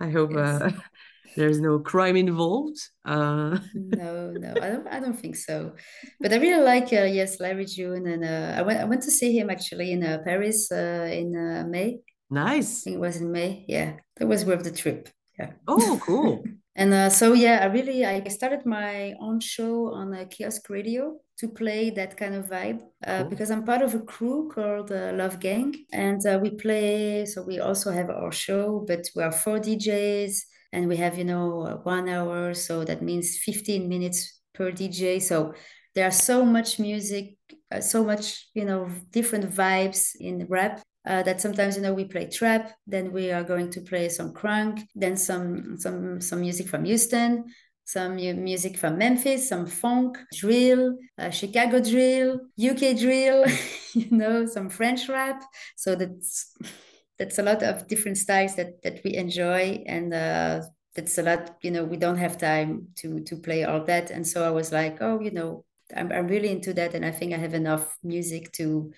I 0.00 0.10
hope 0.10 0.32
Yes. 0.32 0.62
uh, 0.62 0.70
there's 1.36 1.60
no 1.60 1.78
crime 1.80 2.16
involved. 2.16 2.78
Uh, 3.04 3.58
No, 3.74 4.30
no, 4.32 4.50
I 4.62 4.68
don't. 4.70 4.86
I 4.88 5.00
don't 5.00 5.18
think 5.18 5.36
so. 5.36 5.74
But 6.20 6.32
I 6.32 6.36
really 6.36 6.64
like 6.64 6.92
uh, 6.92 7.04
yes, 7.18 7.38
Larry 7.40 7.66
June, 7.66 8.06
and 8.06 8.24
uh, 8.24 8.58
I 8.58 8.62
went. 8.62 8.80
I 8.80 8.84
went 8.84 9.02
to 9.02 9.10
see 9.10 9.36
him 9.38 9.50
actually 9.50 9.92
in 9.92 10.02
uh, 10.02 10.18
Paris 10.24 10.70
uh, 10.72 11.08
in 11.12 11.36
uh, 11.36 11.64
May. 11.68 11.98
I 12.30 12.34
nice. 12.34 12.82
think 12.82 12.96
it 12.96 13.00
was 13.00 13.16
in 13.20 13.30
May. 13.32 13.64
Yeah, 13.68 13.96
that 14.16 14.26
was 14.26 14.44
worth 14.44 14.64
the 14.64 14.72
trip. 14.72 15.08
Yeah. 15.38 15.52
Oh, 15.68 15.98
cool. 16.02 16.42
And 16.78 16.94
uh, 16.94 17.10
so 17.10 17.32
yeah, 17.32 17.58
I 17.60 17.66
really 17.66 18.06
I 18.06 18.22
started 18.28 18.64
my 18.64 19.12
own 19.20 19.40
show 19.40 19.92
on 19.92 20.14
a 20.14 20.24
kiosk 20.26 20.70
radio 20.70 21.18
to 21.38 21.48
play 21.48 21.90
that 21.90 22.16
kind 22.16 22.36
of 22.36 22.46
vibe 22.46 22.82
uh, 23.04 23.22
Cool. 23.22 23.30
because 23.30 23.50
I'm 23.50 23.64
part 23.64 23.82
of 23.82 23.94
a 23.94 23.98
crew 24.00 24.48
called 24.54 24.92
uh, 24.92 25.10
Love 25.12 25.40
Gang, 25.40 25.74
and 25.92 26.24
uh, 26.24 26.38
we 26.40 26.50
play. 26.50 27.26
So 27.26 27.42
we 27.42 27.58
also 27.58 27.90
have 27.90 28.10
our 28.10 28.30
show, 28.30 28.84
but 28.86 29.08
we 29.16 29.24
are 29.24 29.32
four 29.32 29.58
DJs, 29.58 30.42
and 30.72 30.88
we 30.88 30.96
have 30.98 31.18
you 31.18 31.24
know 31.24 31.62
uh, 31.62 31.76
one 31.82 32.08
hour, 32.08 32.54
so 32.54 32.84
that 32.84 33.02
means 33.02 33.38
15 33.38 33.88
minutes 33.88 34.40
per 34.54 34.70
DJ. 34.70 35.18
So 35.18 35.54
there 35.96 36.06
are 36.06 36.12
so 36.12 36.44
much 36.44 36.78
music, 36.78 37.36
uh, 37.72 37.80
so 37.80 38.04
much 38.04 38.46
you 38.54 38.64
know 38.64 38.88
different 39.10 39.50
vibes 39.50 40.14
in 40.20 40.46
rap 40.48 40.80
uh, 41.08 41.22
that 41.22 41.40
sometimes 41.40 41.76
you 41.76 41.82
know 41.82 41.94
we 41.94 42.04
play 42.04 42.26
trap 42.26 42.72
then 42.86 43.12
we 43.12 43.32
are 43.32 43.42
going 43.42 43.70
to 43.70 43.80
play 43.80 44.08
some 44.08 44.32
crunk 44.32 44.86
then 44.94 45.16
some 45.16 45.76
some 45.78 46.20
some 46.20 46.40
music 46.40 46.68
from 46.68 46.84
houston 46.84 47.44
some 47.84 48.16
music 48.16 48.76
from 48.76 48.98
memphis 48.98 49.48
some 49.48 49.66
funk 49.66 50.18
drill 50.34 50.94
uh, 51.18 51.30
chicago 51.30 51.80
drill 51.80 52.38
uk 52.70 52.98
drill 52.98 53.46
you 53.94 54.10
know 54.10 54.46
some 54.46 54.68
french 54.68 55.08
rap. 55.08 55.42
So 55.76 55.94
that's 55.94 56.54
that's 57.18 57.38
a 57.38 57.42
lot 57.42 57.62
of 57.62 57.88
different 57.88 58.18
styles 58.18 58.54
that 58.56 58.82
that 58.82 59.00
we 59.04 59.14
enjoy 59.14 59.82
and 59.86 60.12
uh 60.14 60.62
that's 60.94 61.18
a 61.18 61.22
lot 61.22 61.56
you 61.62 61.70
know 61.70 61.84
we 61.84 61.96
don't 61.96 62.18
have 62.18 62.38
time 62.38 62.88
to 62.96 63.20
to 63.20 63.36
play 63.36 63.64
all 63.64 63.84
that. 63.84 64.10
And 64.10 64.26
so 64.26 64.44
i 64.46 64.50
was 64.50 64.72
like 64.72 64.98
oh 65.00 65.20
you 65.20 65.30
know 65.30 65.64
i'm, 65.96 66.12
I'm 66.12 66.28
really 66.28 66.50
into 66.50 66.74
that 66.74 66.94
and 66.94 67.04
i 67.04 67.10
think 67.10 67.32
i 67.32 67.38
have 67.38 67.54
enough 67.54 67.96
music 68.02 68.52
to 68.52 68.92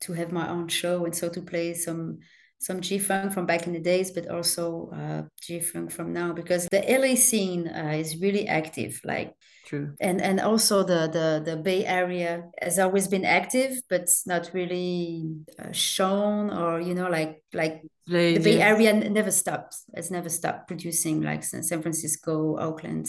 to 0.00 0.12
have 0.12 0.32
my 0.32 0.48
own 0.48 0.68
show 0.68 1.04
and 1.04 1.14
so 1.14 1.28
to 1.28 1.40
play 1.40 1.74
some 1.74 2.18
some 2.60 2.80
G 2.80 2.98
funk 2.98 3.32
from 3.32 3.46
back 3.46 3.66
in 3.66 3.72
the 3.72 3.80
days, 3.80 4.10
but 4.10 4.28
also 4.28 4.90
uh, 4.92 5.22
G 5.40 5.60
funk 5.60 5.92
from 5.92 6.12
now 6.12 6.32
because 6.32 6.66
the 6.66 6.84
LA 6.88 7.14
scene 7.14 7.68
uh, 7.68 7.94
is 7.94 8.20
really 8.20 8.48
active. 8.48 9.00
Like 9.04 9.34
True. 9.66 9.94
and 10.00 10.20
and 10.20 10.40
also 10.40 10.82
the 10.82 11.08
the 11.08 11.42
the 11.44 11.56
Bay 11.56 11.86
Area 11.86 12.44
has 12.60 12.78
always 12.78 13.06
been 13.06 13.24
active, 13.24 13.80
but 13.88 14.08
not 14.26 14.50
really 14.52 15.36
uh, 15.58 15.70
shown 15.72 16.50
or 16.50 16.80
you 16.80 16.94
know 16.94 17.08
like 17.08 17.42
like 17.52 17.82
Play 18.08 18.36
the 18.36 18.42
Bay 18.42 18.60
Area 18.60 18.92
never 18.92 19.30
stopped. 19.30 19.76
Has 19.94 20.10
never 20.10 20.28
stopped 20.28 20.66
producing 20.66 21.22
like 21.22 21.44
San 21.44 21.82
Francisco, 21.82 22.56
Oakland. 22.58 23.08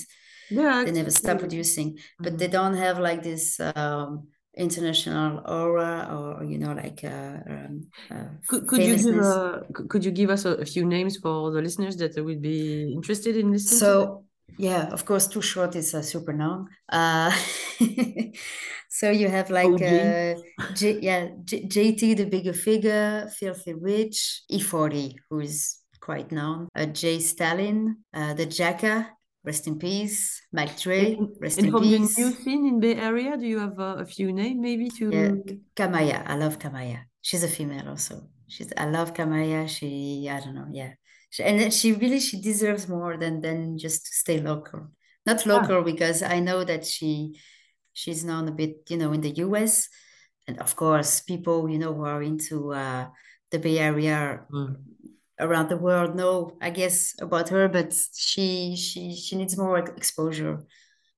Yeah. 0.51 0.83
They 0.83 0.91
never 0.91 1.11
stop 1.11 1.39
producing, 1.39 1.99
but 2.19 2.37
they 2.37 2.47
don't 2.47 2.75
have 2.75 2.99
like 2.99 3.23
this 3.23 3.59
um, 3.59 4.27
international 4.59 5.41
aura 5.47 6.07
or 6.11 6.43
you 6.43 6.57
know 6.57 6.73
like 6.73 7.01
uh, 7.03 7.37
um, 7.49 7.87
uh, 8.11 8.25
Could, 8.47 8.67
could 8.67 8.81
you 8.81 8.95
give 8.97 9.17
a, 9.17 9.63
could 9.73 9.89
could 9.89 10.05
you 10.05 10.11
give 10.11 10.29
us 10.29 10.45
a, 10.45 10.53
a 10.55 10.65
few 10.65 10.85
names 10.85 11.17
for 11.17 11.51
the 11.51 11.61
listeners 11.61 11.95
that 11.97 12.13
would 12.23 12.41
be 12.41 12.91
interested 12.93 13.37
in 13.37 13.51
listening? 13.51 13.79
to 13.79 13.85
So 13.85 14.25
yeah, 14.57 14.87
of 14.91 15.05
course, 15.05 15.27
Too 15.27 15.41
Short 15.41 15.75
is 15.75 15.93
uh, 15.93 16.01
super 16.01 16.33
known. 16.33 16.67
Uh, 16.91 17.31
so 18.89 19.09
you 19.09 19.29
have 19.29 19.49
like 19.49 19.81
uh, 19.81 20.35
J, 20.75 20.99
yeah 21.01 21.29
J, 21.45 21.63
JT, 21.63 22.17
the 22.17 22.25
Bigga 22.25 22.53
Figga, 22.53 23.31
Filthy 23.31 23.73
Rich, 23.73 24.43
E40, 24.51 25.15
who 25.29 25.39
is 25.39 25.79
quite 26.01 26.31
known, 26.31 26.67
uh, 26.75 26.85
Jay 26.87 27.19
Stalin, 27.19 27.97
uh, 28.13 28.33
the 28.33 28.45
Jacka, 28.45 29.07
rest 29.49 29.65
in 29.65 29.79
peace, 29.79 30.41
Mike 30.53 30.77
And, 30.85 31.29
rest 31.41 31.57
and 31.57 31.65
in 31.67 31.71
from 31.73 31.81
peace. 31.81 32.15
the 32.15 32.21
new 32.21 32.31
scene 32.41 32.63
in 32.71 32.79
Bay 32.79 32.95
Area, 32.95 33.35
do 33.35 33.47
you 33.53 33.59
have 33.65 33.79
uh, 33.79 33.95
a 33.97 34.05
few 34.05 34.31
names 34.31 34.59
maybe 34.61 34.87
to? 34.97 35.05
Yeah, 35.17 35.31
Kamaiyah. 35.75 36.21
I 36.27 36.35
love 36.35 36.59
Kamaiyah. 36.59 37.01
She's 37.21 37.43
a 37.43 37.47
female 37.47 37.89
also. 37.89 38.15
She's 38.47 38.71
I 38.77 38.85
love 38.85 39.13
Kamaiyah. 39.17 39.65
She 39.67 40.29
I 40.29 40.39
don't 40.39 40.53
know, 40.59 40.69
yeah. 40.71 40.91
She, 41.33 41.41
and 41.43 41.73
she 41.73 41.93
really 41.93 42.19
she 42.19 42.37
deserves 42.41 42.87
more 42.87 43.17
than 43.17 43.41
than 43.41 43.77
just 43.85 44.05
to 44.05 44.11
stay 44.23 44.37
local. 44.39 44.81
Not 45.25 45.45
local 45.45 45.81
because 45.83 46.21
I 46.21 46.39
know 46.39 46.63
that 46.63 46.85
she 46.85 47.39
she's 47.93 48.21
known 48.23 48.47
a 48.47 48.55
bit, 48.61 48.73
you 48.89 48.97
know, 48.97 49.11
in 49.17 49.21
the 49.21 49.33
US. 49.45 49.89
And 50.47 50.55
of 50.59 50.75
course, 50.75 51.21
people, 51.31 51.69
you 51.73 51.79
know, 51.81 51.93
who 51.97 52.05
are 52.05 52.21
into 52.21 52.55
uh 52.73 53.07
the 53.51 53.59
Bay 53.59 53.77
Area 53.79 54.45
Mm. 54.53 54.75
Around 55.39 55.69
the 55.69 55.77
world 55.77 56.15
know, 56.15 56.57
I 56.61 56.69
guess, 56.69 57.15
about 57.21 57.49
her, 57.49 57.67
but 57.69 57.93
she 58.15 58.75
she 58.75 59.15
she 59.15 59.35
needs 59.37 59.57
more 59.57 59.77
exposure. 59.79 60.65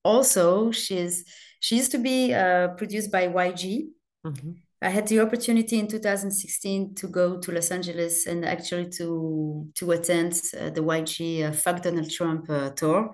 Also, 0.04 0.70
she's 0.70 1.24
she 1.60 1.76
used 1.76 1.90
to 1.92 1.98
be 1.98 2.32
uh, 2.34 2.68
produced 2.76 3.10
by 3.10 3.26
YG. 3.28 3.88
Mhm. 4.24 4.56
I 4.84 4.88
had 4.90 5.06
the 5.06 5.20
opportunity 5.20 5.78
in 5.78 5.86
2016 5.86 6.94
to 6.96 7.06
go 7.08 7.38
to 7.38 7.52
Los 7.52 7.70
Angeles 7.70 8.26
and 8.26 8.44
actually 8.44 8.90
to 8.98 9.66
to 9.74 9.90
attend 9.92 10.32
uh, 10.60 10.70
the 10.70 10.82
YG 10.82 11.42
uh, 11.44 11.52
Fuck 11.52 11.82
Donald 11.82 12.10
Trump 12.10 12.48
uh, 12.50 12.70
tour. 12.70 13.10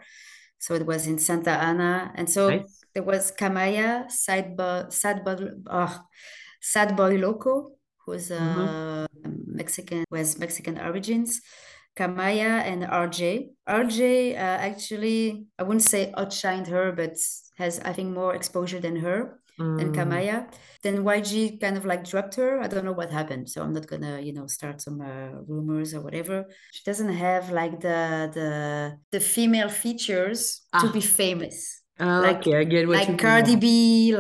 So 0.59 0.75
it 0.75 0.85
was 0.87 1.07
in 1.07 1.19
Santa 1.19 1.53
Ana, 1.53 2.13
and 2.17 2.29
so 2.29 2.49
Nice. 2.51 2.81
there 2.95 3.05
was 3.05 3.33
Kamaiyah, 3.33 4.11
Sad 4.11 4.57
Boy, 4.57 4.85
Sad 4.91 5.25
Boy, 5.25 5.37
oh, 5.71 6.01
Sad 6.61 6.97
Boy 6.97 7.17
Loco, 7.17 7.73
who's 8.05 8.31
a 8.31 8.41
Mhm. 8.41 9.09
Mexican, 9.63 10.05
with 10.11 10.39
Mexican 10.45 10.75
origins. 10.89 11.31
Kamaiyah 11.97 12.63
and 12.71 12.81
RJ. 12.85 13.49
RJ 13.69 14.35
uh, 14.35 14.59
actually, 14.71 15.47
I 15.59 15.63
wouldn't 15.65 15.83
say 15.95 16.13
outshined 16.17 16.69
her, 16.69 16.93
but 16.93 17.17
has 17.57 17.81
I 17.81 17.93
think 17.93 18.09
more 18.15 18.35
exposure 18.35 18.81
than 18.87 18.97
her 19.07 19.19
than 19.59 19.91
Mm. 19.91 19.97
Kamaiyah. 19.99 20.43
Then 20.85 21.03
YG 21.03 21.59
kind 21.61 21.77
of 21.77 21.85
like 21.85 22.03
dropped 22.13 22.37
her. 22.37 22.61
I 22.65 22.69
don't 22.71 22.85
know 22.89 22.93
what 23.01 23.11
happened, 23.11 23.45
so 23.53 23.57
I'm 23.65 23.73
not 23.79 23.87
gonna 23.93 24.15
you 24.27 24.33
know 24.37 24.47
start 24.47 24.77
some 24.81 25.01
uh, 25.01 25.31
rumors 25.51 25.91
or 25.97 26.01
whatever. 26.07 26.37
She 26.75 26.83
doesn't 26.91 27.13
have 27.27 27.45
like 27.61 27.75
the 27.81 28.01
the 28.39 28.49
the 29.15 29.19
female 29.35 29.69
features 29.85 30.41
to 30.81 30.87
Ah. 30.87 30.93
be 30.99 31.01
famous 31.23 31.57
Ah, 31.99 32.21
like- 32.27 32.39
okay, 32.47 32.55
I 32.61 32.65
get 32.75 32.87
what 32.87 32.95
you 32.95 32.99
like 33.03 33.09
mean. 33.09 33.19
Cardi 33.27 33.57
B, 33.65 33.67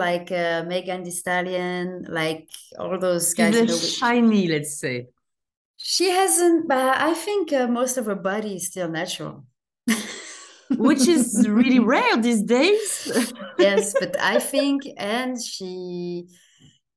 like 0.07 0.28
uh, 0.45 0.64
Megan 0.66 1.01
Thee 1.07 1.14
Stallion, 1.22 1.84
like 2.20 2.49
all 2.80 2.99
those 2.99 3.24
She's 3.28 3.39
guys. 3.39 3.55
you 3.55 3.66
know, 3.70 3.78
shiny, 4.01 4.45
let's 4.55 4.74
say. 4.82 4.97
She 5.78 6.10
hasn't, 6.10 6.68
but 6.68 6.98
I 6.98 7.14
think 7.14 7.52
uh, 7.52 7.66
most 7.68 7.96
of 7.96 8.06
her 8.06 8.16
body 8.16 8.56
is 8.56 8.66
still 8.66 8.88
natural. 8.90 9.46
Which 10.70 11.08
is 11.08 11.46
really 11.48 11.78
rare 11.78 12.16
these 12.18 12.42
days. 12.42 13.10
yes, 13.58 13.94
but 13.98 14.20
I 14.20 14.38
think, 14.38 14.82
and 14.98 15.42
she, 15.42 16.26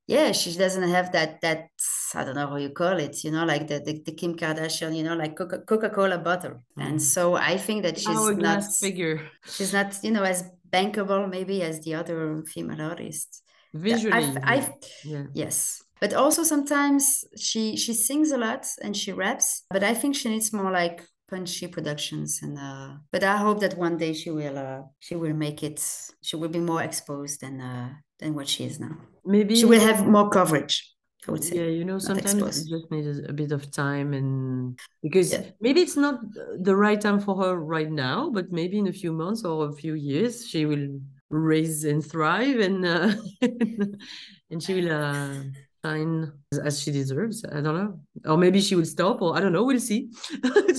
yeah, 0.07 0.33
she 0.33 0.53
doesn't 0.57 0.89
have 0.89 1.13
that 1.13 1.39
that 1.41 1.69
I 2.13 2.25
don't 2.25 2.35
know 2.35 2.47
how 2.47 2.57
you 2.57 2.71
call 2.71 2.97
it, 2.99 3.23
you 3.23 3.31
know, 3.31 3.45
like 3.45 3.67
the 3.69 3.79
the, 3.79 4.01
the 4.05 4.11
Kim 4.11 4.35
Kardashian, 4.35 4.93
you 4.97 5.03
know, 5.03 5.15
like 5.15 5.37
Coca 5.37 5.59
Coca 5.59 5.89
Cola 5.89 6.17
bottle, 6.17 6.63
and 6.77 6.97
Mm. 6.99 7.01
so 7.01 7.35
I 7.35 7.55
think 7.55 7.83
that 7.83 7.97
she's 7.97 8.29
not 8.37 8.63
figure. 8.79 9.21
she's 9.45 9.71
not 9.71 9.95
you 10.03 10.11
know 10.11 10.23
as 10.23 10.43
bankable 10.69 11.29
maybe 11.29 11.61
as 11.63 11.79
the 11.81 11.93
other 11.95 12.43
female 12.53 12.81
artists. 12.81 13.41
Visually. 13.73 14.11
I've, 14.11 14.37
I've 14.43 14.69
yeah. 15.05 15.23
Yes. 15.33 15.81
But 16.01 16.13
also 16.13 16.43
sometimes 16.43 17.23
she 17.37 17.77
she 17.77 17.93
sings 17.93 18.31
a 18.31 18.37
lot 18.37 18.65
and 18.83 18.97
she 18.97 19.11
raps, 19.13 19.63
but 19.69 19.83
I 19.83 19.93
think 19.93 20.15
she 20.15 20.29
needs 20.29 20.51
more 20.51 20.71
like 20.71 21.05
punchy 21.29 21.67
productions 21.67 22.39
and 22.43 22.57
uh 22.59 22.89
but 23.11 23.23
I 23.23 23.37
hope 23.37 23.61
that 23.61 23.77
one 23.77 23.95
day 23.97 24.13
she 24.13 24.31
will 24.31 24.57
uh 24.57 24.81
she 24.99 25.15
will 25.15 25.33
make 25.33 25.63
it 25.63 25.79
she 26.21 26.35
will 26.35 26.49
be 26.49 26.59
more 26.59 26.81
exposed 26.83 27.39
than 27.41 27.61
uh 27.61 27.93
than 28.19 28.33
what 28.33 28.49
she 28.49 28.65
is 28.65 28.79
now. 28.79 28.97
Maybe 29.25 29.55
She 29.55 29.65
will 29.65 29.79
have 29.79 30.05
more 30.05 30.29
coverage, 30.29 30.93
I 31.27 31.31
would 31.31 31.43
say. 31.43 31.55
Yeah, 31.57 31.69
you 31.77 31.85
know, 31.85 31.99
sometimes 31.99 32.33
exposed. 32.33 32.67
it 32.67 32.69
just 32.75 32.91
needs 32.91 33.19
a 33.29 33.33
bit 33.33 33.51
of 33.51 33.71
time 33.71 34.13
and 34.13 34.77
because 35.03 35.31
Yeah. 35.31 35.43
maybe 35.61 35.81
it's 35.81 35.95
not 35.95 36.19
the 36.59 36.75
right 36.75 36.99
time 36.99 37.19
for 37.19 37.35
her 37.43 37.55
right 37.55 37.91
now, 37.91 38.29
but 38.29 38.51
maybe 38.51 38.77
in 38.77 38.87
a 38.87 38.93
few 38.93 39.13
months 39.13 39.45
or 39.45 39.69
a 39.69 39.73
few 39.73 39.93
years 39.93 40.47
she 40.47 40.65
will 40.65 40.99
raise 41.29 41.85
and 41.85 42.03
thrive 42.05 42.59
and 42.59 42.85
uh, 42.85 43.13
and 44.51 44.61
she 44.63 44.73
will 44.73 44.91
uh, 44.91 45.43
shine 45.83 46.31
as, 46.51 46.59
as 46.59 46.81
she 46.81 46.91
deserves. 46.91 47.43
I 47.45 47.61
don't 47.61 47.75
know, 47.75 47.99
or 48.25 48.37
maybe 48.37 48.61
she 48.61 48.75
will 48.75 48.85
stop, 48.85 49.21
or 49.21 49.35
I 49.35 49.39
don't 49.41 49.53
know. 49.53 49.63
We'll 49.63 49.79
see. 49.79 50.09
We'll 50.43 50.75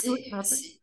see 0.00 0.10
what 0.10 0.20
happens. 0.30 0.78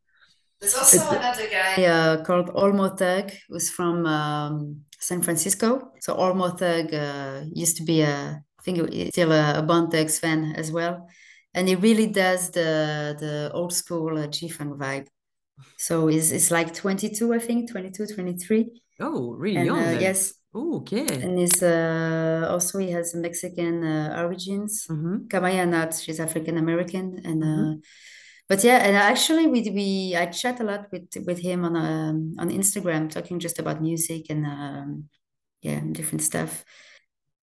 There's 0.59 0.75
also 0.75 1.09
another 1.09 1.47
guy 1.49 1.85
uh, 1.85 2.23
called 2.23 2.49
Olmo 2.49 2.95
Thug, 2.95 3.31
who's 3.49 3.71
from 3.71 4.05
um, 4.05 4.81
San 4.99 5.21
Francisco. 5.23 5.91
So 5.99 6.15
Olmo 6.15 6.57
Thug 6.57 6.93
uh, 6.93 7.41
used 7.51 7.77
to 7.77 7.83
be 7.83 8.01
a, 8.01 8.43
I 8.59 8.61
think 8.63 8.93
he's 8.93 9.09
still 9.09 9.31
a, 9.31 9.57
a 9.57 9.61
Bone 9.63 9.89
Thugs 9.89 10.19
fan 10.19 10.53
as 10.55 10.71
well, 10.71 11.07
and 11.53 11.67
he 11.67 11.75
really 11.75 12.07
does 12.07 12.51
the 12.51 13.15
the 13.19 13.51
old 13.53 13.73
school 13.73 14.17
uh, 14.19 14.27
G-Funk 14.27 14.79
vibe. 14.79 15.07
So 15.77 16.07
he's, 16.07 16.29
he's 16.29 16.51
like 16.51 16.73
22, 16.73 17.33
I 17.33 17.39
think, 17.39 17.71
22, 17.71 18.07
23. 18.07 18.81
Oh, 18.99 19.33
really 19.33 19.57
And 19.57 19.65
young 19.65 19.79
uh, 19.79 19.97
yes, 19.99 20.33
Oh, 20.53 20.77
okay. 20.79 21.05
and 21.07 21.39
he's 21.39 21.63
uh, 21.63 22.45
also 22.49 22.79
he 22.79 22.91
has 22.91 23.15
Mexican 23.15 23.83
uh, 23.83 24.21
origins. 24.23 24.85
hmm 24.87 25.27
Kamaiyah 25.27 25.67
not, 25.69 25.93
she's 25.95 26.19
African 26.19 26.57
American, 26.57 27.19
and 27.23 27.41
Mhm. 27.43 27.73
uh, 27.73 27.75
but 28.49 28.63
yeah, 28.63 28.79
and 28.85 28.95
actually 28.97 29.47
we 29.47 29.61
we 29.69 30.15
I 30.15 30.25
chat 30.27 30.59
a 30.59 30.63
lot 30.63 30.91
with 30.91 31.07
with 31.25 31.39
him 31.39 31.63
on 31.63 31.75
um, 31.77 32.35
on 32.39 32.49
Instagram, 32.49 33.09
talking 33.09 33.39
just 33.39 33.59
about 33.59 33.81
music 33.81 34.23
and 34.29 34.45
um, 34.45 35.09
yeah, 35.61 35.79
different 35.91 36.21
stuff. 36.23 36.65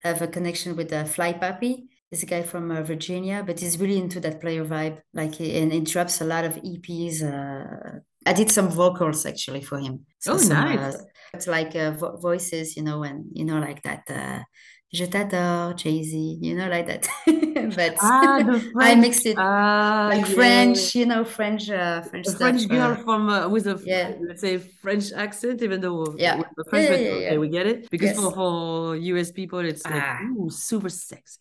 I 0.04 0.08
have 0.08 0.22
a 0.22 0.28
connection 0.28 0.76
with 0.76 0.92
uh, 0.92 1.04
Fly 1.04 1.32
Papi. 1.32 1.88
He's 2.10 2.22
a 2.22 2.26
guy 2.26 2.42
from 2.42 2.70
uh, 2.70 2.82
Virginia, 2.82 3.42
but 3.46 3.60
he's 3.60 3.78
really 3.78 3.98
into 3.98 4.20
that 4.20 4.40
player 4.40 4.64
vibe. 4.64 5.00
Like, 5.12 5.34
he, 5.34 5.58
and 5.58 5.72
he 5.72 5.80
drops 5.80 6.20
a 6.20 6.24
lot 6.24 6.44
of 6.44 6.56
EPs. 6.64 7.22
Uh, 7.22 7.98
I 8.24 8.32
did 8.32 8.50
some 8.50 8.68
vocals 8.68 9.26
actually 9.26 9.62
for 9.62 9.78
him. 9.78 10.06
So 10.20 10.34
Oh, 10.34 10.36
some, 10.38 10.56
nice. 10.56 10.96
Uh, 11.34 11.36
it's 11.36 11.46
like 11.46 11.74
uh, 11.76 11.90
vo 11.92 12.16
voices, 12.16 12.76
you 12.76 12.82
know, 12.82 13.02
and 13.02 13.24
you 13.32 13.44
know, 13.44 13.58
like 13.58 13.82
that. 13.82 14.02
Uh, 14.10 14.42
Je 14.90 15.06
t'adore, 15.06 15.74
Jay 15.76 16.02
Z, 16.02 16.38
you 16.40 16.56
know, 16.56 16.66
like 16.66 16.86
that. 16.86 17.06
but 17.76 17.94
Ah, 18.00 18.40
I 18.78 18.94
mixed 18.94 19.26
it 19.26 19.36
Ah, 19.38 20.08
like 20.10 20.26
yeah. 20.26 20.34
French, 20.34 20.94
you 20.94 21.04
know, 21.04 21.24
French, 21.24 21.68
uh, 21.68 22.00
French 22.00 22.26
A 22.26 22.30
stuff. 22.30 22.40
French 22.40 22.66
girl 22.68 22.92
uh, 22.92 22.96
from 22.96 23.28
uh, 23.28 23.48
with 23.50 23.66
a 23.66 23.78
yeah. 23.84 24.14
let's 24.26 24.40
say 24.40 24.56
French 24.56 25.12
accent, 25.12 25.60
even 25.62 25.82
though 25.82 26.14
Yeah. 26.16 26.38
with 26.38 26.68
French, 26.70 26.88
Yeah, 26.88 26.96
yeah, 26.96 27.10
okay, 27.12 27.32
yeah. 27.32 27.36
we 27.36 27.48
get 27.50 27.66
it 27.66 27.90
because 27.90 28.16
for 28.16 28.32
for 28.32 28.96
US 28.96 29.30
people, 29.30 29.58
it's 29.60 29.84
like 29.84 30.02
Ah. 30.02 30.24
ooh, 30.40 30.48
super 30.48 30.88
sexy, 30.88 31.40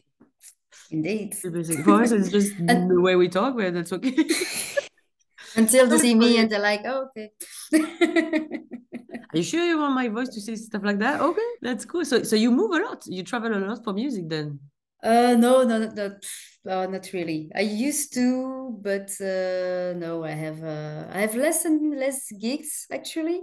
indeed. 0.91 1.33
super 1.33 1.63
sexy. 1.63 1.83
For 1.83 2.03
us, 2.03 2.11
it's 2.11 2.27
just 2.29 2.51
And- 2.67 2.91
the 2.91 2.99
way 2.99 3.15
we 3.15 3.29
talk, 3.29 3.55
but 3.55 3.71
that's 3.73 3.93
okay. 3.93 4.27
Until 5.55 5.87
they 5.87 5.97
see 5.97 6.15
me 6.15 6.37
and 6.37 6.49
they're 6.49 6.59
like, 6.59 6.81
oh, 6.85 7.07
okay. 7.09 7.31
Are 9.33 9.37
you 9.37 9.43
sure 9.43 9.63
you 9.65 9.77
want 9.77 9.93
my 9.93 10.07
voice 10.07 10.29
to 10.29 10.41
say 10.41 10.55
stuff 10.55 10.83
like 10.83 10.99
that? 10.99 11.19
Okay, 11.21 11.49
that's 11.61 11.85
cool. 11.85 12.05
So 12.05 12.23
so 12.23 12.35
you 12.35 12.51
move 12.51 12.71
a 12.71 12.83
lot, 12.83 13.03
you 13.07 13.23
travel 13.23 13.53
a 13.53 13.59
lot 13.59 13.83
for 13.83 13.93
music 13.93 14.29
then. 14.29 14.59
Uh, 15.03 15.35
no, 15.37 15.63
no, 15.63 15.77
no, 15.77 15.91
no, 15.93 16.71
uh, 16.71 16.87
not 16.87 17.11
really. 17.13 17.51
I 17.55 17.61
used 17.61 18.13
to, 18.15 18.77
but 18.81 19.11
uh, 19.21 19.93
no, 19.97 20.23
I 20.23 20.31
have 20.31 20.63
uh, 20.63 21.07
I 21.11 21.21
have 21.21 21.35
less 21.35 21.65
and 21.65 21.99
less 21.99 22.31
gigs 22.31 22.87
actually. 22.91 23.41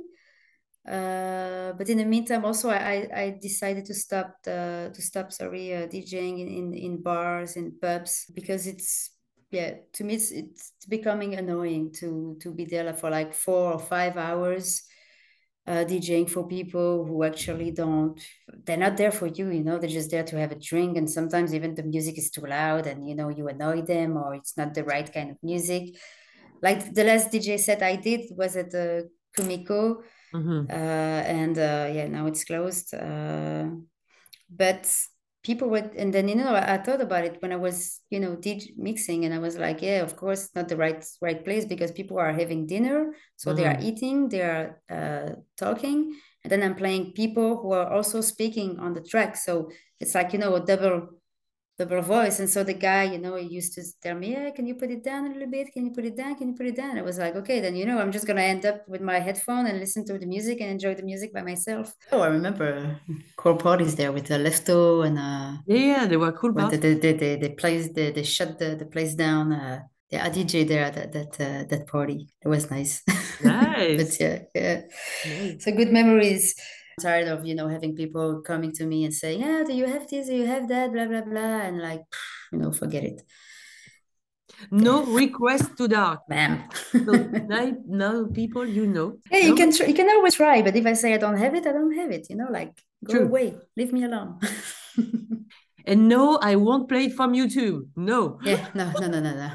Uh, 0.87 1.73
but 1.73 1.89
in 1.89 1.99
the 1.99 2.05
meantime, 2.05 2.45
also 2.45 2.69
I, 2.69 3.09
I 3.15 3.39
decided 3.41 3.87
to 3.87 3.95
stop 3.95 4.37
uh, 4.47 4.91
to 4.91 5.01
stop 5.01 5.33
sorry 5.33 5.75
uh, 5.75 5.87
DJing 5.87 6.41
in, 6.41 6.49
in 6.49 6.75
in 6.75 7.03
bars 7.03 7.57
and 7.57 7.81
pubs 7.81 8.27
because 8.35 8.67
it's 8.67 9.14
yeah 9.55 9.71
to 9.93 10.05
me 10.05 10.15
it's 10.15 10.31
it's 10.31 10.73
becoming 10.89 11.35
annoying 11.35 11.93
to 11.93 12.37
to 12.41 12.53
be 12.53 12.65
there 12.65 12.93
for 12.95 13.11
like 13.11 13.33
four 13.35 13.73
or 13.73 13.79
five 13.79 14.17
hours 14.17 14.83
uh, 15.67 15.85
DJing 15.85 16.29
for 16.29 16.47
people 16.47 17.07
who 17.07 17.25
actually 17.25 17.71
don't, 17.71 18.21
they're 18.67 18.77
not 18.77 18.99
there 18.99 19.11
for 19.11 19.27
you, 19.29 19.51
you 19.51 19.65
know, 19.65 19.79
they're 19.79 19.89
just 19.89 20.11
there 20.11 20.23
to 20.23 20.39
have 20.39 20.53
a 20.53 20.57
drink. 20.57 20.97
And 20.99 21.09
sometimes 21.09 21.55
even 21.55 21.75
the 21.75 21.83
music 21.83 22.19
is 22.19 22.31
too 22.31 22.43
loud 22.43 22.87
and, 22.87 23.09
you 23.09 23.15
know, 23.15 23.31
you 23.31 23.49
annoy 23.49 23.81
them 23.81 24.17
or 24.19 24.35
it's 24.35 24.59
not 24.59 24.75
the 24.75 24.85
right 24.85 25.11
kind 25.11 25.31
of 25.31 25.39
music. 25.43 25.97
Like 26.61 26.93
the 26.95 27.05
last 27.05 27.31
DJ 27.33 27.57
set 27.57 27.83
I 27.83 27.97
did 27.97 28.31
was 28.37 28.57
at 28.57 28.71
the 28.73 29.11
Kumiko, 29.37 30.03
Mhm. 30.35 30.67
uh, 30.69 30.73
and 30.75 31.59
uh, 31.59 31.91
yeah, 31.93 32.09
now 32.09 32.27
it's 32.27 32.45
closed. 32.45 32.95
Uh, 32.95 33.69
but 34.51 34.87
people 35.45 35.69
would, 35.69 35.91
and 35.97 36.13
then, 36.13 36.27
you 36.27 36.35
know, 36.35 36.55
I, 36.55 36.75
I 36.75 36.79
thought 36.79 37.01
about 37.01 37.25
it 37.25 37.37
when 37.41 37.53
I 37.53 37.57
was, 37.57 38.01
you 38.11 38.19
know, 38.19 38.35
did 38.35 38.65
mixing 38.77 39.25
and 39.25 39.35
I 39.35 39.39
was 39.39 39.57
like, 39.59 39.83
yeah, 39.83 40.01
of 40.01 40.17
course, 40.17 40.51
not 40.55 40.69
the 40.69 40.77
right, 40.77 41.05
right 41.21 41.45
place 41.45 41.67
because 41.67 41.93
people 41.93 42.19
are 42.19 42.33
having 42.33 42.67
dinner. 42.67 43.15
So 43.37 43.53
they 43.53 43.67
are 43.67 43.79
eating, 43.81 44.29
they 44.31 44.41
are 44.41 44.81
uh, 44.91 45.35
talking, 45.57 46.17
and 46.43 46.51
then 46.51 46.63
I'm 46.63 46.75
playing 46.75 47.13
people 47.13 47.59
who 47.59 47.73
are 47.73 47.93
also 47.93 48.21
speaking 48.23 48.79
on 48.79 48.95
the 48.95 49.03
track. 49.03 49.37
So 49.37 49.71
it's 50.01 50.15
like, 50.15 50.33
you 50.33 50.39
know, 50.39 50.55
a 50.55 50.61
double 50.61 51.09
double 51.79 52.03
voice. 52.03 52.39
And 52.41 52.49
so 52.49 52.63
the 52.65 52.75
guy, 52.75 53.05
you 53.05 53.19
know, 53.19 53.37
he 53.37 53.47
used 53.47 53.75
to 53.75 53.83
tell 54.03 54.15
me, 54.17 54.33
Yeah, 54.33 54.51
can 54.51 54.67
you 54.67 54.75
put 54.75 54.91
it 54.91 55.03
down 55.05 55.27
a 55.27 55.33
little 55.33 55.51
bit? 55.51 55.73
Can 55.73 55.87
you 55.87 55.93
put 55.93 56.05
it 56.05 56.17
down? 56.17 56.37
Can 56.37 56.49
you 56.51 56.55
put 56.55 56.67
it 56.67 56.77
down? 56.77 56.99
I 56.99 57.03
was 57.03 57.19
like, 57.19 57.35
okay, 57.37 57.61
then 57.61 57.75
you 57.77 57.87
know, 57.87 57.99
I'm 57.99 58.13
just 58.13 58.27
gonna 58.27 58.43
end 58.43 58.65
up 58.65 58.83
with 58.89 59.01
my 59.01 59.19
headphone 59.21 59.67
and 59.67 59.79
listen 59.81 60.05
to 60.07 60.19
the 60.19 60.27
music 60.27 60.61
and 60.61 60.71
enjoy 60.71 60.95
the 60.95 61.03
music 61.03 61.33
by 61.33 61.43
myself. 61.43 61.93
Oh, 62.13 62.21
I 62.21 62.29
remember 62.29 63.01
core 63.37 63.57
parties 63.57 63.97
there 63.97 64.13
with 64.13 64.31
uh, 64.31 64.39
Lefto 64.39 65.07
and 65.07 65.19
uh 65.19 65.59
Yeah, 65.67 65.77
yeah, 65.93 66.07
they 66.07 66.17
were 66.17 66.33
cool 66.33 66.53
when 66.53 66.69
parts. 66.69 66.79
they, 66.79 66.95
they, 66.95 67.13
they, 67.13 67.37
they 67.37 67.49
place 67.51 67.89
they, 67.93 68.11
they 68.13 68.23
shut 68.23 68.59
the, 68.59 68.77
the 68.77 68.87
place 68.87 69.15
down. 69.15 69.53
Uh, 69.53 69.81
yeah, 70.11 70.25
I 70.27 70.31
DJ 70.31 70.65
there 70.65 70.85
at 70.85 70.95
that 70.95 71.13
that 71.13 71.33
uh, 71.41 71.65
that 71.71 71.87
party. 71.89 72.29
It 72.45 72.49
was 72.49 72.71
nice. 72.71 73.03
Nice. 73.41 74.17
but 74.19 74.21
yeah, 74.21 74.39
yeah. 74.55 74.81
Nice. 75.25 75.65
So 75.65 75.73
good 75.73 75.93
memories. 75.93 76.55
Tired 77.01 77.29
of 77.29 77.45
you 77.45 77.55
know 77.55 77.69
having 77.69 77.95
people 77.97 78.41
coming 78.43 78.73
to 78.73 78.87
me 78.87 79.05
and 79.05 79.13
saying, 79.13 79.41
"Yeah, 79.41 79.65
do 79.67 79.73
you 79.75 79.87
have 79.87 80.07
this? 80.09 80.27
Do 80.29 80.35
you 80.35 80.47
have 80.47 80.69
that?" 80.69 80.93
Blah 80.93 81.07
blah 81.07 81.23
blah, 81.23 81.61
and 81.67 81.83
like, 81.83 82.03
you 82.53 82.59
know, 82.59 82.73
forget 82.73 83.03
it, 83.05 83.23
No 84.71 85.05
request 85.05 85.77
to 85.79 85.89
dark. 85.89 86.21
bam. 86.29 86.63
So 86.93 87.13
now, 87.51 87.73
now 87.87 88.27
people, 88.33 88.67
you 88.67 88.87
know. 88.87 89.19
Yeah, 89.31 89.39
you 89.39 89.51
No? 89.51 89.57
can 89.57 89.73
tr- 89.73 89.85
you 89.91 89.95
can 89.95 90.09
always 90.09 90.35
try, 90.35 90.63
but 90.63 90.77
if 90.77 90.87
I 90.87 90.93
say 90.95 91.15
I 91.15 91.19
don't 91.19 91.37
have 91.39 91.55
it, 91.55 91.67
I 91.67 91.73
don't 91.73 91.95
have 91.97 92.11
it. 92.11 92.27
You 92.31 92.37
know, 92.37 92.49
like 92.51 92.73
go 93.05 93.15
True. 93.15 93.27
away, 93.27 93.55
leave 93.77 93.93
me 93.93 94.05
alone. 94.05 94.39
And 95.87 96.09
no, 96.09 96.39
I 96.41 96.57
won't 96.57 96.89
play 96.89 97.05
it 97.07 97.13
from 97.13 97.35
YouTube. 97.35 97.89
No. 97.95 98.39
yeah, 98.43 98.69
no, 98.73 98.91
no, 99.01 99.07
no, 99.07 99.21
no, 99.21 99.33
no. 99.37 99.51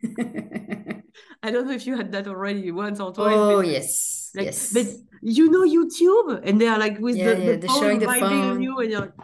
I 1.42 1.50
don't 1.50 1.66
know 1.66 1.74
if 1.74 1.86
you 1.86 1.94
had 1.96 2.10
that 2.12 2.26
already 2.26 2.70
once 2.72 3.00
or 3.00 3.12
twice. 3.12 3.36
oh 3.36 3.60
yes, 3.60 4.30
like, 4.34 4.46
yes. 4.46 4.72
but 4.72 4.86
you 5.22 5.50
know 5.50 5.64
YouTube, 5.64 6.40
and 6.44 6.60
they 6.60 6.66
are 6.68 6.78
like 6.78 6.98
with 6.98 7.16
Yeah, 7.16 7.34
the, 7.34 7.40
yeah, 7.40 7.52
the 7.52 7.58
they're 7.58 7.68
phone 7.68 7.80
showing 7.80 7.98
the 8.00 8.06
phone. 8.08 8.62
you, 8.62 8.78
and 8.80 8.90
you're 8.90 9.00
like, 9.00 9.14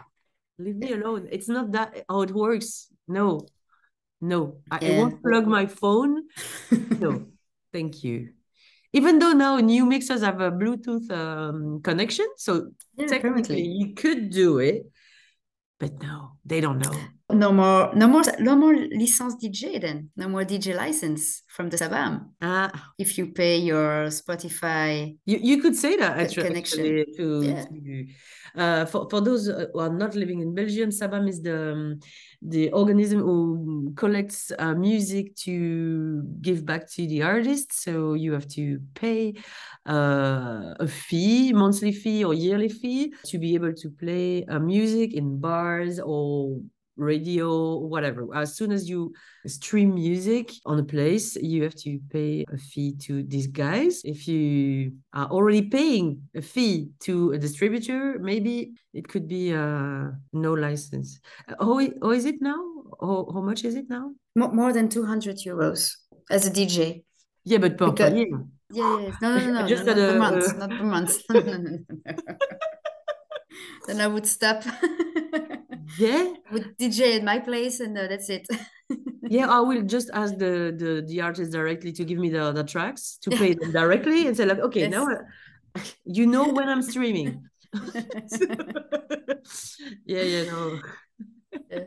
leave 0.57 0.75
me 0.77 0.93
alone. 0.93 1.27
It's 1.31 1.47
not 1.49 1.71
that 1.73 2.05
how 2.09 2.21
it 2.21 2.31
works. 2.31 2.87
No. 3.07 3.47
No, 4.21 4.57
I, 4.71 4.77
I 4.77 4.91
won't 4.91 5.21
plug 5.21 5.45
my 5.47 5.65
phone. 5.67 6.23
No, 6.97 7.27
thank 7.73 8.03
you. 8.03 8.29
Even 8.93 9.19
though 9.19 9.33
now 9.33 9.57
new 9.59 9.85
mixers 9.85 10.21
have 10.21 10.39
a 10.39 10.51
Bluetooth 10.51 11.11
um, 11.11 11.81
connection, 11.83 12.27
so 12.37 12.71
Yeah, 12.95 13.07
technically 13.07 13.61
apparently. 13.61 13.63
you 13.63 13.93
could 13.93 14.29
do 14.29 14.59
it, 14.59 14.85
but 15.85 16.01
no, 16.01 16.31
they 16.45 16.61
don't 16.61 16.79
know. 16.79 16.93
No 17.31 17.51
more, 17.51 17.93
no 17.95 18.07
more, 18.07 18.21
no 18.39 18.55
more 18.55 18.75
licence 18.75 19.35
DJ 19.41 19.81
then. 19.81 20.09
No 20.15 20.27
more 20.29 20.43
DJ 20.45 20.75
license 20.75 21.41
from 21.47 21.69
the 21.69 21.77
Sabam. 21.77 22.29
Ah, 22.41 22.69
If 22.99 23.17
you 23.17 23.33
pay 23.33 23.57
your 23.57 24.07
Spotify, 24.07 25.17
you, 25.25 25.37
you 25.41 25.61
could 25.61 25.75
say 25.75 25.95
that 25.97 26.17
actually, 26.19 26.47
connection. 26.47 26.83
to, 27.17 27.41
Yeah. 27.43 27.65
to 27.65 28.05
uh, 28.55 28.85
for, 28.85 29.09
for 29.09 29.21
those 29.21 29.49
uh, 29.49 29.65
who 29.73 29.79
are 29.79 29.89
not 29.89 30.15
living 30.15 30.39
in 30.41 30.53
Belgium, 30.55 30.89
Sabam 30.91 31.27
is 31.27 31.41
the 31.41 31.73
um, 31.73 31.99
the 32.47 32.71
organism 32.71 33.19
who 33.19 33.93
collects 33.95 34.51
uh, 34.59 34.73
music 34.73 35.35
to 35.35 36.23
give 36.41 36.65
back 36.65 36.89
to 36.91 37.07
the 37.07 37.23
artists. 37.23 37.83
So 37.83 38.13
you 38.13 38.33
have 38.33 38.47
to 38.49 38.79
pay 38.93 39.33
uh, 39.87 40.73
a 40.79 40.87
fee, 40.87 41.53
monthly 41.53 41.91
fee 41.91 42.23
or 42.23 42.33
yearly 42.33 42.69
fee, 42.69 43.13
to 43.25 43.37
be 43.39 43.55
able 43.55 43.73
to 43.73 43.89
play 43.89 44.45
uh, 44.45 44.59
music 44.59 45.13
in 45.13 45.39
bars 45.39 45.99
or 45.99 46.59
radio 46.97 47.77
whatever 47.77 48.21
as 48.35 48.55
soon 48.55 48.71
as 48.71 48.89
you 48.89 49.11
stream 49.47 49.93
music 49.95 50.51
on 50.65 50.79
a 50.79 50.83
place 50.83 51.35
you 51.35 51.61
have 51.63 51.75
to 51.75 51.99
pay 52.09 52.43
a 52.53 52.57
fee 52.57 52.93
to 53.05 53.23
these 53.23 53.47
guys 53.47 54.01
if 54.05 54.27
you 54.27 54.91
are 55.13 55.27
already 55.27 55.61
paying 55.63 56.21
a 56.35 56.41
fee 56.41 56.89
to 56.99 57.31
a 57.33 57.37
distributor 57.37 58.17
maybe 58.19 58.71
it 58.93 59.07
could 59.07 59.27
be 59.27 59.53
uh 59.53 60.05
no 60.33 60.53
license 60.53 61.19
Uh, 61.49 61.55
how, 61.59 61.79
how 62.01 62.11
is 62.11 62.25
it 62.25 62.41
now 62.41 62.61
how, 63.01 63.27
how 63.33 63.41
much 63.41 63.63
is 63.65 63.75
it 63.75 63.87
now 63.89 64.11
mo- 64.35 64.51
more 64.51 64.71
than 64.73 64.87
200 64.89 65.37
euros 65.45 65.91
as 66.31 66.47
a 66.47 66.51
DJ. 66.51 67.03
yeah 67.43 67.57
but 67.59 67.77
per, 67.77 67.87
per 67.87 67.91
Because- 67.91 68.13
year 68.17 68.45
Yeah, 68.73 68.97
yeah. 68.99 69.13
No, 69.21 69.27
no, 69.37 69.51
no, 69.61 69.67
just 69.73 69.85
no, 69.85 69.93
not 69.93 70.01
per 70.09 70.17
month, 70.17 70.43
a- 70.49 70.57
not 70.57 70.69
per 70.71 70.85
month. 70.93 71.13
Then 73.87 74.01
I 74.01 74.07
would 74.07 74.25
stop. 74.25 74.63
yeah 75.97 76.33
with 76.51 76.77
DJ 76.77 77.15
at 77.17 77.23
my 77.23 77.39
place, 77.39 77.79
and 77.79 77.97
uh, 77.97 78.07
that's 78.07 78.29
it. 78.29 78.47
yeah 79.27 79.49
i 79.49 79.59
will 79.59 79.81
just 79.81 80.11
ask 80.13 80.37
the 80.37 80.71
the, 80.77 81.03
the 81.07 81.19
artist 81.19 81.51
directly 81.51 81.91
to 81.91 82.05
give 82.05 82.19
me 82.19 82.29
the, 82.29 82.51
the 82.51 82.63
tracks 82.63 83.17
to 83.19 83.31
play 83.31 83.55
them 83.55 83.71
directly 83.81 84.27
and 84.27 84.37
say 84.37 84.45
like 84.45 84.59
okay 84.59 84.87
now 84.87 85.07
Yes. 85.09 85.21
I- 85.75 85.81
you 86.05 86.27
know 86.27 86.53
when 86.53 86.69
i'm 86.69 86.83
streaming 86.83 87.41
yeah, 90.05 90.21
yeah, 90.23 90.43
no. 90.43 90.79
Yeah. 91.69 91.79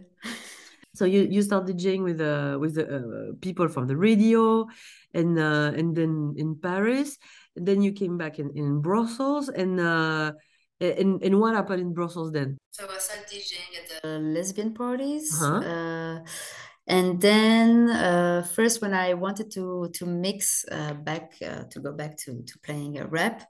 So 0.95 1.05
you 1.05 1.23
you 1.31 1.43
start 1.43 1.67
DJing 1.67 2.03
with 2.03 2.21
uh 2.21 2.59
with 2.59 2.75
the 2.75 2.85
uh, 2.85 3.33
people 3.41 3.69
from 3.69 3.87
the 3.87 3.97
radio, 3.97 4.67
and 5.15 5.39
uh, 5.39 5.73
and 5.77 5.95
then 5.95 6.35
in 6.37 6.57
Paris, 6.57 7.19
and 7.57 7.67
then 7.67 7.83
you 7.83 7.93
came 7.93 8.19
back 8.19 8.39
in, 8.39 8.51
in 8.57 8.81
Brussels, 8.81 9.49
and 9.49 9.79
uh 9.81 10.33
and 10.81 11.23
and 11.23 11.41
what 11.41 11.55
happened 11.55 11.81
in 11.81 11.95
Brussels 11.95 12.33
then? 12.33 12.59
So 12.71 12.87
I 12.89 12.99
started 12.99 13.27
DJing 13.27 13.73
at 13.81 14.03
the 14.03 14.19
lesbian 14.19 14.75
parties. 14.75 15.41
Uh-huh. 15.41 15.59
Uh, 15.59 16.19
and 16.87 17.21
then 17.21 17.91
uh, 17.91 18.43
first 18.55 18.81
when 18.81 18.95
I 18.95 19.15
wanted 19.15 19.51
to 19.53 19.91
to 19.95 20.07
mix 20.07 20.65
uh, 20.71 20.95
back 20.95 21.35
uh, 21.43 21.65
to 21.71 21.81
go 21.81 21.93
back 21.93 22.17
to 22.25 22.43
to 22.43 22.59
playing 22.65 22.99
a 22.99 23.07
rap, 23.07 23.43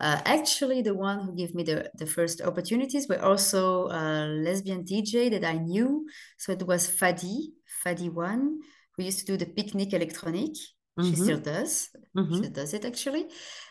uh, 0.00 0.20
actually 0.24 0.82
the 0.82 0.94
one 0.94 1.20
who 1.20 1.34
gave 1.34 1.54
me 1.54 1.62
the 1.62 1.90
the 1.94 2.06
first 2.06 2.42
opportunities 2.42 3.08
were 3.08 3.22
also 3.22 3.88
a 3.88 4.26
lesbian 4.26 4.84
DJ 4.84 5.30
that 5.30 5.44
I 5.44 5.58
knew. 5.58 6.06
So 6.36 6.52
it 6.52 6.66
was 6.66 6.88
Fadi, 6.88 7.52
Fadi 7.84 8.12
One, 8.12 8.60
who 8.96 9.04
used 9.04 9.20
to 9.20 9.26
do 9.26 9.36
the 9.36 9.46
picnic 9.46 9.92
electronic. 9.94 10.52
She 11.00 11.12
Mhm. 11.12 11.16
still 11.16 11.40
does. 11.40 11.90
Mhm. 12.16 12.42
She 12.42 12.48
does 12.50 12.72
it 12.74 12.84
actually. 12.84 13.28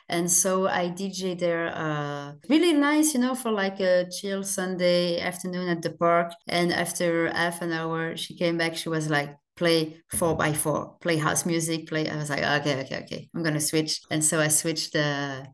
And 0.08 0.32
so 0.32 0.68
I 0.68 0.90
DJ 0.90 1.34
there, 1.34 1.68
uh, 1.76 2.34
really 2.48 2.74
nice, 2.74 3.14
you 3.16 3.20
know, 3.20 3.34
for 3.34 3.52
like 3.52 3.80
a 3.80 4.08
chill 4.12 4.44
Sunday 4.44 5.20
afternoon 5.20 5.68
at 5.70 5.82
the 5.82 5.92
park. 5.92 6.32
And 6.48 6.72
after 6.72 7.32
half 7.32 7.62
an 7.64 7.72
hour, 7.72 8.16
she 8.16 8.36
came 8.38 8.58
back. 8.58 8.76
She 8.76 8.90
was 8.90 9.10
like, 9.10 9.36
play 9.56 10.02
four 10.10 10.36
by 10.36 10.54
four, 10.54 10.98
play 11.02 11.18
house 11.18 11.46
music, 11.46 11.88
play. 11.88 12.08
I 12.10 12.16
was 12.18 12.30
like, 12.30 12.44
okay, 12.44 12.82
okay, 12.84 13.00
okay, 13.04 13.30
I'm 13.34 13.42
gonna 13.44 13.60
switch. 13.62 14.02
And 14.12 14.24
so 14.24 14.40
I 14.40 14.50
switched 14.50 14.94
the 14.94 15.48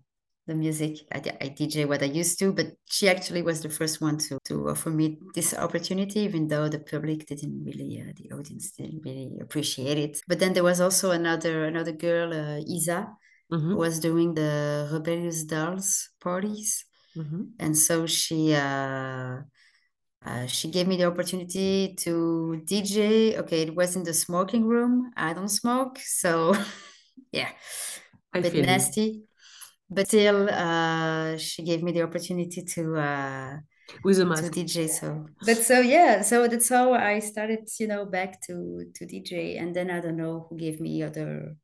the 0.47 0.55
music. 0.55 0.97
I 1.11 1.19
DJ 1.49 1.85
what 1.85 2.01
I 2.01 2.05
used 2.05 2.39
to, 2.39 2.51
but 2.51 2.67
she 2.85 3.07
actually 3.07 3.41
was 3.41 3.61
the 3.61 3.69
first 3.69 4.01
one 4.01 4.17
to 4.17 4.39
to 4.45 4.69
offer 4.69 4.89
me 4.89 5.19
this 5.35 5.53
opportunity, 5.53 6.21
even 6.21 6.47
though 6.47 6.67
the 6.69 6.79
public 6.79 7.25
didn't 7.27 7.63
really, 7.63 8.01
uh, 8.01 8.11
the 8.15 8.31
audience 8.35 8.71
didn't 8.71 9.01
really 9.05 9.37
appreciate 9.41 9.97
it. 9.97 10.21
But 10.27 10.39
then 10.39 10.53
there 10.53 10.63
was 10.63 10.81
also 10.81 11.11
another 11.11 11.65
another 11.65 11.91
girl, 11.93 12.33
uh, 12.33 12.59
Isa, 12.67 13.07
Mhm. 13.51 13.69
who 13.71 13.75
was 13.77 13.99
doing 13.99 14.33
the 14.33 14.89
Rebellious 14.91 15.43
Dolls 15.43 16.09
parties. 16.19 16.85
Mhm. 17.15 17.53
And 17.59 17.77
so 17.77 18.07
she 18.07 18.53
uh, 18.55 19.41
uh, 20.25 20.45
she 20.47 20.69
gave 20.69 20.87
me 20.87 20.97
the 20.97 21.05
opportunity 21.05 21.95
to 21.99 22.61
DJ. 22.65 23.37
Okay, 23.39 23.61
it 23.63 23.75
was 23.75 23.95
in 23.95 24.03
the 24.03 24.13
smoking 24.13 24.65
room. 24.65 25.11
I 25.15 25.33
don't 25.33 25.49
smoke, 25.49 25.99
so 25.99 26.53
yeah, 27.31 27.49
I 28.33 28.39
a 28.39 28.41
bit 28.41 28.51
feel 28.53 28.61
you. 28.61 28.67
nasty. 28.67 29.23
But 29.91 30.07
still, 30.07 30.49
uh, 30.49 31.37
she 31.37 31.63
gave 31.63 31.83
me 31.83 31.91
the 31.91 32.01
opportunity 32.03 32.63
to 32.63 32.95
uh, 32.95 33.57
with 34.03 34.19
a 34.19 34.25
to. 34.25 34.49
DJ. 34.49 34.89
So, 34.89 35.25
but 35.45 35.57
so 35.57 35.81
yeah, 35.81 36.21
so 36.21 36.47
that's 36.47 36.69
how 36.69 36.93
I 36.93 37.19
started, 37.19 37.67
you 37.79 37.87
know, 37.87 38.05
back 38.05 38.41
to 38.47 38.85
to 38.95 39.05
DJ. 39.05 39.57
And 39.59 39.75
then 39.75 39.91
I 39.91 39.99
don't 39.99 40.15
know 40.15 40.47
who 40.49 40.57
gave 40.57 40.79
me 40.79 41.03
other 41.03 41.55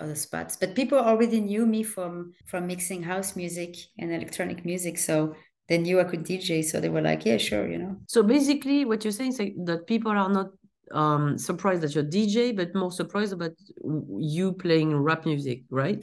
other 0.00 0.14
spots, 0.14 0.56
but 0.56 0.74
people 0.74 0.98
already 0.98 1.40
knew 1.40 1.66
me 1.66 1.82
from 1.82 2.32
from 2.46 2.66
mixing 2.66 3.02
house 3.02 3.36
music 3.36 3.76
and 3.98 4.12
electronic 4.12 4.64
music, 4.64 4.96
so 4.98 5.34
they 5.68 5.78
knew 5.78 6.00
I 6.00 6.04
could 6.04 6.24
DJ. 6.24 6.64
So 6.64 6.80
they 6.80 6.88
were 6.88 7.02
like, 7.02 7.26
yeah, 7.26 7.36
sure, 7.36 7.68
you 7.68 7.78
know. 7.78 7.96
So 8.08 8.22
basically, 8.22 8.84
what 8.84 9.04
you're 9.04 9.12
saying 9.12 9.32
is 9.32 9.38
like 9.38 9.54
that 9.66 9.86
people 9.86 10.12
are 10.12 10.28
not 10.28 10.50
um 10.92 11.36
surprised 11.36 11.82
that 11.82 11.94
you're 11.94 12.04
DJ, 12.04 12.56
but 12.56 12.74
more 12.74 12.92
surprised 12.92 13.32
about 13.32 13.52
you 14.18 14.52
playing 14.52 14.96
rap 14.96 15.26
music, 15.26 15.62
right? 15.70 16.02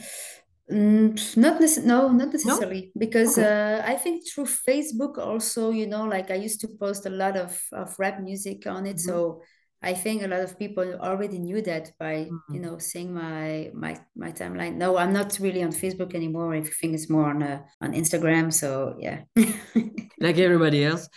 Mm, 0.72 1.38
not 1.38 1.60
necess- 1.60 1.84
no, 1.84 2.10
not 2.10 2.32
necessarily 2.32 2.92
because 2.98 3.38
Okay. 3.38 3.48
uh, 3.48 3.82
I 3.86 3.96
think 3.96 4.24
through 4.28 4.46
Facebook 4.46 5.18
also, 5.18 5.72
you 5.72 5.88
know, 5.88 6.06
like 6.06 6.32
I 6.32 6.36
used 6.36 6.62
to 6.62 6.68
post 6.80 7.06
a 7.06 7.10
lot 7.10 7.36
of, 7.36 7.60
of 7.74 7.94
rap 8.00 8.22
music 8.22 8.66
on 8.66 8.86
it. 8.86 8.96
Mhm. 8.96 9.00
So 9.08 9.42
I 9.82 9.94
think 9.94 10.24
a 10.24 10.28
lot 10.28 10.40
of 10.40 10.58
people 10.58 10.86
already 11.02 11.40
knew 11.40 11.62
that 11.64 11.92
by, 12.00 12.16
you 12.54 12.60
Mhm. 12.60 12.62
know, 12.62 12.78
seeing 12.80 13.14
my 13.14 13.72
my 13.74 13.98
my 14.16 14.32
timeline. 14.32 14.76
No, 14.78 14.96
I'm 14.98 15.12
not 15.12 15.38
really 15.40 15.62
on 15.64 15.74
Facebook 15.74 16.16
anymore. 16.16 16.56
Everything 16.56 16.94
is 16.94 17.10
more 17.10 17.26
on 17.34 17.44
uh, 17.44 17.60
on 17.82 17.92
Instagram. 17.94 18.52
So 18.54 18.96
yeah. 19.00 19.24
Like 20.26 20.38
everybody 20.38 20.86
else. 20.86 21.10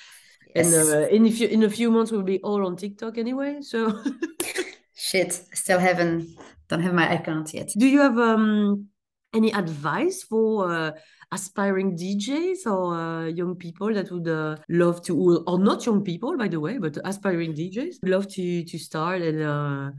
And 0.56 0.74
uh, 0.74 1.06
in 1.16 1.24
a 1.26 1.30
few 1.30 1.48
in 1.48 1.62
a 1.62 1.70
few 1.70 1.90
months 1.92 2.10
we'll 2.10 2.24
be 2.34 2.40
all 2.42 2.66
on 2.66 2.76
TikTok 2.76 3.16
anyway. 3.18 3.58
So 3.60 3.78
Shit, 4.94 5.32
still 5.52 5.78
haven't 5.78 6.26
don't 6.68 6.82
have 6.82 6.94
my 6.94 7.06
account 7.14 7.54
yet. 7.54 7.68
do 7.78 7.86
you 7.86 8.00
have 8.00 8.18
um 8.18 8.88
any 9.36 9.52
advice 9.52 10.22
for 10.22 10.72
uh, 10.72 10.90
aspiring 11.30 11.96
DJs 11.96 12.66
or 12.66 12.94
uh, 12.94 13.26
young 13.26 13.54
people 13.54 13.92
that 13.94 14.10
would 14.10 14.28
uh, 14.28 14.56
love 14.68 15.02
to 15.02 15.12
or, 15.16 15.42
or 15.46 15.58
not 15.58 15.84
young 15.86 16.02
people 16.02 16.36
by 16.36 16.48
the 16.48 16.60
way, 16.60 16.78
but 16.78 16.96
aspiring 17.04 17.52
DJs 17.52 17.96
love 18.04 18.26
to 18.34 18.64
to 18.64 18.78
start 18.78 19.20
and 19.22 19.42
uh 19.42 19.90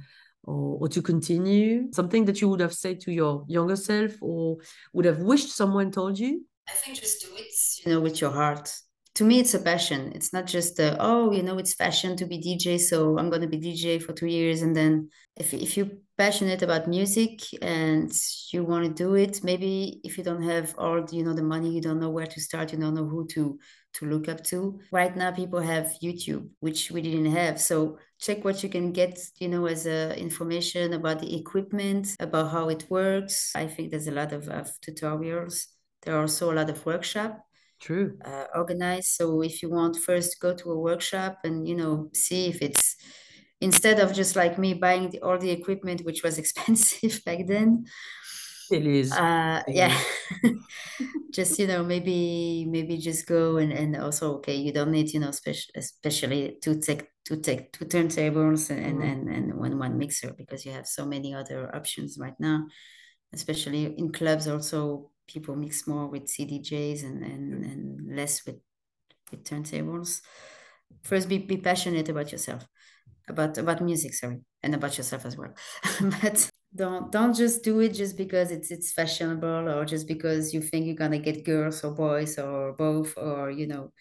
or, 0.44 0.80
or 0.82 0.88
to 0.88 1.02
continue 1.02 1.92
something 1.92 2.24
that 2.26 2.40
you 2.42 2.48
would 2.50 2.62
have 2.62 2.74
said 2.74 3.02
to 3.02 3.12
your 3.12 3.44
younger 3.48 3.76
self 3.76 4.14
or 4.22 4.58
would 4.94 5.06
have 5.06 5.20
wished 5.20 5.50
someone 5.50 5.92
told 5.92 6.18
you 6.18 6.46
I 6.68 6.74
think 6.74 6.98
just 7.00 7.22
do 7.22 7.30
it, 7.36 7.54
you 7.86 7.92
know, 7.92 8.02
with 8.02 8.20
your 8.20 8.32
heart. 8.32 8.74
To 9.16 9.24
me, 9.24 9.40
it's 9.40 9.54
a 9.54 9.60
passion. 9.60 10.12
It's 10.14 10.34
not 10.34 10.46
just 10.46 10.80
a, 10.80 10.98
oh, 11.00 11.32
you 11.32 11.42
know, 11.42 11.58
it's 11.58 11.74
fashion 11.74 12.16
to 12.18 12.26
be 12.26 12.40
DJ, 12.40 12.80
so 12.80 13.18
I'm 13.18 13.30
gonna 13.30 13.48
be 13.48 13.58
DJ 13.58 14.02
for 14.02 14.14
two 14.14 14.28
years, 14.28 14.62
and 14.62 14.76
then 14.76 15.10
if 15.36 15.54
if 15.54 15.78
you're 15.78 15.90
passionate 16.18 16.62
about 16.62 16.88
music 16.88 17.42
and 17.62 18.12
you 18.52 18.64
want 18.64 18.86
to 18.86 18.94
do 18.94 19.16
it, 19.16 19.44
maybe 19.44 20.02
if 20.04 20.18
you 20.18 20.24
don't 20.24 20.44
have 20.44 20.74
all, 20.78 21.06
you 21.12 21.24
know, 21.24 21.34
the 21.34 21.44
money, 21.44 21.70
you 21.72 21.82
don't 21.82 22.00
know 22.00 22.10
where 22.10 22.26
to 22.26 22.42
start, 22.42 22.72
you 22.72 22.80
don't 22.80 22.96
know 22.96 23.06
who 23.06 23.28
to 23.28 23.60
to 23.94 24.06
look 24.06 24.28
up 24.28 24.44
to. 24.44 24.80
Right 24.92 25.16
now, 25.16 25.32
people 25.32 25.60
have 25.60 25.92
YouTube, 26.04 26.50
which 26.60 26.92
we 26.92 27.02
didn't 27.02 27.32
have, 27.32 27.60
so 27.60 27.98
check 28.20 28.44
what 28.44 28.62
you 28.62 28.70
can 28.70 28.92
get, 28.92 29.20
you 29.40 29.48
know, 29.48 29.66
as 29.66 29.86
a 29.86 30.18
information 30.20 30.94
about 30.94 31.20
the 31.20 31.36
equipment, 31.36 32.16
about 32.20 32.52
how 32.52 32.70
it 32.70 32.86
works. 32.90 33.52
I 33.56 33.68
think 33.68 33.92
there's 33.92 34.08
a 34.08 34.12
lot 34.12 34.34
of, 34.34 34.48
of 34.50 34.72
tutorials. 34.82 35.66
There 36.04 36.16
are 36.16 36.22
also 36.22 36.52
a 36.52 36.56
lot 36.56 36.70
of 36.70 36.86
workshop 36.86 37.44
true 37.80 38.18
uh, 38.26 38.46
organized. 38.56 39.10
So 39.10 39.42
if 39.42 39.62
you 39.62 39.70
want, 39.70 39.98
first 39.98 40.40
go 40.40 40.54
to 40.54 40.72
a 40.72 40.80
workshop 40.80 41.40
and 41.44 41.68
you 41.68 41.76
know 41.76 42.10
see 42.14 42.48
if 42.48 42.62
it's 42.62 42.96
instead 43.62 44.00
of 44.00 44.14
just 44.14 44.36
like 44.36 44.58
me 44.60 44.74
buying 44.74 45.10
the, 45.12 45.22
all 45.22 45.38
the 45.38 45.52
equipment, 45.52 46.02
which 46.06 46.24
was 46.24 46.38
expensive 46.44 47.24
back 47.26 47.48
then. 47.48 47.86
Feliz. 48.68 49.12
uh 49.12 49.64
yeah 49.68 49.98
just 51.32 51.58
you 51.60 51.68
know 51.68 51.84
maybe 51.84 52.66
maybe 52.70 52.98
just 52.98 53.26
go 53.26 53.58
and 53.58 53.72
and 53.72 53.96
also 53.96 54.36
okay 54.36 54.56
you 54.56 54.74
don't 54.74 54.92
need 54.92 55.10
you 55.14 55.20
know 55.20 55.32
special 55.32 55.72
especially 55.76 56.58
to 56.62 56.80
take 56.80 57.08
to 57.24 57.38
take 57.40 57.72
two 57.72 57.86
turntables 57.86 58.70
and 58.70 58.84
and, 58.86 59.02
Mhm. 59.02 59.04
and 59.04 59.30
and 59.30 59.54
one 59.58 59.78
one 59.80 59.98
mixer 59.98 60.34
because 60.34 60.66
you 60.66 60.72
have 60.74 60.88
so 60.88 61.06
many 61.06 61.34
other 61.34 61.74
options 61.74 62.18
right 62.20 62.38
now 62.40 62.66
especially 63.34 63.86
in 63.98 64.12
clubs 64.12 64.48
also 64.48 65.12
people 65.28 65.56
mix 65.56 65.88
more 65.88 66.08
with 66.08 66.26
cdjs 66.26 67.04
and 67.04 67.24
and, 67.24 67.66
and 67.66 68.16
less 68.16 68.46
with 68.46 68.60
with 69.32 69.44
turntables 69.44 70.22
first 71.04 71.30
be, 71.30 71.38
be 71.38 71.58
passionate 71.58 72.10
about 72.10 72.32
yourself 72.32 72.68
about 73.30 73.58
about 73.58 73.82
music 73.82 74.14
sorry 74.14 74.40
and 74.64 74.76
about 74.76 74.98
yourself 74.98 75.26
as 75.26 75.38
well 75.38 75.54
but 76.22 76.50
don't 76.76 77.12
don't 77.12 77.36
just 77.36 77.64
do 77.64 77.80
it 77.80 77.94
just 77.94 78.18
because 78.18 78.52
it's 78.52 78.72
it's 78.72 78.92
fashionable 78.94 79.70
or 79.70 79.86
just 79.86 80.08
because 80.08 80.54
you 80.54 80.62
think 80.62 80.86
you're 80.86 80.96
gonna 80.96 81.20
get 81.20 81.46
girls 81.46 81.84
or 81.84 81.92
boys 81.92 82.38
or 82.38 82.74
both 82.74 83.18
or 83.18 83.50
you 83.52 83.68
know 83.68 83.92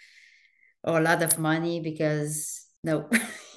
or 0.85 0.99
a 0.99 1.03
lot 1.03 1.23
of 1.23 1.39
money 1.39 1.81
because 1.81 2.65
no 2.85 3.09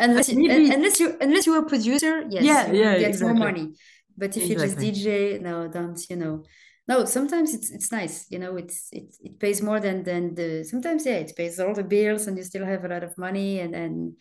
unless 0.00 0.28
you, 0.28 0.48
Maybe- 0.48 0.70
unless 0.70 1.00
you 1.00 1.16
unless 1.20 1.46
you're 1.46 1.58
a 1.58 1.66
producer 1.66 2.24
yes 2.30 2.44
Yeah, 2.44 2.72
you 2.72 2.80
yeah, 2.82 2.98
get 2.98 3.10
exactly. 3.10 3.34
more 3.38 3.46
money 3.46 3.74
but 4.16 4.36
if 4.36 4.50
Exactly. 4.50 4.86
you 4.86 4.92
just 4.92 5.04
dj 5.04 5.40
no 5.40 5.68
don't 5.68 5.98
you 6.10 6.16
know 6.16 6.44
no 6.88 7.04
sometimes 7.04 7.54
it's 7.54 7.70
it's 7.70 7.92
nice 7.92 8.26
you 8.30 8.38
know 8.38 8.56
it's 8.56 8.88
it, 8.92 9.14
it 9.22 9.38
pays 9.38 9.62
more 9.62 9.80
than 9.80 10.02
than 10.02 10.34
the 10.34 10.64
sometimes 10.64 11.06
yeah 11.06 11.14
it 11.16 11.36
pays 11.36 11.60
all 11.60 11.74
the 11.74 11.84
bills 11.84 12.26
and 12.26 12.36
you 12.36 12.42
still 12.44 12.64
have 12.64 12.84
a 12.84 12.88
lot 12.88 13.02
of 13.04 13.16
money 13.18 13.60
and 13.60 13.74
and 13.74 14.14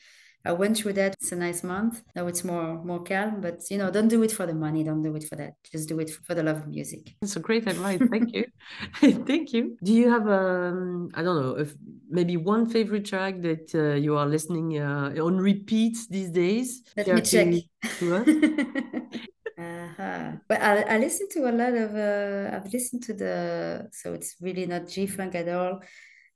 I 0.45 0.53
went 0.53 0.77
through 0.77 0.93
that. 0.93 1.13
It's 1.19 1.33
a 1.33 1.35
nice 1.35 1.61
month. 1.61 2.03
Now 2.15 2.27
it's 2.27 2.45
more 2.45 2.81
more 2.81 3.03
calm, 3.03 3.41
but 3.41 3.63
you 3.69 3.77
know, 3.77 3.91
don't 3.91 4.07
do 4.07 4.23
it 4.23 4.31
for 4.31 4.45
the 4.45 4.53
money. 4.53 4.81
Don't 4.81 5.01
do 5.01 5.13
it 5.15 5.25
for 5.27 5.35
that. 5.35 5.55
Just 5.69 5.89
do 5.89 5.99
it 5.99 6.09
for 6.09 6.35
the 6.35 6.43
love 6.43 6.57
of 6.57 6.67
music. 6.67 7.15
That's 7.19 7.35
a 7.35 7.41
great 7.41 7.67
advice. 7.67 7.99
Thank 8.09 8.33
you. 8.33 8.45
Thank 9.25 9.51
you. 9.51 9.77
Do 9.83 9.91
you 9.93 10.09
have 10.09 10.25
um 10.29 11.09
I 11.13 11.21
don't 11.21 11.41
know 11.41 11.57
if 11.57 11.75
maybe 12.09 12.37
one 12.37 12.69
favorite 12.69 13.05
track 13.05 13.41
that 13.41 13.75
uh, 13.75 13.95
you 13.95 14.15
are 14.15 14.25
listening 14.25 14.79
uh, 14.79 15.11
on 15.21 15.37
repeat 15.37 15.97
these 16.09 16.29
days? 16.29 16.81
Let 16.95 17.07
me 17.07 17.21
check. 17.21 17.51
to- 17.51 17.61
to 17.99 18.13
us? 18.15 19.27
Uh-huh. 19.57 20.33
But 20.47 20.61
I, 20.61 20.81
I 20.81 20.97
listen 20.99 21.27
to 21.31 21.49
a 21.49 21.51
lot 21.51 21.73
of 21.73 21.95
uh, 21.95 22.55
I've 22.55 22.71
listened 22.71 23.03
to 23.03 23.13
the 23.13 23.89
so 23.91 24.13
it's 24.13 24.35
really 24.39 24.65
not 24.65 24.87
G 24.87 25.07
Funk 25.07 25.35
at 25.35 25.49
all. 25.49 25.81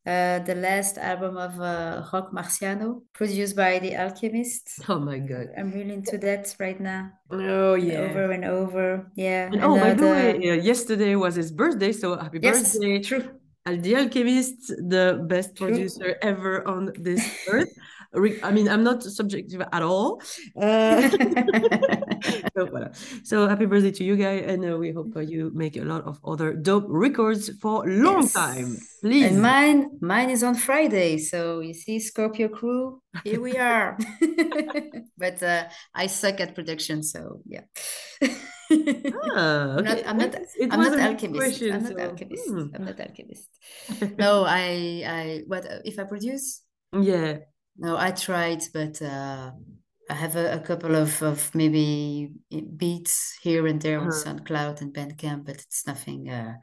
Uh, 0.04 0.40
the 0.40 0.56
last 0.56 0.98
album 0.98 1.38
of 1.38 1.60
uh, 1.62 2.04
Roc 2.12 2.32
Marciano, 2.34 3.04
produced 3.14 3.56
by 3.56 3.78
The 3.78 3.96
Alchemist. 3.96 4.80
Oh 4.90 4.98
my 4.98 5.20
God. 5.20 5.50
I'm 5.56 5.72
really 5.72 5.94
into 5.94 6.18
that 6.18 6.56
right 6.60 6.80
now. 6.80 7.12
Oh 7.30 7.76
yeah. 7.76 8.10
Over 8.10 8.32
and 8.32 8.46
over. 8.46 9.12
Yeah. 9.16 9.52
And 9.54 9.64
oh, 9.64 9.78
by 9.80 9.94
the 9.94 10.08
way, 10.08 10.32
uh, 10.50 10.54
yesterday 10.56 11.16
was 11.16 11.36
his 11.36 11.52
birthday, 11.52 11.92
so 11.92 12.18
happy 12.18 12.40
yes, 12.42 12.74
birthday, 12.74 13.00
true. 13.04 13.30
Al 13.68 13.78
the 13.78 13.96
Alchemist, 13.96 14.68
the 14.90 15.24
best 15.28 15.56
True. 15.56 15.68
producer 15.68 16.18
ever 16.24 16.68
on 16.68 16.92
this 16.98 17.22
earth. 17.48 17.70
I 18.14 18.52
mean, 18.52 18.68
I'm 18.68 18.84
not 18.84 19.04
subjective 19.04 19.62
at 19.72 19.82
all. 19.82 20.22
Uh, 20.60 21.08
so, 22.56 22.66
voilà. 22.68 22.92
so 23.24 23.48
happy 23.48 23.66
birthday 23.66 23.92
to 23.92 24.04
you, 24.04 24.18
guy, 24.18 24.44
and 24.44 24.66
uh, 24.70 24.78
we 24.78 24.92
hope 24.92 25.16
uh, 25.16 25.22
you 25.22 25.50
make 25.56 25.78
a 25.78 25.84
lot 25.84 26.04
of 26.04 26.20
other 26.26 26.54
dope 26.54 26.86
records 26.90 27.50
for 27.62 27.88
a 27.88 27.92
long 27.92 28.24
Yes. 28.24 28.34
time. 28.34 28.78
Please. 29.02 29.26
And 29.32 29.42
mine, 29.42 29.92
mine 30.02 30.30
is 30.30 30.44
on 30.44 30.56
Friday. 30.56 31.18
So 31.20 31.62
you 31.62 31.74
see, 31.74 32.00
Scorpio 32.00 32.50
Crew, 32.50 33.02
here 33.24 33.40
we 33.40 33.58
are. 33.58 33.98
but 35.18 35.42
uh, 35.42 35.64
I 35.96 36.08
suck 36.08 36.42
at 36.42 36.54
production, 36.54 37.04
so 37.04 37.42
yeah. 37.46 37.64
Ah, 39.36 39.76
I'm 39.78 39.84
not. 39.86 39.98
okay. 39.98 40.04
I'm 40.06 40.18
not. 40.18 40.36
I'm 40.72 40.80
not 40.82 41.00
alchemist. 41.00 41.40
question, 41.40 41.74
I'm 41.76 41.84
not 41.84 41.92
so, 41.94 42.00
alchemist. 42.00 42.50
hmm. 42.50 42.66
I'm 42.76 42.86
not 42.86 43.00
alchemist. 43.00 43.50
no, 44.18 44.44
I. 44.46 45.04
I. 45.08 45.44
What 45.48 45.66
if 45.86 45.98
I 46.00 46.04
produce? 46.04 46.62
Yeah. 46.94 47.38
No, 47.78 47.98
I 47.98 48.12
tried, 48.12 48.64
but 48.74 49.02
uh, 49.02 49.52
I 50.10 50.14
have 50.14 50.36
a, 50.36 50.54
a 50.54 50.60
couple 50.60 50.96
of 50.96 51.22
of 51.22 51.54
maybe 51.56 52.32
beats 52.78 53.38
here 53.42 53.68
and 53.68 53.82
there 53.82 54.00
on 54.00 54.08
Uh-huh. 54.08 54.24
SoundCloud 54.24 54.82
and 54.82 54.94
Bandcamp, 54.94 55.46
but 55.46 55.56
it's 55.56 55.88
nothing. 55.88 56.30
Uh, 56.30 56.54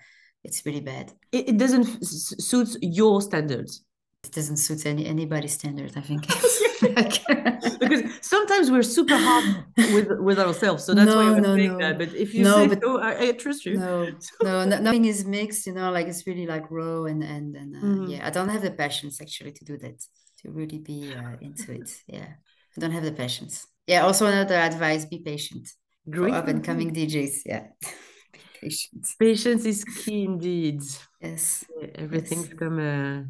it's 0.45 0.65
really 0.67 0.81
bad. 0.81 1.13
It, 1.33 1.49
it 1.49 1.57
doesn't 1.59 1.89
f- 1.89 1.99
suit 2.03 2.77
your 2.83 3.21
standards. 3.23 3.85
It 4.25 4.33
doesn't 4.33 4.59
suit 4.59 4.87
any 4.87 5.07
anybody's 5.07 5.53
standard. 5.55 5.93
I 5.97 6.01
think. 6.03 6.27
Because 7.81 8.03
sometimes 8.21 8.71
we're 8.71 8.83
super 8.83 9.17
hard 9.17 9.65
with 9.95 10.09
with 10.21 10.39
ourselves, 10.39 10.85
so 10.85 10.95
that's 10.95 11.15
why 11.15 11.25
I'm 11.31 11.43
no, 11.43 11.57
saying 11.57 11.73
no. 11.73 11.79
that. 11.79 11.99
But 11.99 12.15
if 12.15 12.35
you 12.35 12.43
No, 12.45 12.55
say 12.57 12.67
but- 12.69 12.83
so, 12.83 13.01
I, 13.01 13.13
I 13.29 13.33
trust 13.33 13.65
you. 13.67 13.75
no, 13.79 14.07
no, 14.43 14.65
no, 14.65 14.79
nothing 14.81 15.05
is 15.07 15.25
mixed. 15.25 15.67
You 15.67 15.75
know, 15.75 15.91
like 15.91 16.07
it's 16.07 16.27
really 16.27 16.47
like 16.47 16.65
raw 16.71 17.05
and 17.05 17.23
and 17.23 17.57
and 17.57 17.71
uh, 17.77 17.81
Mhm. 17.87 18.11
yeah. 18.13 18.27
I 18.27 18.31
don't 18.31 18.49
have 18.55 18.63
the 18.63 18.71
patience 18.71 19.21
actually 19.21 19.53
to 19.53 19.65
do 19.65 19.77
that. 19.79 19.99
To 20.43 20.51
really 20.51 20.79
be 20.79 21.15
uh, 21.17 21.37
into 21.41 21.73
it. 21.73 21.91
Yeah, 22.07 22.29
I 22.77 22.81
don't 22.81 22.93
have 22.93 23.03
the 23.05 23.13
patience. 23.13 23.67
Yeah. 23.87 24.05
Also 24.05 24.27
another 24.27 24.55
advice: 24.55 25.05
be 25.05 25.19
patient 25.19 25.69
Great. 26.09 26.35
up 26.35 26.49
and 26.49 26.63
coming 26.65 26.93
DJs. 26.93 27.43
Yeah, 27.45 27.67
be 28.33 28.41
patient. 28.61 29.07
Patience 29.19 29.65
is 29.65 29.85
key 29.85 30.25
indeed. 30.25 30.83
Yes. 31.21 31.65
Everything's 31.95 32.49
Yes. 32.49 32.59
come 32.59 32.79
uh, 32.79 33.23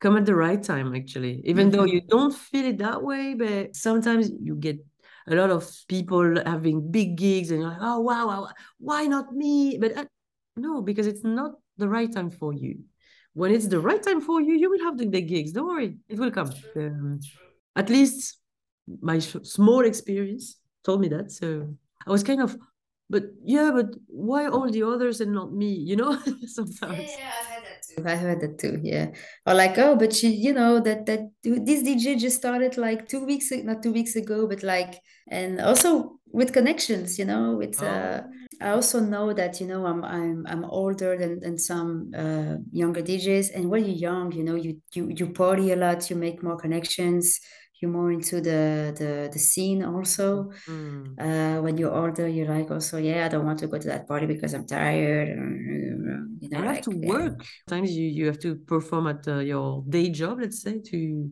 come 0.00 0.16
at 0.16 0.26
the 0.26 0.34
right 0.34 0.62
time, 0.62 0.94
actually. 0.94 1.40
Even 1.44 1.70
though 1.70 1.84
Mhm. 1.84 1.92
you 1.92 2.00
don't 2.02 2.34
feel 2.34 2.66
it 2.66 2.78
that 2.78 3.02
way, 3.02 3.34
but 3.34 3.76
sometimes 3.76 4.30
you 4.30 4.56
get 4.56 4.78
a 5.28 5.34
lot 5.34 5.50
of 5.50 5.68
people 5.88 6.42
having 6.44 6.90
big 6.90 7.16
gigs, 7.16 7.50
and 7.50 7.60
you're 7.60 7.70
like, 7.70 7.78
oh 7.80 8.00
wow, 8.00 8.26
wow, 8.26 8.48
why 8.78 9.06
not 9.06 9.32
me? 9.34 9.78
But 9.78 9.96
uh, 9.96 10.04
no, 10.56 10.82
because 10.82 11.06
it's 11.06 11.24
not 11.24 11.52
the 11.78 11.88
right 11.88 12.12
time 12.12 12.30
for 12.30 12.52
you. 12.52 12.84
When 13.34 13.52
it's 13.52 13.68
the 13.68 13.80
right 13.80 14.02
time 14.02 14.20
for 14.20 14.40
you, 14.40 14.54
you 14.54 14.70
will 14.70 14.84
have 14.84 14.98
the 14.98 15.06
big 15.06 15.28
gigs. 15.28 15.52
Don't 15.52 15.66
worry, 15.68 15.96
it 16.08 16.18
will 16.18 16.30
come. 16.30 16.50
Um, 16.76 17.20
at 17.76 17.88
least 17.88 18.38
my 19.00 19.18
sh- 19.18 19.36
small 19.44 19.84
experience 19.84 20.58
told 20.84 21.00
me 21.00 21.08
that. 21.08 21.30
So 21.30 21.74
I 22.06 22.10
was 22.10 22.24
kind 22.24 22.40
of, 22.42 22.56
but 23.08 23.24
yeah, 23.44 23.70
but 23.72 23.94
why 24.06 24.46
all 24.46 24.70
the 24.70 24.82
others 24.82 25.20
and 25.20 25.32
not 25.32 25.52
me? 25.52 25.72
You 25.72 25.96
know, 25.96 26.18
sometimes. 26.46 27.16
Yeah, 27.18 27.30
I've 27.40 27.46
had 27.46 27.62
that 27.64 27.82
too. 27.82 28.02
I've 28.06 28.18
had 28.18 28.40
that 28.40 28.58
too. 28.58 28.80
Yeah. 28.82 29.10
Or 29.46 29.54
like, 29.54 29.78
oh, 29.78 29.96
but 29.96 30.12
she, 30.12 30.28
you 30.28 30.52
know, 30.52 30.80
that 30.80 31.06
that 31.06 31.30
this 31.42 31.82
DJ 31.82 32.16
just 32.16 32.36
started 32.36 32.76
like 32.76 33.08
two 33.08 33.24
weeks, 33.24 33.50
not 33.52 33.82
two 33.82 33.92
weeks 33.92 34.16
ago, 34.16 34.46
but 34.46 34.62
like, 34.62 35.00
and 35.28 35.60
also 35.60 36.18
with 36.32 36.52
connections, 36.52 37.18
you 37.18 37.24
know, 37.24 37.54
with. 37.56 37.82
Uh, 37.82 38.22
I 38.60 38.70
also 38.70 39.00
know 39.00 39.32
that 39.32 39.60
you 39.60 39.66
know 39.66 39.86
I'm 39.86 40.04
I'm 40.04 40.46
I'm 40.46 40.64
older 40.64 41.16
than 41.16 41.40
than 41.40 41.58
some 41.58 42.10
uh, 42.16 42.56
younger 42.72 43.02
DJs, 43.02 43.50
and 43.54 43.70
when 43.70 43.84
you're 43.84 43.96
young, 44.10 44.32
you 44.32 44.44
know, 44.44 44.54
you 44.54 44.80
you 44.94 45.08
you 45.08 45.32
party 45.32 45.72
a 45.72 45.76
lot, 45.76 46.10
you 46.10 46.16
make 46.16 46.42
more 46.42 46.56
connections, 46.56 47.40
you're 47.80 47.90
more 47.90 48.12
into 48.12 48.40
the 48.40 48.94
the 48.98 49.30
the 49.32 49.38
scene 49.38 49.82
also 49.84 50.50
Mm. 50.68 51.18
uh, 51.18 51.60
when 51.62 51.76
you're 51.76 51.94
older, 51.94 52.28
you're 52.28 52.48
like 52.48 52.70
also, 52.70 52.98
yeah, 52.98 53.26
I 53.26 53.28
don't 53.28 53.44
want 53.44 53.58
to 53.60 53.66
go 53.66 53.78
to 53.78 53.88
that 53.88 54.06
party 54.06 54.26
because 54.26 54.54
I'm 54.54 54.66
tired. 54.66 55.28
You 55.28 55.96
know, 55.98 56.26
you 56.40 56.56
have 56.56 56.66
like 56.66 56.82
to 56.84 56.90
work. 56.90 57.44
Sometimes 57.68 57.92
you, 57.92 58.06
you 58.08 58.26
have 58.26 58.38
to 58.40 58.56
perform 58.56 59.06
at 59.06 59.26
uh, 59.28 59.38
your 59.38 59.84
day 59.88 60.10
job, 60.10 60.40
let's 60.40 60.62
say, 60.62 60.78
to 60.78 61.30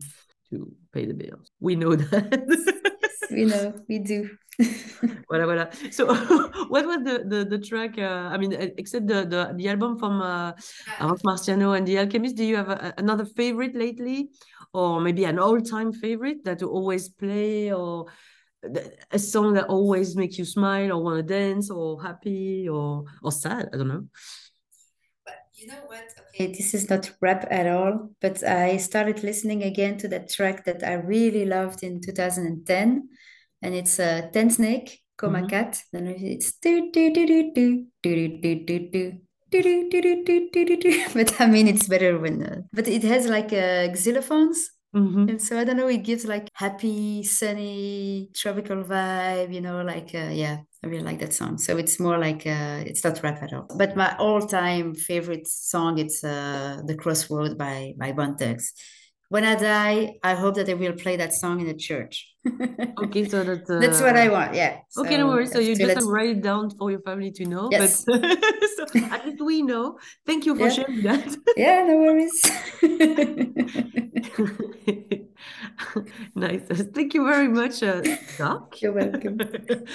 to 0.49 0.71
pay 0.93 1.05
the 1.05 1.13
bills. 1.13 1.51
We 1.59 1.75
know 1.75 1.95
that. 2.11 2.95
We 3.31 3.45
know, 3.45 3.73
we 3.87 3.99
do. 3.99 4.29
Voilà, 5.29 5.45
voilà. 5.45 5.69
So, 5.91 6.07
what 6.69 6.85
was 6.85 7.03
the 7.03 7.23
the, 7.25 7.45
the 7.45 7.59
track? 7.59 7.97
Uh, 7.97 8.29
I 8.33 8.37
mean, 8.37 8.53
uh, 8.53 8.67
except 8.77 9.07
the 9.07 9.25
the, 9.25 9.53
the 9.55 9.69
album 9.69 9.97
from 9.97 10.21
uh, 10.21 10.53
Roc 10.99 11.21
Marciano 11.23 11.77
and 11.77 11.87
The 11.87 11.99
Alchemist, 11.99 12.35
do 12.35 12.43
you 12.43 12.55
have 12.57 12.69
a, 12.69 12.93
another 12.97 13.25
favorite 13.25 13.75
lately, 13.75 14.29
or 14.73 14.99
maybe 14.99 15.25
an 15.25 15.39
all-time 15.39 15.93
favorite 15.93 16.43
that 16.45 16.61
you 16.61 16.67
always 16.67 17.09
play, 17.09 17.71
or 17.71 18.07
a 19.11 19.19
song 19.19 19.53
that 19.53 19.67
always 19.67 20.15
makes 20.15 20.37
you 20.37 20.45
smile, 20.45 20.91
or 20.91 21.03
want 21.03 21.17
to 21.17 21.23
dance, 21.23 21.69
or 21.69 22.01
happy, 22.01 22.67
or 22.67 23.05
or 23.23 23.31
sad? 23.31 23.69
I 23.73 23.77
don't 23.77 23.87
know. 23.87 24.05
But 25.59 25.65
you 25.65 25.71
know 25.73 25.85
what? 25.85 26.03
Okay, 26.33 26.47
this 26.53 26.73
is 26.73 26.89
not 26.89 27.11
rap 27.21 27.47
at 27.51 27.67
all, 27.67 28.09
but 28.21 28.43
I 28.43 28.77
started 28.77 29.23
listening 29.23 29.63
again 29.63 29.97
to 29.99 30.07
that 30.09 30.29
track 30.29 30.65
that 30.65 30.83
I 30.83 30.93
really 30.93 31.45
loved 31.45 31.83
in 31.83 32.01
2010, 32.01 33.09
and 33.61 33.73
it's 33.75 33.99
uh, 33.99 34.29
Tensnake, 34.33 34.99
Coma 35.17 35.41
Mhm. 35.41 35.49
Cat. 35.49 35.81
Then 35.91 36.07
it's 36.07 36.53
do 36.53 36.91
do 36.91 37.13
do 37.13 37.25
do 37.25 37.53
do 37.53 37.87
do 38.03 38.27
do 38.41 38.55
do 38.65 38.79
do. 38.89 39.19
do, 39.51 39.61
do, 39.63 39.89
do, 39.89 40.01
do, 40.01 40.23
do, 40.25 40.49
do, 40.53 40.65
do, 40.65 40.77
do. 40.77 41.03
But 41.13 41.39
I 41.41 41.47
mean, 41.47 41.67
it's 41.67 41.87
better 41.87 42.19
when, 42.19 42.43
uh, 42.43 42.61
but 42.73 42.87
it 42.87 43.03
has 43.03 43.27
like 43.27 43.51
uh, 43.53 43.89
xylophones. 43.95 44.57
Mhm. 44.95 45.29
And 45.29 45.41
so 45.41 45.59
I 45.59 45.63
don't 45.65 45.77
know, 45.77 45.87
it 45.87 46.03
gives 46.03 46.25
like 46.25 46.49
happy, 46.53 47.23
sunny, 47.23 48.29
tropical 48.35 48.83
vibe, 48.83 49.53
you 49.53 49.61
know, 49.61 49.81
like 49.83 50.11
uh, 50.15 50.29
yeah, 50.31 50.59
I 50.83 50.87
really 50.87 51.03
like 51.03 51.19
that 51.19 51.33
song. 51.33 51.57
So 51.57 51.75
it's 51.77 51.99
more 51.99 52.17
like 52.17 52.45
uh, 52.47 52.83
it's 52.85 53.03
not 53.03 53.21
rap 53.21 53.43
at 53.43 53.51
all. 53.53 53.67
But 53.77 53.95
my 53.97 54.15
all-time 54.17 54.95
favorite 54.95 55.45
song, 55.47 55.97
it's 55.99 56.23
uh, 56.23 56.81
"The 56.85 56.95
Crossroad" 56.95 57.57
by 57.57 57.93
by 57.97 58.13
Thugs. 58.39 58.73
when 59.29 59.43
I 59.43 59.55
die, 59.55 60.13
I 60.23 60.33
hope 60.35 60.55
that 60.55 60.65
they 60.65 60.73
will 60.73 60.93
play 60.93 61.15
that 61.17 61.33
song 61.33 61.59
in 61.61 61.67
the 61.67 61.75
church. 61.75 62.25
Okay, 63.03 63.27
so 63.29 63.43
that 63.43 63.69
uh, 63.69 63.79
That's 63.79 64.01
what 64.01 64.15
I 64.17 64.27
want. 64.29 64.53
Yeah. 64.55 64.79
Okay, 64.97 65.17
no 65.17 65.27
worries. 65.27 65.51
So 65.51 65.59
you 65.59 65.75
just 65.75 65.95
let- 66.01 66.11
write 66.13 66.29
it 66.37 66.41
down 66.41 66.69
for 66.77 66.89
your 66.91 67.01
family 67.01 67.31
to 67.31 67.45
know. 67.45 67.69
Yes. 67.71 68.05
But 68.05 68.21
so 68.77 68.85
at 69.15 69.25
least 69.25 69.41
we 69.41 69.61
know. 69.61 69.97
Thank 70.25 70.45
you 70.45 70.55
for 70.55 70.63
Yeah. 70.67 70.73
sharing 70.77 71.03
that. 71.03 71.27
Yeah, 71.57 71.83
no 71.89 71.95
worries. 72.05 72.35
nice. 76.35 76.61
Thank 76.95 77.13
you 77.13 77.23
very 77.25 77.47
much, 77.47 77.81
uh, 77.83 78.01
Doc. 78.37 78.75
You're 78.81 78.93
welcome. 78.93 79.37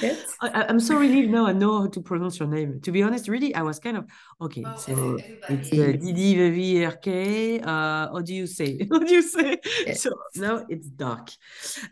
Yes. 0.01 0.35
I, 0.41 0.49
I- 0.49 0.67
I'm 0.69 0.81
so 0.81 0.97
relieved 0.97 1.31
now 1.31 1.47
I 1.47 1.53
know 1.53 1.81
how 1.81 1.87
to 1.89 2.01
pronounce 2.01 2.39
your 2.41 2.49
name. 2.49 2.81
To 2.83 2.91
be 2.93 3.03
honest, 3.03 3.29
really, 3.29 3.55
I 3.55 3.63
was 3.63 3.79
kind 3.79 3.97
of 3.97 4.05
okay. 4.41 4.65
Oh, 4.67 4.75
so 4.77 5.19
it's 5.49 5.73
everybody- 5.73 5.99
uh, 5.99 6.13
Didi 6.13 6.35
VVRK. 6.37 7.63
Uh, 7.63 7.67
how 8.13 8.21
do 8.25 8.35
you 8.35 8.47
say? 8.47 8.87
How 8.91 8.99
do 8.99 9.13
you 9.15 9.23
say? 9.23 9.59
Yeah. 9.87 9.95
So 9.95 10.11
now 10.37 10.65
it's 10.69 10.89
Doc. 10.89 11.31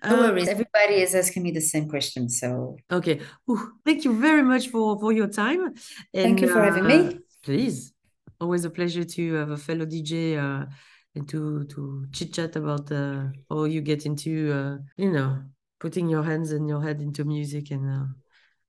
No 0.05 0.17
Uh, 0.17 0.21
worries. 0.31 0.49
Everybody 0.49 1.03
is 1.03 1.15
asking 1.15 1.43
me 1.43 1.51
the 1.53 1.61
same 1.61 1.89
question. 1.89 2.29
So 2.29 2.77
Okay. 2.91 3.21
Ooh, 3.51 3.73
thank 3.85 4.05
you 4.05 4.13
very 4.19 4.43
much 4.43 4.69
for 4.69 4.99
for 4.99 5.13
your 5.13 5.29
time. 5.29 5.75
Thank 6.15 6.41
you 6.41 6.49
for 6.49 6.63
having 6.63 6.85
uh, 6.85 6.89
me. 6.89 7.19
Please, 7.43 7.93
always 8.41 8.65
a 8.65 8.71
pleasure 8.71 9.05
to 9.05 9.35
have 9.35 9.51
a 9.51 9.57
fellow 9.57 9.85
DJ 9.87 10.39
uh, 10.39 10.67
and 11.15 11.29
to 11.29 11.65
to 11.65 12.07
chit 12.13 12.33
chat 12.33 12.57
about 12.57 12.91
uh, 12.93 13.25
how 13.51 13.65
you 13.65 13.81
get 13.81 14.07
into 14.07 14.53
uh, 14.53 14.79
you 14.97 15.13
know 15.13 15.43
putting 15.81 16.09
your 16.09 16.23
hands 16.23 16.53
and 16.53 16.69
your 16.69 16.81
head 16.83 17.01
into 17.03 17.25
music 17.25 17.71
and 17.71 17.89
uh, 17.91 18.05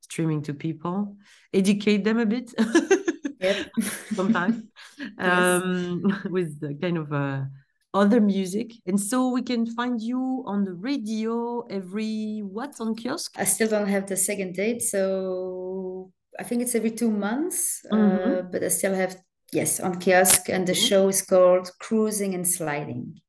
streaming 0.01 0.41
to 0.41 0.53
people, 0.53 1.15
educate 1.53 2.03
them 2.03 2.19
a 2.19 2.25
bit 2.25 2.51
Yep. 3.39 3.69
sometimes 4.15 4.63
um, 5.19 6.01
with 6.29 6.59
the 6.59 6.75
kind 6.81 6.97
of 6.97 7.11
uh, 7.13 7.41
other 7.93 8.19
music. 8.21 8.71
And 8.85 8.99
so 8.99 9.29
we 9.29 9.41
can 9.41 9.65
find 9.65 10.01
you 10.01 10.43
on 10.45 10.63
the 10.63 10.73
radio 10.73 11.61
every 11.69 12.39
what 12.39 12.79
on 12.79 12.95
kiosk? 12.95 13.33
I 13.37 13.43
still 13.45 13.67
don't 13.67 13.87
have 13.87 14.07
the 14.07 14.17
second 14.17 14.55
date, 14.55 14.81
so 14.81 16.11
I 16.39 16.43
think 16.43 16.61
it's 16.61 16.75
every 16.75 16.91
two 16.91 17.11
months. 17.11 17.85
Uh, 17.91 17.95
Mhm. 17.95 18.51
but 18.51 18.63
I 18.63 18.69
still 18.69 18.93
have 18.93 19.15
yes 19.53 19.79
on 19.79 19.99
kiosk, 19.99 20.49
and 20.49 20.67
the 20.67 20.73
Mhm. 20.73 20.87
show 20.89 21.07
is 21.09 21.21
called 21.21 21.71
Cruising 21.79 22.33
and 22.35 22.45
Sliding. 22.47 23.19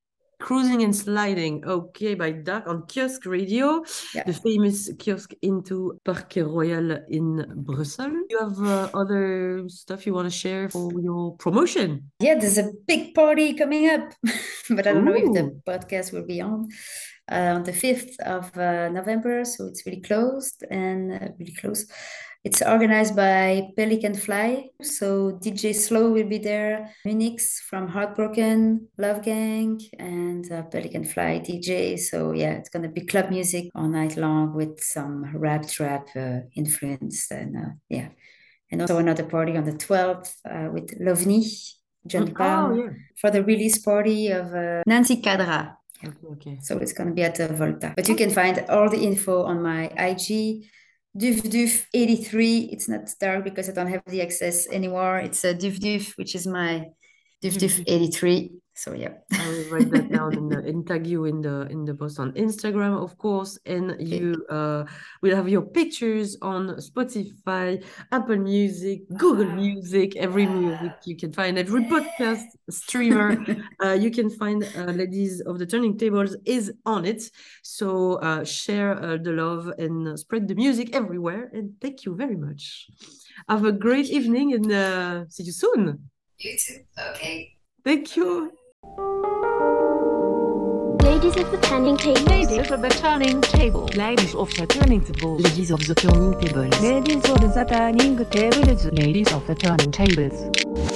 Cruising 0.40 0.82
and 0.82 0.94
Sliding, 0.94 1.64
okay, 1.64 2.14
by 2.14 2.30
Doc 2.32 2.64
on 2.66 2.84
Kiosk 2.86 3.24
Radio, 3.24 3.82
Yeah. 4.14 4.24
the 4.26 4.34
famous 4.34 4.90
kiosk 4.98 5.30
into 5.40 5.98
Parc 6.04 6.34
Royal 6.36 6.98
in 7.08 7.26
Brussels. 7.68 8.26
You 8.28 8.38
have 8.40 8.58
uh, 8.60 8.90
other 8.92 9.64
stuff 9.68 10.06
you 10.06 10.12
want 10.12 10.26
to 10.30 10.36
share 10.44 10.68
for 10.68 10.90
your 11.00 11.36
promotion? 11.44 12.10
Yeah, 12.20 12.34
there's 12.38 12.58
a 12.58 12.68
big 12.86 13.14
party 13.14 13.54
coming 13.54 13.88
up, 13.88 14.12
but 14.76 14.86
I 14.86 14.92
don't 14.92 15.04
know 15.06 15.14
if 15.24 15.32
the 15.32 15.44
podcast 15.66 16.12
will 16.12 16.26
be 16.26 16.40
on 16.42 16.68
uh, 17.32 17.54
on 17.56 17.62
the 17.64 17.72
5th 17.72 18.14
of 18.20 18.44
uh, 18.58 18.90
November, 18.90 19.44
so 19.46 19.64
it's 19.68 19.86
really 19.86 20.02
closed 20.02 20.62
and 20.70 21.10
uh, 21.12 21.28
really 21.38 21.54
close. 21.54 21.86
It's 22.44 22.60
organized 22.60 23.16
by 23.16 23.70
Pelican 23.74 24.14
Fly, 24.14 24.68
so 24.82 25.32
DJ 25.42 25.74
Slow 25.74 26.10
will 26.12 26.28
be 26.28 26.36
there, 26.36 26.90
Minix 27.06 27.58
from 27.70 27.88
Heartbroken, 27.88 28.88
Love 28.98 29.22
Gang, 29.22 29.80
and 29.98 30.44
uh, 30.52 30.62
Pelican 30.64 31.04
Fly 31.04 31.40
DJ. 31.40 31.98
So 31.98 32.32
yeah, 32.32 32.52
it's 32.52 32.68
gonna 32.68 32.90
be 32.90 33.06
club 33.06 33.30
music 33.30 33.70
all 33.74 33.88
night 33.88 34.18
long 34.18 34.52
with 34.54 34.78
some 34.82 35.34
rap 35.34 35.66
trap 35.66 36.06
uh, 36.14 36.40
influence, 36.54 37.30
and 37.30 37.56
uh, 37.56 37.70
yeah, 37.88 38.08
and 38.70 38.82
also 38.82 38.98
another 38.98 39.24
party 39.24 39.56
on 39.56 39.64
the 39.64 39.72
12th 39.72 40.34
uh, 40.44 40.70
with 40.70 41.00
Lovni. 41.00 41.42
Johnny 42.06 42.32
Oh, 42.32 42.34
Palm 42.34 42.78
yeah. 42.78 42.88
for 43.18 43.30
the 43.30 43.42
release 43.42 43.78
party 43.78 44.28
of 44.28 44.52
uh, 44.54 44.82
Nancy 44.86 45.22
Cadra. 45.22 45.74
Okay, 46.04 46.26
okay. 46.32 46.58
So 46.60 46.76
it's 46.76 46.92
going 46.92 47.08
to 47.08 47.14
be 47.14 47.22
at 47.22 47.36
the 47.36 47.48
Volta. 47.48 47.94
But 47.96 48.06
you 48.10 48.14
can 48.14 48.28
find 48.28 48.62
all 48.68 48.90
the 48.90 49.00
info 49.00 49.44
on 49.44 49.62
my 49.62 49.86
IG, 49.96 50.66
dufduf83. 51.16 52.72
It's 52.72 52.88
not 52.88 53.08
dark 53.20 53.44
because 53.44 53.68
I 53.68 53.72
don't 53.72 53.88
have 53.88 54.02
the 54.06 54.22
access 54.22 54.66
anymore. 54.68 55.18
It's 55.18 55.44
a 55.44 55.54
dufduf, 55.54 56.16
which 56.16 56.34
is 56.34 56.46
my 56.46 56.86
dufduf83. 57.42 58.50
So 58.76 58.92
yeah. 58.92 59.14
I 59.32 59.48
will 59.48 59.70
write 59.70 59.90
that 59.92 60.10
down 60.10 60.34
and, 60.34 60.52
and 60.52 60.86
tag 60.86 61.06
you 61.06 61.26
in 61.26 61.40
the 61.40 61.68
in 61.70 61.84
the 61.84 61.94
post 61.94 62.18
on 62.18 62.32
Instagram, 62.32 63.00
of 63.00 63.16
course. 63.18 63.56
And 63.66 63.94
you 64.00 64.44
uh, 64.50 64.84
will 65.22 65.36
have 65.36 65.48
your 65.48 65.62
pictures 65.62 66.36
on 66.42 66.68
Spotify, 66.78 67.84
Apple 68.10 68.38
Music, 68.38 69.02
Google 69.16 69.46
Music, 69.54 70.16
every 70.16 70.46
music 70.46 70.92
you 71.04 71.16
can 71.16 71.32
find, 71.32 71.56
every 71.56 71.84
podcast 71.84 72.46
streamer 72.68 73.38
uh, 73.84 73.92
you 73.92 74.10
can 74.10 74.28
find. 74.28 74.64
Uh, 74.76 74.92
Ladies 74.94 75.40
of 75.40 75.58
the 75.58 75.66
Turning 75.66 75.96
Tables 75.96 76.36
is 76.44 76.72
on 76.84 77.04
it. 77.04 77.30
So 77.62 78.14
uh, 78.14 78.44
share 78.44 79.00
uh, 79.02 79.18
the 79.18 79.32
love 79.32 79.68
and 79.78 80.08
uh, 80.08 80.16
spread 80.16 80.48
the 80.48 80.54
music 80.54 80.94
everywhere. 80.94 81.50
And 81.52 81.74
thank 81.80 82.04
you 82.04 82.16
very 82.16 82.36
much. 82.36 82.88
Have 83.48 83.64
a 83.64 83.72
great 83.72 84.06
evening 84.06 84.52
and 84.54 84.72
uh, 84.72 85.28
see 85.28 85.44
you 85.44 85.52
soon. 85.52 86.10
You 86.38 86.58
too. 86.58 86.80
Okay. 87.10 87.56
Thank 87.84 88.16
you. 88.16 88.52
Ladies 91.02 91.36
of 91.36 91.50
the 91.50 91.58
turning 91.62 91.96
table. 91.96 92.22
Ladies 92.22 92.70
of 92.70 92.80
the 92.82 92.88
turning 92.88 93.40
table. 93.40 93.88
Ladies 93.94 94.34
of 94.34 94.50
the 94.54 94.66
turning 94.66 95.00
tables. 95.04 95.40
Ladies 95.42 95.70
of 95.70 95.86
the 95.86 95.94
Turning 95.94 96.40
Tables. 96.40 96.80
Ladies 96.80 97.30
of 97.30 97.40
the 97.40 97.64
turning 97.64 98.16
tables. 98.16 98.86
Ladies 98.92 99.32
of 99.32 99.46
the 99.46 99.54
turning 99.54 99.90
tables. 99.92 100.93